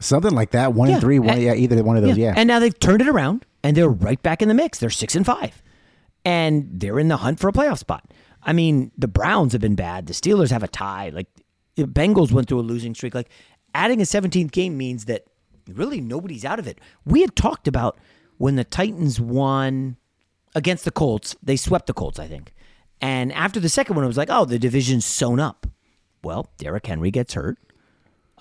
Something 0.03 0.33
like 0.33 0.51
that. 0.51 0.73
One 0.73 0.89
yeah. 0.89 0.95
and 0.95 1.01
three. 1.01 1.19
One, 1.19 1.39
yeah, 1.41 1.53
either 1.53 1.81
one 1.83 1.97
of 1.97 2.03
those. 2.03 2.17
Yeah. 2.17 2.27
yeah. 2.27 2.33
And 2.35 2.47
now 2.47 2.59
they've 2.59 2.77
turned 2.77 3.01
it 3.01 3.07
around 3.07 3.45
and 3.63 3.77
they're 3.77 3.89
right 3.89 4.21
back 4.21 4.41
in 4.41 4.47
the 4.47 4.53
mix. 4.53 4.79
They're 4.79 4.89
six 4.89 5.15
and 5.15 5.25
five, 5.25 5.61
and 6.25 6.69
they're 6.71 6.99
in 6.99 7.07
the 7.07 7.17
hunt 7.17 7.39
for 7.39 7.47
a 7.47 7.53
playoff 7.53 7.79
spot. 7.79 8.13
I 8.41 8.53
mean, 8.53 8.91
the 8.97 9.07
Browns 9.07 9.53
have 9.53 9.61
been 9.61 9.75
bad. 9.75 10.07
The 10.07 10.13
Steelers 10.13 10.51
have 10.51 10.63
a 10.63 10.67
tie. 10.67 11.09
Like 11.09 11.27
the 11.75 11.85
Bengals 11.85 12.31
went 12.31 12.47
through 12.47 12.59
a 12.59 12.61
losing 12.61 12.93
streak. 12.93 13.15
Like 13.15 13.29
adding 13.73 14.01
a 14.01 14.03
17th 14.03 14.51
game 14.51 14.77
means 14.77 15.05
that 15.05 15.25
really 15.67 16.01
nobody's 16.01 16.45
out 16.45 16.59
of 16.59 16.67
it. 16.67 16.79
We 17.05 17.21
had 17.21 17.35
talked 17.35 17.67
about 17.67 17.97
when 18.37 18.55
the 18.55 18.63
Titans 18.63 19.19
won 19.19 19.97
against 20.55 20.85
the 20.85 20.91
Colts. 20.91 21.35
They 21.41 21.55
swept 21.55 21.87
the 21.87 21.93
Colts, 21.93 22.19
I 22.19 22.27
think. 22.27 22.53
And 23.01 23.33
after 23.33 23.59
the 23.59 23.69
second 23.69 23.95
one, 23.95 24.05
it 24.05 24.07
was 24.07 24.17
like, 24.17 24.29
oh, 24.31 24.45
the 24.45 24.59
division's 24.59 25.05
sewn 25.05 25.39
up. 25.39 25.67
Well, 26.23 26.49
Derrick 26.57 26.85
Henry 26.85 27.11
gets 27.11 27.33
hurt 27.33 27.57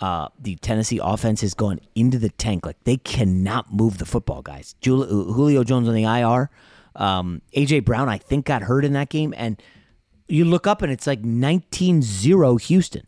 uh, 0.03 0.27
the 0.37 0.57
Tennessee 0.57 0.99
offense 1.01 1.43
has 1.43 1.55
gone 1.55 1.79
into 1.95 2.19
the 2.19 2.29
tank. 2.31 2.67
Like 2.67 2.83
they 2.83 2.97
cannot 2.97 3.73
move 3.73 3.99
the 3.99 4.05
football, 4.05 4.43
guys. 4.43 4.75
Julio 4.83 5.63
Jones 5.63 5.87
on 5.89 5.95
the 5.95 6.03
IR. 6.03 6.51
Um, 6.97 7.41
AJ 7.57 7.85
Brown, 7.85 8.09
I 8.09 8.19
think, 8.19 8.47
got 8.47 8.63
hurt 8.63 8.85
in 8.85 8.95
that 8.95 9.11
game, 9.11 9.33
and 9.37 9.63
you 10.29 10.45
look 10.45 10.67
up 10.67 10.83
and 10.83 10.91
it's 10.93 11.07
like 11.07 11.23
19-0 11.23 12.61
Houston. 12.63 13.07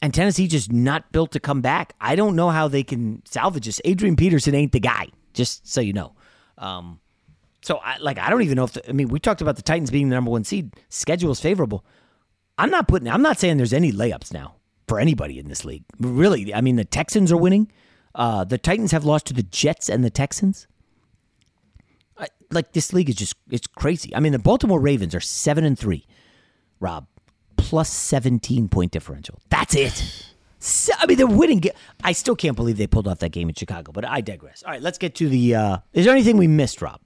And 0.00 0.14
Tennessee 0.14 0.48
just 0.48 0.72
not 0.72 1.12
built 1.12 1.30
to 1.32 1.40
come 1.40 1.60
back. 1.60 1.94
I 2.00 2.16
don't 2.16 2.34
know 2.34 2.48
how 2.48 2.66
they 2.66 2.82
can 2.82 3.22
salvage 3.26 3.66
this. 3.66 3.82
Adrian 3.84 4.16
Peterson 4.16 4.54
ain't 4.54 4.72
the 4.72 4.80
guy, 4.80 5.08
just 5.34 5.70
so 5.70 5.82
you 5.82 5.92
know. 5.92 6.14
Um, 6.56 7.00
so 7.60 7.76
I 7.84 7.98
like 7.98 8.18
I 8.18 8.30
don't 8.30 8.40
even 8.40 8.56
know 8.56 8.64
if 8.64 8.72
the, 8.72 8.88
I 8.88 8.92
mean 8.92 9.08
we 9.08 9.20
talked 9.20 9.42
about 9.42 9.56
the 9.56 9.62
Titans 9.62 9.90
being 9.90 10.08
the 10.08 10.14
number 10.14 10.30
one 10.30 10.44
seed. 10.44 10.72
Schedule 10.88 11.32
is 11.32 11.40
favorable. 11.40 11.84
I'm 12.56 12.70
not 12.70 12.88
putting. 12.88 13.08
I'm 13.08 13.20
not 13.20 13.38
saying 13.38 13.58
there's 13.58 13.74
any 13.74 13.92
layups 13.92 14.32
now 14.32 14.54
for 14.90 14.98
anybody 14.98 15.38
in 15.38 15.46
this 15.46 15.64
league. 15.64 15.84
Really, 16.00 16.52
I 16.52 16.60
mean 16.60 16.74
the 16.74 16.84
Texans 16.84 17.30
are 17.30 17.36
winning. 17.36 17.70
Uh, 18.12 18.42
the 18.42 18.58
Titans 18.58 18.90
have 18.90 19.04
lost 19.04 19.26
to 19.26 19.32
the 19.32 19.44
Jets 19.44 19.88
and 19.88 20.02
the 20.02 20.10
Texans. 20.10 20.66
I, 22.18 22.26
like 22.50 22.72
this 22.72 22.92
league 22.92 23.08
is 23.08 23.14
just 23.14 23.36
it's 23.48 23.68
crazy. 23.68 24.12
I 24.16 24.18
mean 24.18 24.32
the 24.32 24.40
Baltimore 24.40 24.80
Ravens 24.80 25.14
are 25.14 25.20
seven 25.20 25.64
and 25.64 25.78
three. 25.78 26.08
Rob 26.80 27.06
plus 27.56 27.88
17 27.88 28.68
point 28.68 28.90
differential. 28.90 29.38
That's 29.48 29.76
it. 29.76 30.26
So, 30.62 30.92
I 30.98 31.06
mean, 31.06 31.16
they're 31.16 31.26
winning. 31.26 31.62
I 32.04 32.12
still 32.12 32.36
can't 32.36 32.54
believe 32.54 32.76
they 32.76 32.86
pulled 32.86 33.08
off 33.08 33.20
that 33.20 33.30
game 33.30 33.48
in 33.48 33.54
Chicago, 33.54 33.92
but 33.92 34.04
I 34.04 34.20
digress. 34.20 34.62
All 34.62 34.70
right, 34.70 34.82
let's 34.82 34.98
get 34.98 35.14
to 35.14 35.28
the. 35.28 35.54
Uh, 35.54 35.78
is 35.94 36.04
there 36.04 36.12
anything 36.12 36.36
we 36.36 36.48
missed, 36.48 36.82
Rob? 36.82 37.00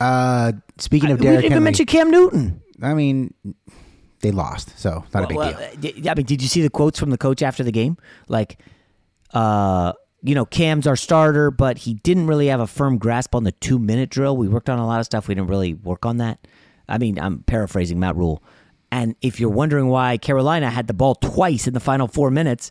Uh, 0.00 0.50
speaking 0.78 1.12
of 1.12 1.20
I, 1.20 1.22
Derrick 1.22 1.36
we 1.36 1.42
didn't 1.42 1.52
Henry, 1.52 1.56
even 1.58 1.62
mention 1.62 1.86
Cam 1.86 2.10
Newton. 2.10 2.60
I 2.82 2.94
mean, 2.94 3.34
they 4.20 4.30
lost, 4.30 4.78
so 4.78 5.04
not 5.14 5.24
a 5.24 5.26
big 5.26 5.36
Well, 5.36 5.50
deal. 5.52 5.58
uh, 5.60 5.68
d- 6.02 6.08
I 6.10 6.14
mean, 6.14 6.26
did 6.26 6.42
you 6.42 6.48
see 6.48 6.62
the 6.62 6.70
quotes 6.70 6.98
from 6.98 7.10
the 7.10 7.18
coach 7.18 7.42
after 7.42 7.62
the 7.62 7.72
game? 7.72 7.96
Like, 8.28 8.58
uh, 9.34 9.92
you 10.22 10.34
know, 10.34 10.44
Cam's 10.46 10.86
our 10.86 10.96
starter, 10.96 11.50
but 11.50 11.78
he 11.78 11.94
didn't 11.94 12.26
really 12.26 12.46
have 12.48 12.60
a 12.60 12.66
firm 12.66 12.98
grasp 12.98 13.34
on 13.34 13.44
the 13.44 13.52
two 13.52 13.78
minute 13.78 14.10
drill. 14.10 14.36
We 14.36 14.48
worked 14.48 14.68
on 14.70 14.78
a 14.78 14.86
lot 14.86 14.98
of 15.00 15.06
stuff. 15.06 15.28
We 15.28 15.34
didn't 15.34 15.48
really 15.50 15.74
work 15.74 16.06
on 16.06 16.16
that. 16.18 16.46
I 16.88 16.98
mean, 16.98 17.18
I'm 17.18 17.40
paraphrasing 17.44 17.98
Matt 18.00 18.16
Rhule. 18.16 18.42
And 18.90 19.14
if 19.20 19.38
you're 19.40 19.50
wondering 19.50 19.88
why 19.88 20.16
Carolina 20.16 20.70
had 20.70 20.86
the 20.86 20.94
ball 20.94 21.16
twice 21.16 21.66
in 21.66 21.74
the 21.74 21.80
final 21.80 22.06
four 22.08 22.30
minutes, 22.30 22.70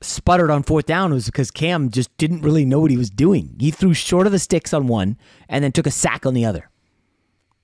sputtered 0.00 0.50
on 0.50 0.62
fourth 0.62 0.86
down, 0.86 1.12
it 1.12 1.14
was 1.14 1.26
because 1.26 1.50
Cam 1.50 1.90
just 1.90 2.14
didn't 2.18 2.42
really 2.42 2.64
know 2.64 2.80
what 2.80 2.90
he 2.90 2.96
was 2.96 3.10
doing. 3.10 3.54
He 3.58 3.70
threw 3.70 3.94
short 3.94 4.26
of 4.26 4.32
the 4.32 4.38
sticks 4.38 4.74
on 4.74 4.86
one 4.86 5.16
and 5.48 5.62
then 5.64 5.72
took 5.72 5.86
a 5.86 5.90
sack 5.90 6.26
on 6.26 6.34
the 6.34 6.44
other. 6.44 6.68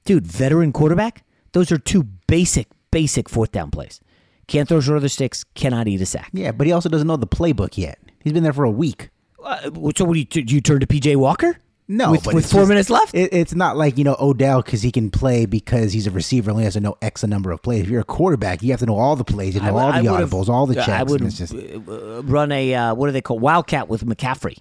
Dude, 0.05 0.27
veteran 0.27 0.73
quarterback, 0.73 1.25
those 1.53 1.73
are 1.73 1.79
two 1.79 2.05
basic, 2.29 2.69
basic 2.97 3.29
fourth 3.29 3.53
down 3.53 3.71
plays. 3.71 4.01
Can't 4.47 4.67
throw 4.67 4.81
short 4.81 4.97
of 4.97 5.03
the 5.03 5.11
sticks, 5.11 5.45
cannot 5.55 5.87
eat 5.87 6.01
a 6.01 6.07
sack. 6.07 6.31
Yeah, 6.33 6.53
but 6.53 6.67
he 6.67 6.73
also 6.73 6.89
doesn't 6.89 7.07
know 7.07 7.19
the 7.19 7.27
playbook 7.27 7.77
yet. 7.77 7.99
He's 8.25 8.33
been 8.33 8.43
there 8.43 8.55
for 8.55 8.65
a 8.65 8.71
week. 8.71 9.11
Uh, 9.45 9.61
so, 9.65 10.05
what 10.07 10.15
do 10.15 10.19
you, 10.19 10.25
do 10.25 10.41
you 10.55 10.63
turn 10.63 10.81
to 10.81 10.87
PJ 10.87 11.15
Walker? 11.17 11.59
No, 11.89 12.13
with, 12.13 12.27
with 12.27 12.51
four 12.51 12.63
just- 12.63 12.69
minutes 12.71 12.89
left. 12.91 13.15
It, 13.15 13.35
it's 13.35 13.55
not 13.55 13.77
like 13.77 13.99
you 13.99 14.05
know 14.05 14.17
Odell 14.19 14.63
because 14.63 14.81
he 14.81 14.91
can 14.91 15.11
play 15.11 15.45
because 15.45 15.93
he's 15.93 16.07
a 16.07 16.11
receiver 16.11 16.51
only 16.51 16.65
has 16.65 16.73
to 16.73 16.81
know 16.81 16.97
X 17.03 17.23
a 17.23 17.27
number 17.27 17.51
of 17.51 17.61
plays. 17.61 17.83
If 17.83 17.91
you're 17.91 18.01
a 18.01 18.05
quarterback, 18.05 18.63
you 18.63 18.71
have 18.71 18.81
to 18.81 18.87
know 18.87 18.97
all 18.97 19.15
the 19.15 19.25
plays, 19.25 19.55
you 19.55 19.61
know 19.61 19.75
would- 19.75 19.79
all 19.79 19.93
the 19.93 20.09
audibles, 20.09 20.49
all 20.49 20.67
the 20.67 20.77
checks. 20.77 20.89
I 20.89 21.03
would 21.03 21.21
just 21.31 21.55
run 21.55 22.51
a 22.51 22.75
uh, 22.75 22.95
what 22.95 23.07
do 23.07 23.13
they 23.13 23.21
call 23.21 23.39
wildcat 23.39 23.89
with 23.89 24.07
McCaffrey. 24.07 24.57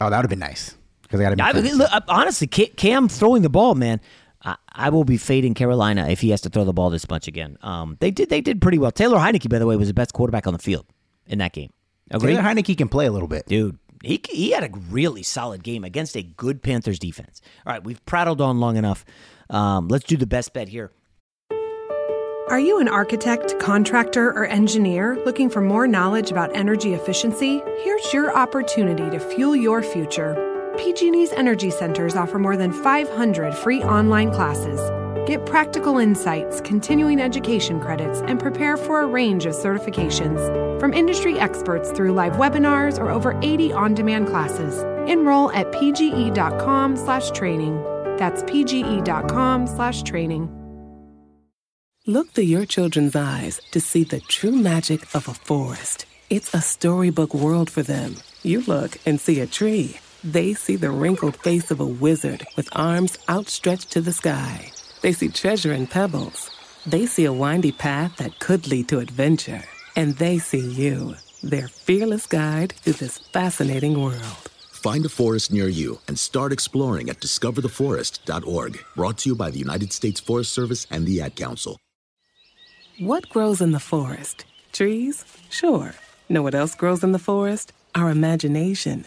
oh, 0.00 0.10
that 0.10 0.16
would 0.18 0.24
have 0.24 0.30
been 0.30 0.38
nice 0.38 0.76
because 1.02 1.20
I 1.20 1.34
got 1.34 1.36
to 1.38 1.90
I, 1.90 2.00
honestly, 2.06 2.46
Cam 2.46 3.08
throwing 3.08 3.40
the 3.42 3.48
ball, 3.48 3.74
man. 3.74 4.00
I, 4.44 4.56
I 4.72 4.90
will 4.90 5.04
be 5.04 5.16
fading 5.16 5.54
Carolina 5.54 6.08
if 6.08 6.20
he 6.20 6.30
has 6.30 6.40
to 6.42 6.48
throw 6.48 6.64
the 6.64 6.72
ball 6.72 6.90
this 6.90 7.08
much 7.08 7.28
again. 7.28 7.58
Um, 7.62 7.96
they 8.00 8.10
did 8.10 8.30
they 8.30 8.40
did 8.40 8.60
pretty 8.60 8.78
well. 8.78 8.90
Taylor 8.90 9.18
Heinicke, 9.18 9.48
by 9.48 9.58
the 9.58 9.66
way, 9.66 9.76
was 9.76 9.88
the 9.88 9.94
best 9.94 10.12
quarterback 10.12 10.46
on 10.46 10.52
the 10.52 10.58
field 10.58 10.86
in 11.26 11.38
that 11.38 11.52
game. 11.52 11.72
Agree? 12.10 12.34
Taylor 12.34 12.42
Heinicke 12.42 12.76
can 12.76 12.88
play 12.88 13.06
a 13.06 13.12
little 13.12 13.28
bit, 13.28 13.46
dude. 13.46 13.78
He 14.02 14.20
he 14.30 14.52
had 14.52 14.62
a 14.62 14.70
really 14.90 15.22
solid 15.22 15.62
game 15.64 15.82
against 15.84 16.16
a 16.16 16.22
good 16.22 16.62
Panthers 16.62 16.98
defense. 16.98 17.40
All 17.66 17.72
right, 17.72 17.82
we've 17.82 18.04
prattled 18.06 18.40
on 18.40 18.60
long 18.60 18.76
enough. 18.76 19.04
Um, 19.50 19.88
let's 19.88 20.04
do 20.04 20.16
the 20.16 20.26
best 20.26 20.52
bet 20.52 20.68
here. 20.68 20.92
Are 22.48 22.60
you 22.60 22.80
an 22.80 22.88
architect, 22.88 23.58
contractor, 23.58 24.28
or 24.28 24.46
engineer 24.46 25.22
looking 25.26 25.50
for 25.50 25.60
more 25.60 25.86
knowledge 25.86 26.30
about 26.30 26.56
energy 26.56 26.94
efficiency? 26.94 27.60
Here's 27.80 28.12
your 28.12 28.34
opportunity 28.34 29.10
to 29.10 29.18
fuel 29.18 29.54
your 29.54 29.82
future. 29.82 30.57
PG&E's 30.78 31.32
Energy 31.32 31.70
Centers 31.70 32.14
offer 32.14 32.38
more 32.38 32.56
than 32.56 32.72
500 32.72 33.52
free 33.52 33.82
online 33.82 34.30
classes. 34.30 34.80
Get 35.28 35.44
practical 35.44 35.98
insights, 35.98 36.60
continuing 36.60 37.20
education 37.20 37.80
credits, 37.80 38.20
and 38.22 38.38
prepare 38.38 38.76
for 38.76 39.00
a 39.00 39.06
range 39.06 39.44
of 39.44 39.54
certifications. 39.54 40.38
From 40.80 40.94
industry 40.94 41.38
experts 41.38 41.90
through 41.90 42.12
live 42.12 42.34
webinars 42.34 42.98
or 42.98 43.10
over 43.10 43.38
80 43.42 43.72
on-demand 43.72 44.28
classes. 44.28 44.84
Enroll 45.10 45.50
at 45.52 45.66
pge.com 45.72 46.96
slash 46.96 47.30
training. 47.32 47.82
That's 48.16 48.42
pge.com 48.44 49.66
slash 49.66 50.02
training. 50.04 50.48
Look 52.06 52.30
through 52.30 52.44
your 52.44 52.64
children's 52.64 53.16
eyes 53.16 53.60
to 53.72 53.80
see 53.80 54.04
the 54.04 54.20
true 54.20 54.52
magic 54.56 55.02
of 55.14 55.28
a 55.28 55.34
forest. 55.34 56.06
It's 56.30 56.54
a 56.54 56.62
storybook 56.62 57.34
world 57.34 57.68
for 57.68 57.82
them. 57.82 58.14
You 58.42 58.62
look 58.62 58.96
and 59.04 59.20
see 59.20 59.40
a 59.40 59.46
tree. 59.46 59.98
They 60.24 60.54
see 60.54 60.76
the 60.76 60.90
wrinkled 60.90 61.36
face 61.36 61.70
of 61.70 61.80
a 61.80 61.86
wizard 61.86 62.44
with 62.56 62.68
arms 62.72 63.18
outstretched 63.28 63.92
to 63.92 64.00
the 64.00 64.12
sky. 64.12 64.72
They 65.00 65.12
see 65.12 65.28
treasure 65.28 65.72
in 65.72 65.86
pebbles. 65.86 66.50
They 66.84 67.06
see 67.06 67.24
a 67.24 67.32
windy 67.32 67.72
path 67.72 68.16
that 68.16 68.38
could 68.40 68.66
lead 68.66 68.88
to 68.88 68.98
adventure. 68.98 69.62
And 69.94 70.16
they 70.16 70.38
see 70.38 70.58
you, 70.60 71.14
their 71.42 71.68
fearless 71.68 72.26
guide 72.26 72.72
through 72.72 72.94
this 72.94 73.18
fascinating 73.18 74.00
world. 74.02 74.50
Find 74.72 75.04
a 75.04 75.08
forest 75.08 75.52
near 75.52 75.68
you 75.68 76.00
and 76.08 76.18
start 76.18 76.52
exploring 76.52 77.10
at 77.10 77.20
discovertheforest.org. 77.20 78.84
Brought 78.96 79.18
to 79.18 79.28
you 79.28 79.36
by 79.36 79.50
the 79.50 79.58
United 79.58 79.92
States 79.92 80.20
Forest 80.20 80.52
Service 80.52 80.86
and 80.90 81.06
the 81.06 81.20
Ad 81.20 81.36
Council. 81.36 81.78
What 82.98 83.28
grows 83.28 83.60
in 83.60 83.70
the 83.70 83.80
forest? 83.80 84.44
Trees? 84.72 85.24
Sure. 85.48 85.94
Know 86.28 86.42
what 86.42 86.54
else 86.54 86.74
grows 86.74 87.04
in 87.04 87.12
the 87.12 87.18
forest? 87.18 87.72
Our 87.94 88.10
imagination, 88.10 89.06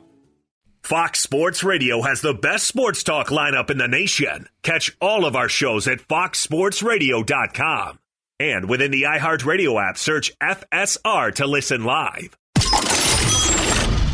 Fox 0.91 1.21
Sports 1.21 1.63
Radio 1.63 2.01
has 2.01 2.19
the 2.19 2.33
best 2.33 2.67
sports 2.67 3.01
talk 3.01 3.27
lineup 3.27 3.69
in 3.69 3.77
the 3.77 3.87
nation. 3.87 4.49
Catch 4.61 4.97
all 4.99 5.23
of 5.23 5.37
our 5.37 5.47
shows 5.47 5.87
at 5.87 5.99
foxsportsradio.com. 5.99 7.99
And 8.41 8.67
within 8.67 8.91
the 8.91 9.03
iHeartRadio 9.03 9.81
app, 9.81 9.97
search 9.97 10.37
FSR 10.39 11.33
to 11.35 11.47
listen 11.47 11.85
live. 11.85 12.37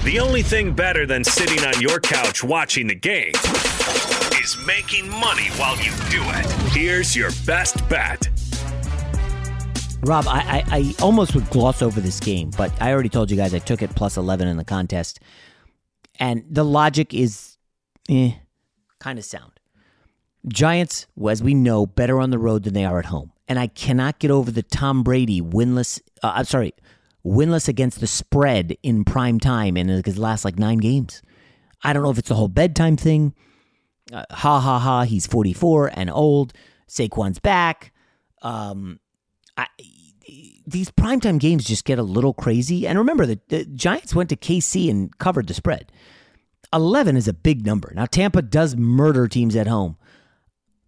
The 0.04 0.20
only 0.22 0.44
thing 0.44 0.74
better 0.74 1.08
than 1.08 1.24
sitting 1.24 1.66
on 1.66 1.82
your 1.82 2.00
couch 2.00 2.44
watching 2.44 2.86
the 2.86 2.94
game 2.94 3.34
is 4.40 4.56
making 4.68 5.10
money 5.10 5.48
while 5.56 5.78
you 5.78 5.90
do 6.12 6.22
it. 6.22 6.46
Here's 6.74 7.16
your 7.16 7.32
best 7.48 7.90
bet. 7.90 8.30
Rob, 10.04 10.28
I, 10.28 10.64
I, 10.70 10.78
I 10.78 10.94
almost 11.02 11.34
would 11.34 11.50
gloss 11.50 11.82
over 11.82 12.00
this 12.00 12.20
game, 12.20 12.52
but 12.56 12.72
I 12.80 12.94
already 12.94 13.10
told 13.10 13.32
you 13.32 13.38
guys 13.38 13.56
I 13.56 13.60
took 13.60 13.82
it 13.82 13.96
plus 13.96 14.16
11 14.16 14.48
in 14.48 14.58
the 14.58 14.64
contest. 14.64 15.20
And 16.20 16.44
the 16.50 16.64
logic 16.64 17.14
is 17.14 17.58
eh, 18.10 18.32
kind 19.00 19.20
of 19.20 19.26
sound. 19.26 19.52
Giants, 20.48 21.08
as 21.30 21.44
we 21.44 21.54
know, 21.54 21.86
better 21.86 22.20
on 22.20 22.30
the 22.30 22.40
road 22.40 22.64
than 22.64 22.74
they 22.74 22.86
are 22.86 23.00
at 23.00 23.06
home. 23.06 23.32
And 23.48 23.60
I 23.60 23.68
cannot 23.68 24.20
get 24.20 24.32
over 24.32 24.52
the 24.52 24.64
Tom 24.64 25.04
Brady 25.04 25.42
winless, 25.42 26.02
uh, 26.24 26.34
I'm 26.36 26.46
sorry, 26.46 26.74
winless 27.26 27.68
against 27.68 28.00
the 28.00 28.08
spread 28.08 28.78
in 28.84 29.04
prime 29.04 29.40
time 29.40 29.78
in 29.78 29.88
his 29.90 30.18
last 30.18 30.46
like 30.46 30.58
nine 30.58 30.78
games. 30.78 31.22
I 31.84 31.94
don't 31.94 32.04
know 32.04 32.10
if 32.10 32.18
it's 32.18 32.30
the 32.30 32.36
whole 32.36 32.48
bedtime 32.48 32.98
thing. 32.98 33.34
Uh, 34.12 34.24
ha 34.32 34.60
ha 34.60 34.80
ha, 34.80 35.04
he's 35.04 35.28
44 35.28 35.92
and 35.94 36.10
old. 36.10 36.54
Saquon's 36.88 37.40
back. 37.40 37.92
Um, 38.42 39.00
I, 39.58 39.68
these 40.66 40.92
primetime 40.92 41.40
games 41.40 41.64
just 41.64 41.86
get 41.86 42.00
a 42.00 42.04
little 42.04 42.34
crazy. 42.34 42.88
And 42.88 42.98
remember, 42.98 43.26
the, 43.26 43.40
the 43.48 43.66
Giants 43.66 44.14
went 44.14 44.30
to 44.30 44.36
KC 44.36 44.90
and 44.90 45.18
covered 45.18 45.48
the 45.48 45.54
spread. 45.54 45.92
11 46.74 47.16
is 47.16 47.28
a 47.28 47.34
big 47.34 47.66
number. 47.66 47.92
Now, 47.96 48.06
Tampa 48.06 48.42
does 48.42 48.76
murder 48.76 49.28
teams 49.28 49.56
at 49.56 49.68
home. 49.68 49.98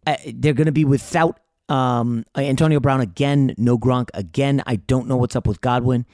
Uh, 0.05 0.17
they're 0.33 0.53
going 0.53 0.65
to 0.65 0.71
be 0.71 0.85
without 0.85 1.39
um, 1.69 2.25
Antonio 2.35 2.79
Brown 2.79 3.01
again, 3.01 3.53
no 3.57 3.77
Gronk 3.77 4.09
again. 4.13 4.61
I 4.65 4.75
don't 4.75 5.07
know 5.07 5.17
what's 5.17 5.35
up 5.35 5.47
with 5.47 5.61
Godwin. 5.61 6.05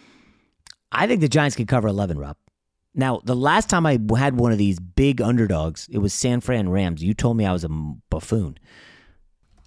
I 0.92 1.08
think 1.08 1.22
the 1.22 1.28
Giants 1.28 1.56
can 1.56 1.66
cover 1.66 1.88
11, 1.88 2.20
Rob. 2.20 2.38
Now, 2.94 3.22
the 3.24 3.36
last 3.36 3.70
time 3.70 3.86
I 3.86 4.00
had 4.18 4.40
one 4.40 4.52
of 4.52 4.58
these 4.58 4.80
big 4.80 5.22
underdogs, 5.22 5.90
it 5.92 5.98
was 5.98 6.14
San 6.14 6.40
Fran 6.40 6.70
Rams. 6.70 7.04
You 7.04 7.14
told 7.14 7.36
me 7.36 7.46
I 7.46 7.52
was 7.52 7.64
a 7.64 7.70
buffoon. 7.70 8.58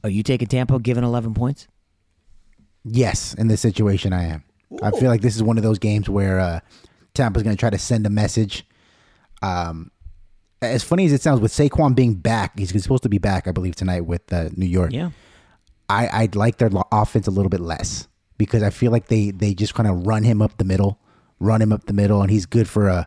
Are 0.03 0.11
you 0.11 0.23
taking 0.23 0.49
Tampa 0.49 0.79
given 0.79 1.05
11 1.05 1.35
points? 1.35 1.69
Yes, 2.91 3.35
in 3.35 3.49
this 3.49 3.61
situation, 3.61 4.13
I 4.13 4.25
am. 4.25 4.45
I 4.83 4.91
feel 4.93 5.09
like 5.11 5.21
this 5.23 5.35
is 5.37 5.43
one 5.43 5.57
of 5.57 5.63
those 5.63 5.79
games 5.79 6.09
where 6.09 6.39
uh, 6.39 6.61
Tampa's 7.15 7.43
going 7.43 7.57
to 7.57 7.61
try 7.61 7.71
to 7.71 7.79
send 7.79 8.07
a 8.07 8.11
message. 8.11 8.67
Um, 9.43 9.91
as 10.61 10.83
funny 10.83 11.07
as 11.07 11.13
it 11.13 11.23
sounds, 11.23 11.41
with 11.41 11.53
Saquon 11.53 11.95
being 11.95 12.15
back, 12.15 12.59
he's 12.59 12.71
supposed 12.83 13.03
to 13.05 13.09
be 13.09 13.19
back, 13.19 13.47
I 13.47 13.53
believe, 13.53 13.77
tonight 13.77 14.03
with 14.03 14.31
uh, 14.33 14.49
New 14.57 14.67
York. 14.67 14.93
Yeah. 14.93 15.11
I 15.89 16.09
I'd 16.13 16.37
like 16.37 16.59
their 16.59 16.71
offense 16.93 17.27
a 17.27 17.31
little 17.31 17.49
bit 17.49 17.61
less 17.61 18.09
because 18.37 18.63
I 18.63 18.71
feel 18.71 18.93
like 18.93 19.09
they 19.09 19.31
they 19.31 19.55
just 19.55 19.75
kind 19.75 19.89
of 19.89 20.07
run 20.07 20.23
him 20.23 20.43
up 20.43 20.59
the 20.59 20.65
middle, 20.65 20.99
run 21.41 21.63
him 21.63 21.73
up 21.73 21.85
the 21.87 21.93
middle, 21.95 22.21
and 22.21 22.31
he's 22.31 22.45
good 22.45 22.69
for 22.69 22.89
a 22.89 23.07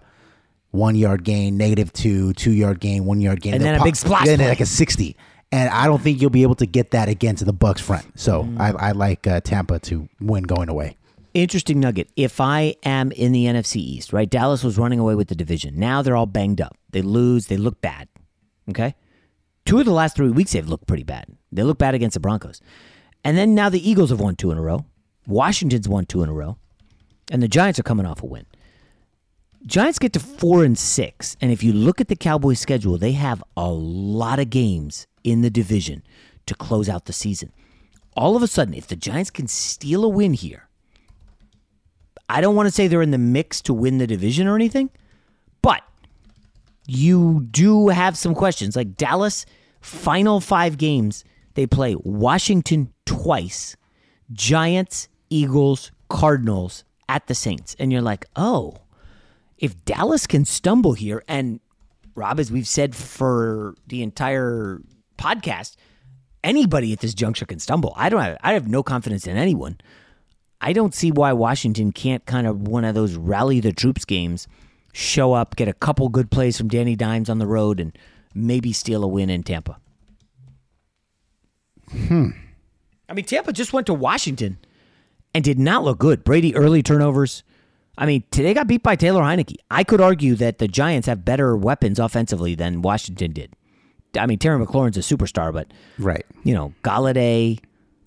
one 0.71 0.95
yard 0.95 1.23
gain, 1.23 1.57
negative 1.57 1.93
two, 1.93 2.33
two 2.33 2.51
yard 2.51 2.79
gain, 2.79 3.05
one 3.05 3.21
yard 3.21 3.41
gain, 3.41 3.53
And 3.53 3.63
then 3.63 3.75
a 3.75 3.77
They'll 3.77 3.83
big 3.85 3.95
splash 3.97 4.25
then 4.25 4.39
play. 4.39 4.47
like 4.47 4.61
a 4.61 4.65
sixty. 4.65 5.15
And 5.51 5.69
I 5.69 5.85
don't 5.85 6.01
think 6.01 6.21
you'll 6.21 6.29
be 6.29 6.43
able 6.43 6.55
to 6.55 6.65
get 6.65 6.91
that 6.91 7.09
against 7.09 7.45
the 7.45 7.53
Bucs 7.53 7.79
front. 7.79 8.17
So 8.19 8.43
Mm. 8.43 8.59
I, 8.59 8.89
I 8.89 8.91
like 8.93 9.27
uh, 9.27 9.41
Tampa 9.41 9.79
to 9.79 10.07
win 10.21 10.43
going 10.43 10.69
away. 10.69 10.97
Interesting 11.33 11.79
nugget. 11.79 12.09
If 12.15 12.39
I 12.41 12.75
am 12.83 13.11
in 13.13 13.31
the 13.31 13.45
NFC 13.45 13.77
East, 13.77 14.11
right? 14.13 14.29
Dallas 14.29 14.63
was 14.63 14.77
running 14.77 14.99
away 14.99 15.15
with 15.15 15.27
the 15.29 15.35
division. 15.35 15.77
Now 15.79 16.01
they're 16.01 16.15
all 16.15 16.25
banged 16.25 16.59
up. 16.61 16.77
They 16.91 17.01
lose. 17.01 17.47
They 17.47 17.57
look 17.57 17.81
bad. 17.81 18.07
Okay. 18.69 18.95
Two 19.65 19.79
of 19.79 19.85
the 19.85 19.91
last 19.91 20.15
three 20.15 20.29
weeks, 20.29 20.53
they've 20.53 20.67
looked 20.67 20.87
pretty 20.87 21.03
bad. 21.03 21.25
They 21.51 21.63
look 21.63 21.77
bad 21.77 21.95
against 21.95 22.15
the 22.15 22.19
Broncos. 22.19 22.61
And 23.23 23.37
then 23.37 23.53
now 23.55 23.69
the 23.69 23.87
Eagles 23.89 24.09
have 24.09 24.19
won 24.19 24.35
two 24.35 24.51
in 24.51 24.57
a 24.57 24.61
row. 24.61 24.85
Washington's 25.27 25.87
won 25.87 26.05
two 26.05 26.23
in 26.23 26.29
a 26.29 26.33
row. 26.33 26.57
And 27.29 27.41
the 27.43 27.47
Giants 27.47 27.79
are 27.79 27.83
coming 27.83 28.05
off 28.05 28.23
a 28.23 28.25
win. 28.25 28.45
Giants 29.65 29.99
get 29.99 30.13
to 30.13 30.19
four 30.19 30.63
and 30.63 30.77
six. 30.77 31.37
And 31.39 31.51
if 31.51 31.61
you 31.63 31.71
look 31.71 32.01
at 32.01 32.07
the 32.07 32.15
Cowboys' 32.15 32.59
schedule, 32.59 32.97
they 32.97 33.11
have 33.11 33.43
a 33.55 33.69
lot 33.69 34.39
of 34.39 34.49
games 34.49 35.05
in 35.23 35.41
the 35.41 35.49
division 35.49 36.03
to 36.45 36.55
close 36.55 36.89
out 36.89 37.05
the 37.05 37.13
season. 37.13 37.51
All 38.15 38.35
of 38.35 38.43
a 38.43 38.47
sudden, 38.47 38.73
if 38.73 38.87
the 38.87 38.95
Giants 38.95 39.29
can 39.29 39.47
steal 39.47 40.03
a 40.03 40.09
win 40.09 40.33
here, 40.33 40.67
I 42.27 42.41
don't 42.41 42.55
want 42.55 42.67
to 42.67 42.71
say 42.71 42.87
they're 42.87 43.01
in 43.01 43.11
the 43.11 43.17
mix 43.17 43.61
to 43.63 43.73
win 43.73 43.97
the 43.97 44.07
division 44.07 44.47
or 44.47 44.55
anything, 44.55 44.89
but 45.61 45.83
you 46.87 47.47
do 47.51 47.89
have 47.89 48.17
some 48.17 48.35
questions. 48.35 48.75
Like 48.75 48.95
Dallas, 48.95 49.45
final 49.81 50.39
five 50.39 50.77
games, 50.77 51.23
they 51.53 51.67
play 51.67 51.95
Washington 51.97 52.93
twice, 53.05 53.75
Giants, 54.31 55.09
Eagles, 55.29 55.91
Cardinals 56.09 56.83
at 57.09 57.27
the 57.27 57.35
Saints. 57.35 57.75
And 57.79 57.91
you're 57.91 58.01
like, 58.01 58.25
oh, 58.35 58.77
if 59.57 59.83
Dallas 59.85 60.25
can 60.25 60.45
stumble 60.45 60.93
here, 60.93 61.23
and 61.27 61.59
Rob, 62.15 62.39
as 62.39 62.51
we've 62.51 62.67
said 62.67 62.95
for 62.95 63.75
the 63.87 64.01
entire 64.01 64.81
podcast, 65.21 65.75
anybody 66.43 66.91
at 66.93 66.99
this 66.99 67.13
juncture 67.13 67.45
can 67.45 67.59
stumble. 67.59 67.93
I 67.95 68.09
don't 68.09 68.21
have, 68.21 68.37
I 68.41 68.53
have 68.53 68.67
no 68.67 68.83
confidence 68.83 69.27
in 69.27 69.37
anyone. 69.37 69.79
I 70.59 70.73
don't 70.73 70.93
see 70.93 71.11
why 71.11 71.33
Washington 71.33 71.91
can't 71.91 72.25
kind 72.25 72.47
of 72.47 72.67
one 72.67 72.85
of 72.85 72.95
those 72.95 73.15
rally 73.15 73.59
the 73.59 73.71
troops 73.71 74.05
games, 74.05 74.47
show 74.93 75.33
up, 75.33 75.55
get 75.55 75.67
a 75.67 75.73
couple 75.73 76.09
good 76.09 76.29
plays 76.31 76.57
from 76.57 76.67
Danny 76.67 76.95
Dimes 76.95 77.29
on 77.29 77.39
the 77.39 77.47
road, 77.47 77.79
and 77.79 77.97
maybe 78.33 78.71
steal 78.71 79.03
a 79.03 79.07
win 79.07 79.29
in 79.29 79.43
Tampa. 79.43 79.79
Hmm. 81.89 82.29
I 83.09 83.13
mean, 83.13 83.25
Tampa 83.25 83.51
just 83.51 83.73
went 83.73 83.87
to 83.87 83.93
Washington 83.93 84.57
and 85.33 85.43
did 85.43 85.59
not 85.59 85.83
look 85.83 85.99
good. 85.99 86.23
Brady 86.23 86.55
early 86.55 86.81
turnovers. 86.81 87.43
I 87.97 88.05
mean, 88.05 88.23
today 88.31 88.53
got 88.53 88.67
beat 88.67 88.83
by 88.83 88.95
Taylor 88.95 89.21
Heinicke. 89.21 89.55
I 89.69 89.83
could 89.83 89.99
argue 89.99 90.35
that 90.35 90.59
the 90.59 90.67
Giants 90.67 91.07
have 91.07 91.25
better 91.25 91.57
weapons 91.57 91.99
offensively 91.99 92.55
than 92.55 92.81
Washington 92.81 93.33
did. 93.33 93.53
I 94.17 94.25
mean, 94.25 94.39
Terry 94.39 94.63
McLaurin's 94.63 94.97
a 94.97 95.01
superstar, 95.01 95.53
but 95.53 95.67
right, 95.99 96.25
you 96.43 96.53
know, 96.53 96.73
Golladay, 96.83 97.59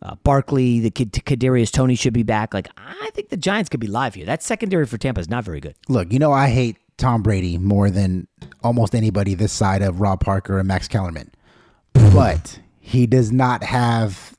uh, 0.02 0.16
Barkley, 0.24 0.80
the 0.80 0.90
kid 0.90 1.12
Kadarius 1.12 1.70
Toney 1.70 1.94
should 1.94 2.12
be 2.12 2.22
back. 2.22 2.52
Like, 2.52 2.68
I 2.76 3.10
think 3.14 3.30
the 3.30 3.36
Giants 3.36 3.68
could 3.70 3.80
be 3.80 3.86
live 3.86 4.14
here. 4.14 4.26
That 4.26 4.42
secondary 4.42 4.86
for 4.86 4.98
Tampa 4.98 5.20
is 5.20 5.28
not 5.28 5.44
very 5.44 5.60
good. 5.60 5.74
Look, 5.88 6.12
you 6.12 6.18
know 6.18 6.32
I 6.32 6.48
hate 6.48 6.76
Tom 6.98 7.22
Brady 7.22 7.58
more 7.58 7.90
than 7.90 8.28
almost 8.62 8.94
anybody 8.94 9.34
this 9.34 9.52
side 9.52 9.82
of 9.82 10.00
Rob 10.00 10.20
Parker 10.20 10.58
and 10.58 10.68
Max 10.68 10.88
Kellerman, 10.88 11.30
but 11.94 12.58
he 12.80 13.06
does 13.06 13.32
not 13.32 13.62
have 13.62 14.36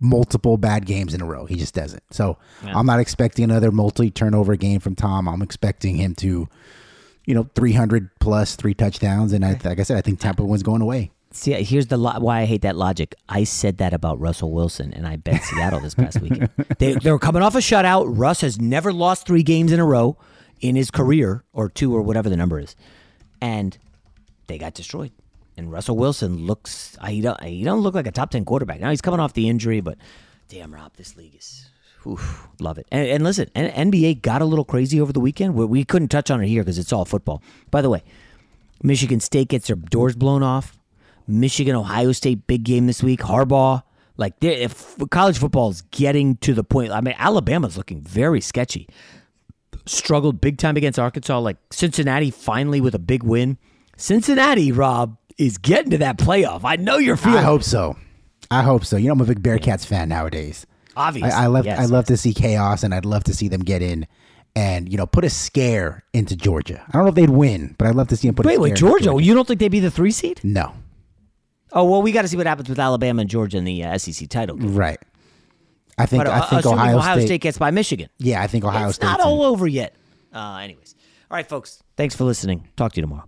multiple 0.00 0.56
bad 0.56 0.86
games 0.86 1.12
in 1.14 1.20
a 1.20 1.24
row. 1.24 1.44
He 1.46 1.56
just 1.56 1.74
doesn't. 1.74 2.02
So 2.12 2.38
Yeah. 2.64 2.78
I'm 2.78 2.86
not 2.86 3.00
expecting 3.00 3.44
another 3.44 3.72
multi 3.72 4.10
turnover 4.10 4.54
game 4.56 4.78
from 4.80 4.94
Tom. 4.94 5.26
I'm 5.28 5.42
expecting 5.42 5.96
him 5.96 6.14
to, 6.16 6.48
you 7.28 7.34
know, 7.34 7.46
300 7.54 8.08
plus 8.20 8.56
three 8.56 8.72
touchdowns, 8.72 9.34
and 9.34 9.44
I, 9.44 9.60
like 9.62 9.78
I 9.78 9.82
said, 9.82 9.98
I 9.98 10.00
think 10.00 10.18
Tampa 10.18 10.42
wins 10.42 10.62
going 10.62 10.80
away. 10.80 11.10
See, 11.30 11.54
uh, 11.54 11.62
here's 11.62 11.88
the 11.88 11.98
lo- 11.98 12.18
why 12.20 12.40
I 12.40 12.44
hate 12.46 12.62
that 12.62 12.74
logic. 12.74 13.14
I 13.28 13.44
said 13.44 13.76
that 13.78 13.92
about 13.92 14.18
Russell 14.18 14.50
Wilson, 14.50 14.94
and 14.94 15.06
I 15.06 15.16
bet 15.16 15.42
Seattle 15.44 15.78
this 15.80 15.94
past 15.94 16.22
weekend. 16.22 16.48
They, 16.78 16.94
they 16.94 17.12
were 17.12 17.18
coming 17.18 17.42
off 17.42 17.54
a 17.54 17.58
shutout. 17.58 18.04
Russ 18.08 18.40
has 18.40 18.58
never 18.58 18.94
lost 18.94 19.26
three 19.26 19.42
games 19.42 19.72
in 19.72 19.78
a 19.78 19.84
row 19.84 20.16
in 20.62 20.74
his 20.74 20.90
career, 20.90 21.44
or 21.52 21.68
two, 21.68 21.94
or 21.94 22.00
whatever 22.00 22.30
the 22.30 22.36
number 22.36 22.58
is, 22.58 22.74
and 23.42 23.76
they 24.46 24.56
got 24.56 24.72
destroyed. 24.72 25.12
And 25.58 25.70
Russell 25.70 25.98
Wilson 25.98 26.46
looks 26.46 26.96
uh, 26.98 27.08
he 27.08 27.20
don't 27.20 27.42
he 27.42 27.62
don't 27.62 27.80
look 27.80 27.94
like 27.94 28.06
a 28.06 28.10
top 28.12 28.30
ten 28.30 28.46
quarterback. 28.46 28.80
Now 28.80 28.88
he's 28.88 29.02
coming 29.02 29.20
off 29.20 29.34
the 29.34 29.50
injury, 29.50 29.82
but 29.82 29.98
damn, 30.48 30.72
Rob, 30.72 30.96
this 30.96 31.14
league 31.14 31.34
is 31.34 31.68
oof, 32.06 32.48
love 32.60 32.78
it. 32.78 32.86
And, 32.90 33.08
and 33.08 33.24
listen, 33.24 33.48
NBA 33.54 34.22
got 34.22 34.42
a 34.42 34.44
little 34.44 34.64
crazy 34.64 35.00
over 35.00 35.12
the 35.12 35.20
weekend. 35.20 35.54
We, 35.54 35.64
we 35.64 35.84
couldn't 35.84 36.08
touch 36.08 36.30
on 36.30 36.42
it 36.42 36.48
here 36.48 36.62
because 36.62 36.78
it's 36.78 36.92
all 36.92 37.04
football. 37.04 37.42
By 37.70 37.82
the 37.82 37.90
way, 37.90 38.02
Michigan 38.82 39.20
State 39.20 39.48
gets 39.48 39.66
their 39.66 39.76
doors 39.76 40.16
blown 40.16 40.42
off. 40.42 40.78
Michigan, 41.26 41.76
Ohio 41.76 42.12
State, 42.12 42.46
big 42.46 42.64
game 42.64 42.86
this 42.86 43.02
week. 43.02 43.20
Harbaugh, 43.20 43.82
like 44.16 44.34
if 44.40 44.96
college 45.10 45.38
football 45.38 45.70
is 45.70 45.82
getting 45.90 46.36
to 46.38 46.54
the 46.54 46.64
point. 46.64 46.92
I 46.92 47.00
mean, 47.00 47.14
Alabama's 47.18 47.76
looking 47.76 48.00
very 48.00 48.40
sketchy. 48.40 48.88
Struggled 49.86 50.40
big 50.40 50.58
time 50.58 50.76
against 50.76 50.98
Arkansas. 50.98 51.38
Like 51.38 51.56
Cincinnati 51.70 52.30
finally 52.30 52.80
with 52.80 52.94
a 52.94 52.98
big 52.98 53.22
win. 53.22 53.58
Cincinnati, 53.96 54.72
Rob, 54.72 55.16
is 55.38 55.58
getting 55.58 55.90
to 55.90 55.98
that 55.98 56.18
playoff. 56.18 56.60
I 56.64 56.76
know 56.76 56.98
you're 56.98 57.16
feeling. 57.16 57.38
I 57.38 57.42
hope 57.42 57.62
so. 57.62 57.96
I 58.50 58.62
hope 58.62 58.84
so. 58.84 58.96
You 58.96 59.08
know, 59.08 59.12
I'm 59.12 59.20
a 59.20 59.24
big 59.24 59.42
Bearcats 59.42 59.84
fan 59.84 60.08
nowadays. 60.08 60.66
Obviously, 60.98 61.30
I, 61.30 61.44
I 61.44 61.46
love 61.46 61.64
yes. 61.64 61.78
I 61.78 61.84
love 61.86 62.04
to 62.06 62.16
see 62.16 62.34
chaos, 62.34 62.82
and 62.82 62.92
I'd 62.92 63.04
love 63.06 63.24
to 63.24 63.32
see 63.34 63.48
them 63.48 63.60
get 63.62 63.80
in 63.82 64.06
and 64.56 64.90
you 64.90 64.96
know 64.98 65.06
put 65.06 65.24
a 65.24 65.30
scare 65.30 66.04
into 66.12 66.34
Georgia. 66.36 66.82
I 66.88 66.92
don't 66.92 67.04
know 67.04 67.08
if 67.10 67.14
they'd 67.14 67.30
win, 67.30 67.74
but 67.78 67.86
I'd 67.86 67.94
love 67.94 68.08
to 68.08 68.16
see 68.16 68.28
them 68.28 68.34
put. 68.34 68.44
a 68.44 68.48
Wait, 68.48 68.54
scare 68.54 68.62
wait, 68.62 68.70
into 68.70 68.80
Georgia? 68.80 69.24
You 69.24 69.34
don't 69.34 69.46
think 69.46 69.60
they'd 69.60 69.68
be 69.68 69.80
the 69.80 69.90
three 69.90 70.10
seed? 70.10 70.40
No, 70.42 70.74
Oh 71.72 71.84
well, 71.84 72.02
we 72.02 72.12
got 72.12 72.22
to 72.22 72.28
see 72.28 72.36
what 72.36 72.46
happens 72.46 72.68
with 72.68 72.78
Alabama 72.78 73.20
and 73.20 73.30
Georgia 73.30 73.58
in 73.58 73.64
the 73.64 73.84
uh, 73.84 73.98
SEC 73.98 74.28
title. 74.28 74.56
game. 74.56 74.74
right. 74.74 74.98
I 75.98 76.06
think 76.06 76.24
But, 76.24 76.32
I 76.32 76.38
uh, 76.38 76.46
think 76.48 76.60
assuming 76.60 76.78
Ohio, 76.78 76.96
Ohio 76.98 77.16
State, 77.18 77.26
State 77.26 77.40
gets 77.42 77.58
by 77.58 77.70
Michigan. 77.72 78.08
Yeah, 78.18 78.40
I 78.42 78.46
think 78.46 78.64
Ohio 78.64 78.86
it's 78.88 78.96
State. 78.96 79.06
not 79.06 79.20
all 79.20 79.42
over 79.42 79.66
yet. 79.66 79.94
Uh, 80.32 80.58
anyways, 80.62 80.94
all 81.30 81.36
right, 81.36 81.48
folks. 81.48 81.82
Thanks 81.96 82.14
for 82.14 82.24
listening. 82.24 82.68
Talk 82.76 82.92
to 82.92 82.96
you 82.98 83.02
tomorrow. 83.02 83.27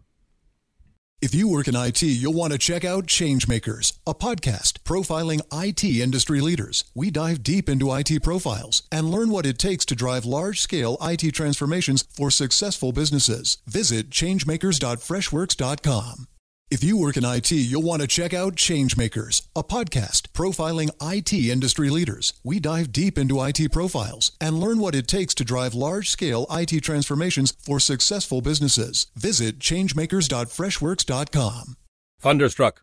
If 1.22 1.34
you 1.34 1.48
work 1.48 1.68
in 1.68 1.76
IT, 1.76 2.00
you'll 2.00 2.32
want 2.32 2.54
to 2.54 2.58
check 2.58 2.82
out 2.82 3.04
Changemakers, 3.04 3.92
a 4.06 4.14
podcast 4.14 4.78
profiling 4.84 5.42
IT 5.52 5.84
industry 5.84 6.40
leaders. 6.40 6.84
We 6.94 7.10
dive 7.10 7.42
deep 7.42 7.68
into 7.68 7.92
IT 7.92 8.22
profiles 8.22 8.84
and 8.90 9.10
learn 9.10 9.28
what 9.28 9.44
it 9.44 9.58
takes 9.58 9.84
to 9.86 9.94
drive 9.94 10.24
large 10.24 10.62
scale 10.62 10.96
IT 11.02 11.32
transformations 11.32 12.06
for 12.10 12.30
successful 12.30 12.92
businesses. 12.92 13.58
Visit 13.66 14.08
changemakers.freshworks.com. 14.08 16.26
If 16.70 16.84
you 16.84 16.96
work 16.96 17.16
in 17.16 17.24
IT, 17.24 17.50
you'll 17.50 17.82
want 17.82 18.00
to 18.00 18.06
check 18.06 18.32
out 18.32 18.54
Changemakers, 18.54 19.42
a 19.56 19.64
podcast 19.64 20.28
profiling 20.28 20.90
IT 21.02 21.32
industry 21.32 21.90
leaders. 21.90 22.32
We 22.44 22.60
dive 22.60 22.92
deep 22.92 23.18
into 23.18 23.42
IT 23.42 23.72
profiles 23.72 24.30
and 24.40 24.60
learn 24.60 24.78
what 24.78 24.94
it 24.94 25.08
takes 25.08 25.34
to 25.34 25.44
drive 25.44 25.74
large 25.74 26.08
scale 26.08 26.46
IT 26.48 26.84
transformations 26.84 27.52
for 27.58 27.80
successful 27.80 28.40
businesses. 28.40 29.08
Visit 29.16 29.58
changemakers.freshworks.com. 29.58 31.76
Thunderstruck. 32.20 32.82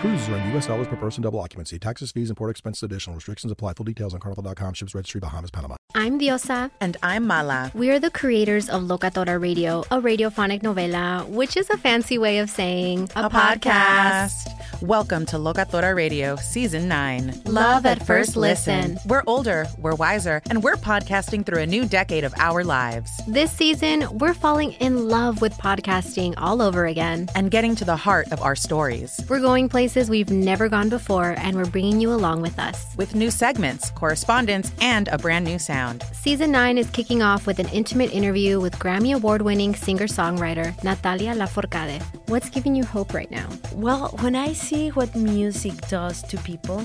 Cruises 0.00 0.30
are 0.30 0.36
in 0.38 0.48
U.S. 0.52 0.66
dollars 0.66 0.88
per 0.88 0.96
person, 0.96 1.22
double 1.22 1.40
occupancy. 1.40 1.78
Taxes, 1.78 2.10
fees, 2.10 2.30
and 2.30 2.36
port 2.38 2.50
expenses 2.50 2.82
additional. 2.82 3.16
Restrictions 3.16 3.52
apply. 3.52 3.74
Full 3.74 3.84
details 3.84 4.14
on 4.14 4.20
carnival.com. 4.20 4.72
Ships 4.72 4.94
registry, 4.94 5.20
Bahamas, 5.20 5.50
Panama. 5.50 5.76
I'm 5.94 6.18
Diosa. 6.18 6.70
And 6.80 6.96
I'm 7.02 7.26
Mala. 7.26 7.70
We 7.74 7.90
are 7.90 7.98
the 7.98 8.10
creators 8.10 8.70
of 8.70 8.82
Locatora 8.84 9.38
Radio, 9.38 9.80
a 9.90 10.00
radiophonic 10.00 10.62
novela, 10.62 11.28
which 11.28 11.54
is 11.54 11.68
a 11.68 11.76
fancy 11.76 12.16
way 12.16 12.38
of 12.38 12.48
saying 12.48 13.10
a, 13.14 13.26
a 13.26 13.28
podcast. 13.28 14.30
podcast. 14.30 14.82
Welcome 14.82 15.26
to 15.26 15.36
Locatora 15.36 15.94
Radio, 15.94 16.36
Season 16.36 16.88
9. 16.88 17.42
Love 17.44 17.84
at 17.84 18.06
First 18.06 18.36
Listen. 18.36 18.98
We're 19.04 19.24
older, 19.26 19.66
we're 19.76 19.96
wiser, 19.96 20.40
and 20.48 20.62
we're 20.62 20.76
podcasting 20.76 21.44
through 21.44 21.58
a 21.58 21.66
new 21.66 21.84
decade 21.84 22.24
of 22.24 22.32
our 22.38 22.64
lives. 22.64 23.10
This 23.26 23.52
season, 23.52 24.06
we're 24.18 24.32
falling 24.32 24.72
in 24.74 25.08
love 25.08 25.42
with 25.42 25.52
podcasting 25.54 26.32
all 26.38 26.62
over 26.62 26.86
again. 26.86 27.28
And 27.34 27.50
getting 27.50 27.74
to 27.76 27.84
the 27.84 27.96
heart 27.96 28.32
of 28.32 28.40
our 28.40 28.56
stories. 28.56 29.20
We're 29.28 29.40
going 29.40 29.68
places 29.68 29.89
we've 29.96 30.30
never 30.30 30.68
gone 30.68 30.88
before, 30.88 31.34
and 31.38 31.56
we're 31.56 31.66
bringing 31.66 32.00
you 32.00 32.12
along 32.12 32.42
with 32.42 32.58
us. 32.58 32.94
With 32.96 33.14
new 33.14 33.30
segments, 33.30 33.90
correspondence, 33.90 34.72
and 34.80 35.08
a 35.08 35.18
brand 35.18 35.44
new 35.44 35.58
sound 35.58 35.80
sound. 35.80 36.04
Season 36.12 36.50
9 36.50 36.78
is 36.78 36.90
kicking 36.90 37.22
off 37.22 37.46
with 37.46 37.58
an 37.58 37.68
intimate 37.68 38.12
interview 38.12 38.60
with 38.60 38.74
Grammy 38.82 39.14
Award 39.14 39.42
winning 39.42 39.74
singer 39.74 40.08
songwriter 40.08 40.68
Natalia 40.84 41.34
Lafourcade. 41.34 42.02
What's 42.28 42.50
giving 42.50 42.74
you 42.74 42.84
hope 42.84 43.14
right 43.14 43.30
now? 43.30 43.48
Well, 43.74 44.02
when 44.20 44.34
I 44.34 44.52
see 44.52 44.90
what 44.90 45.14
music 45.14 45.76
does 45.88 46.22
to 46.30 46.36
people, 46.38 46.84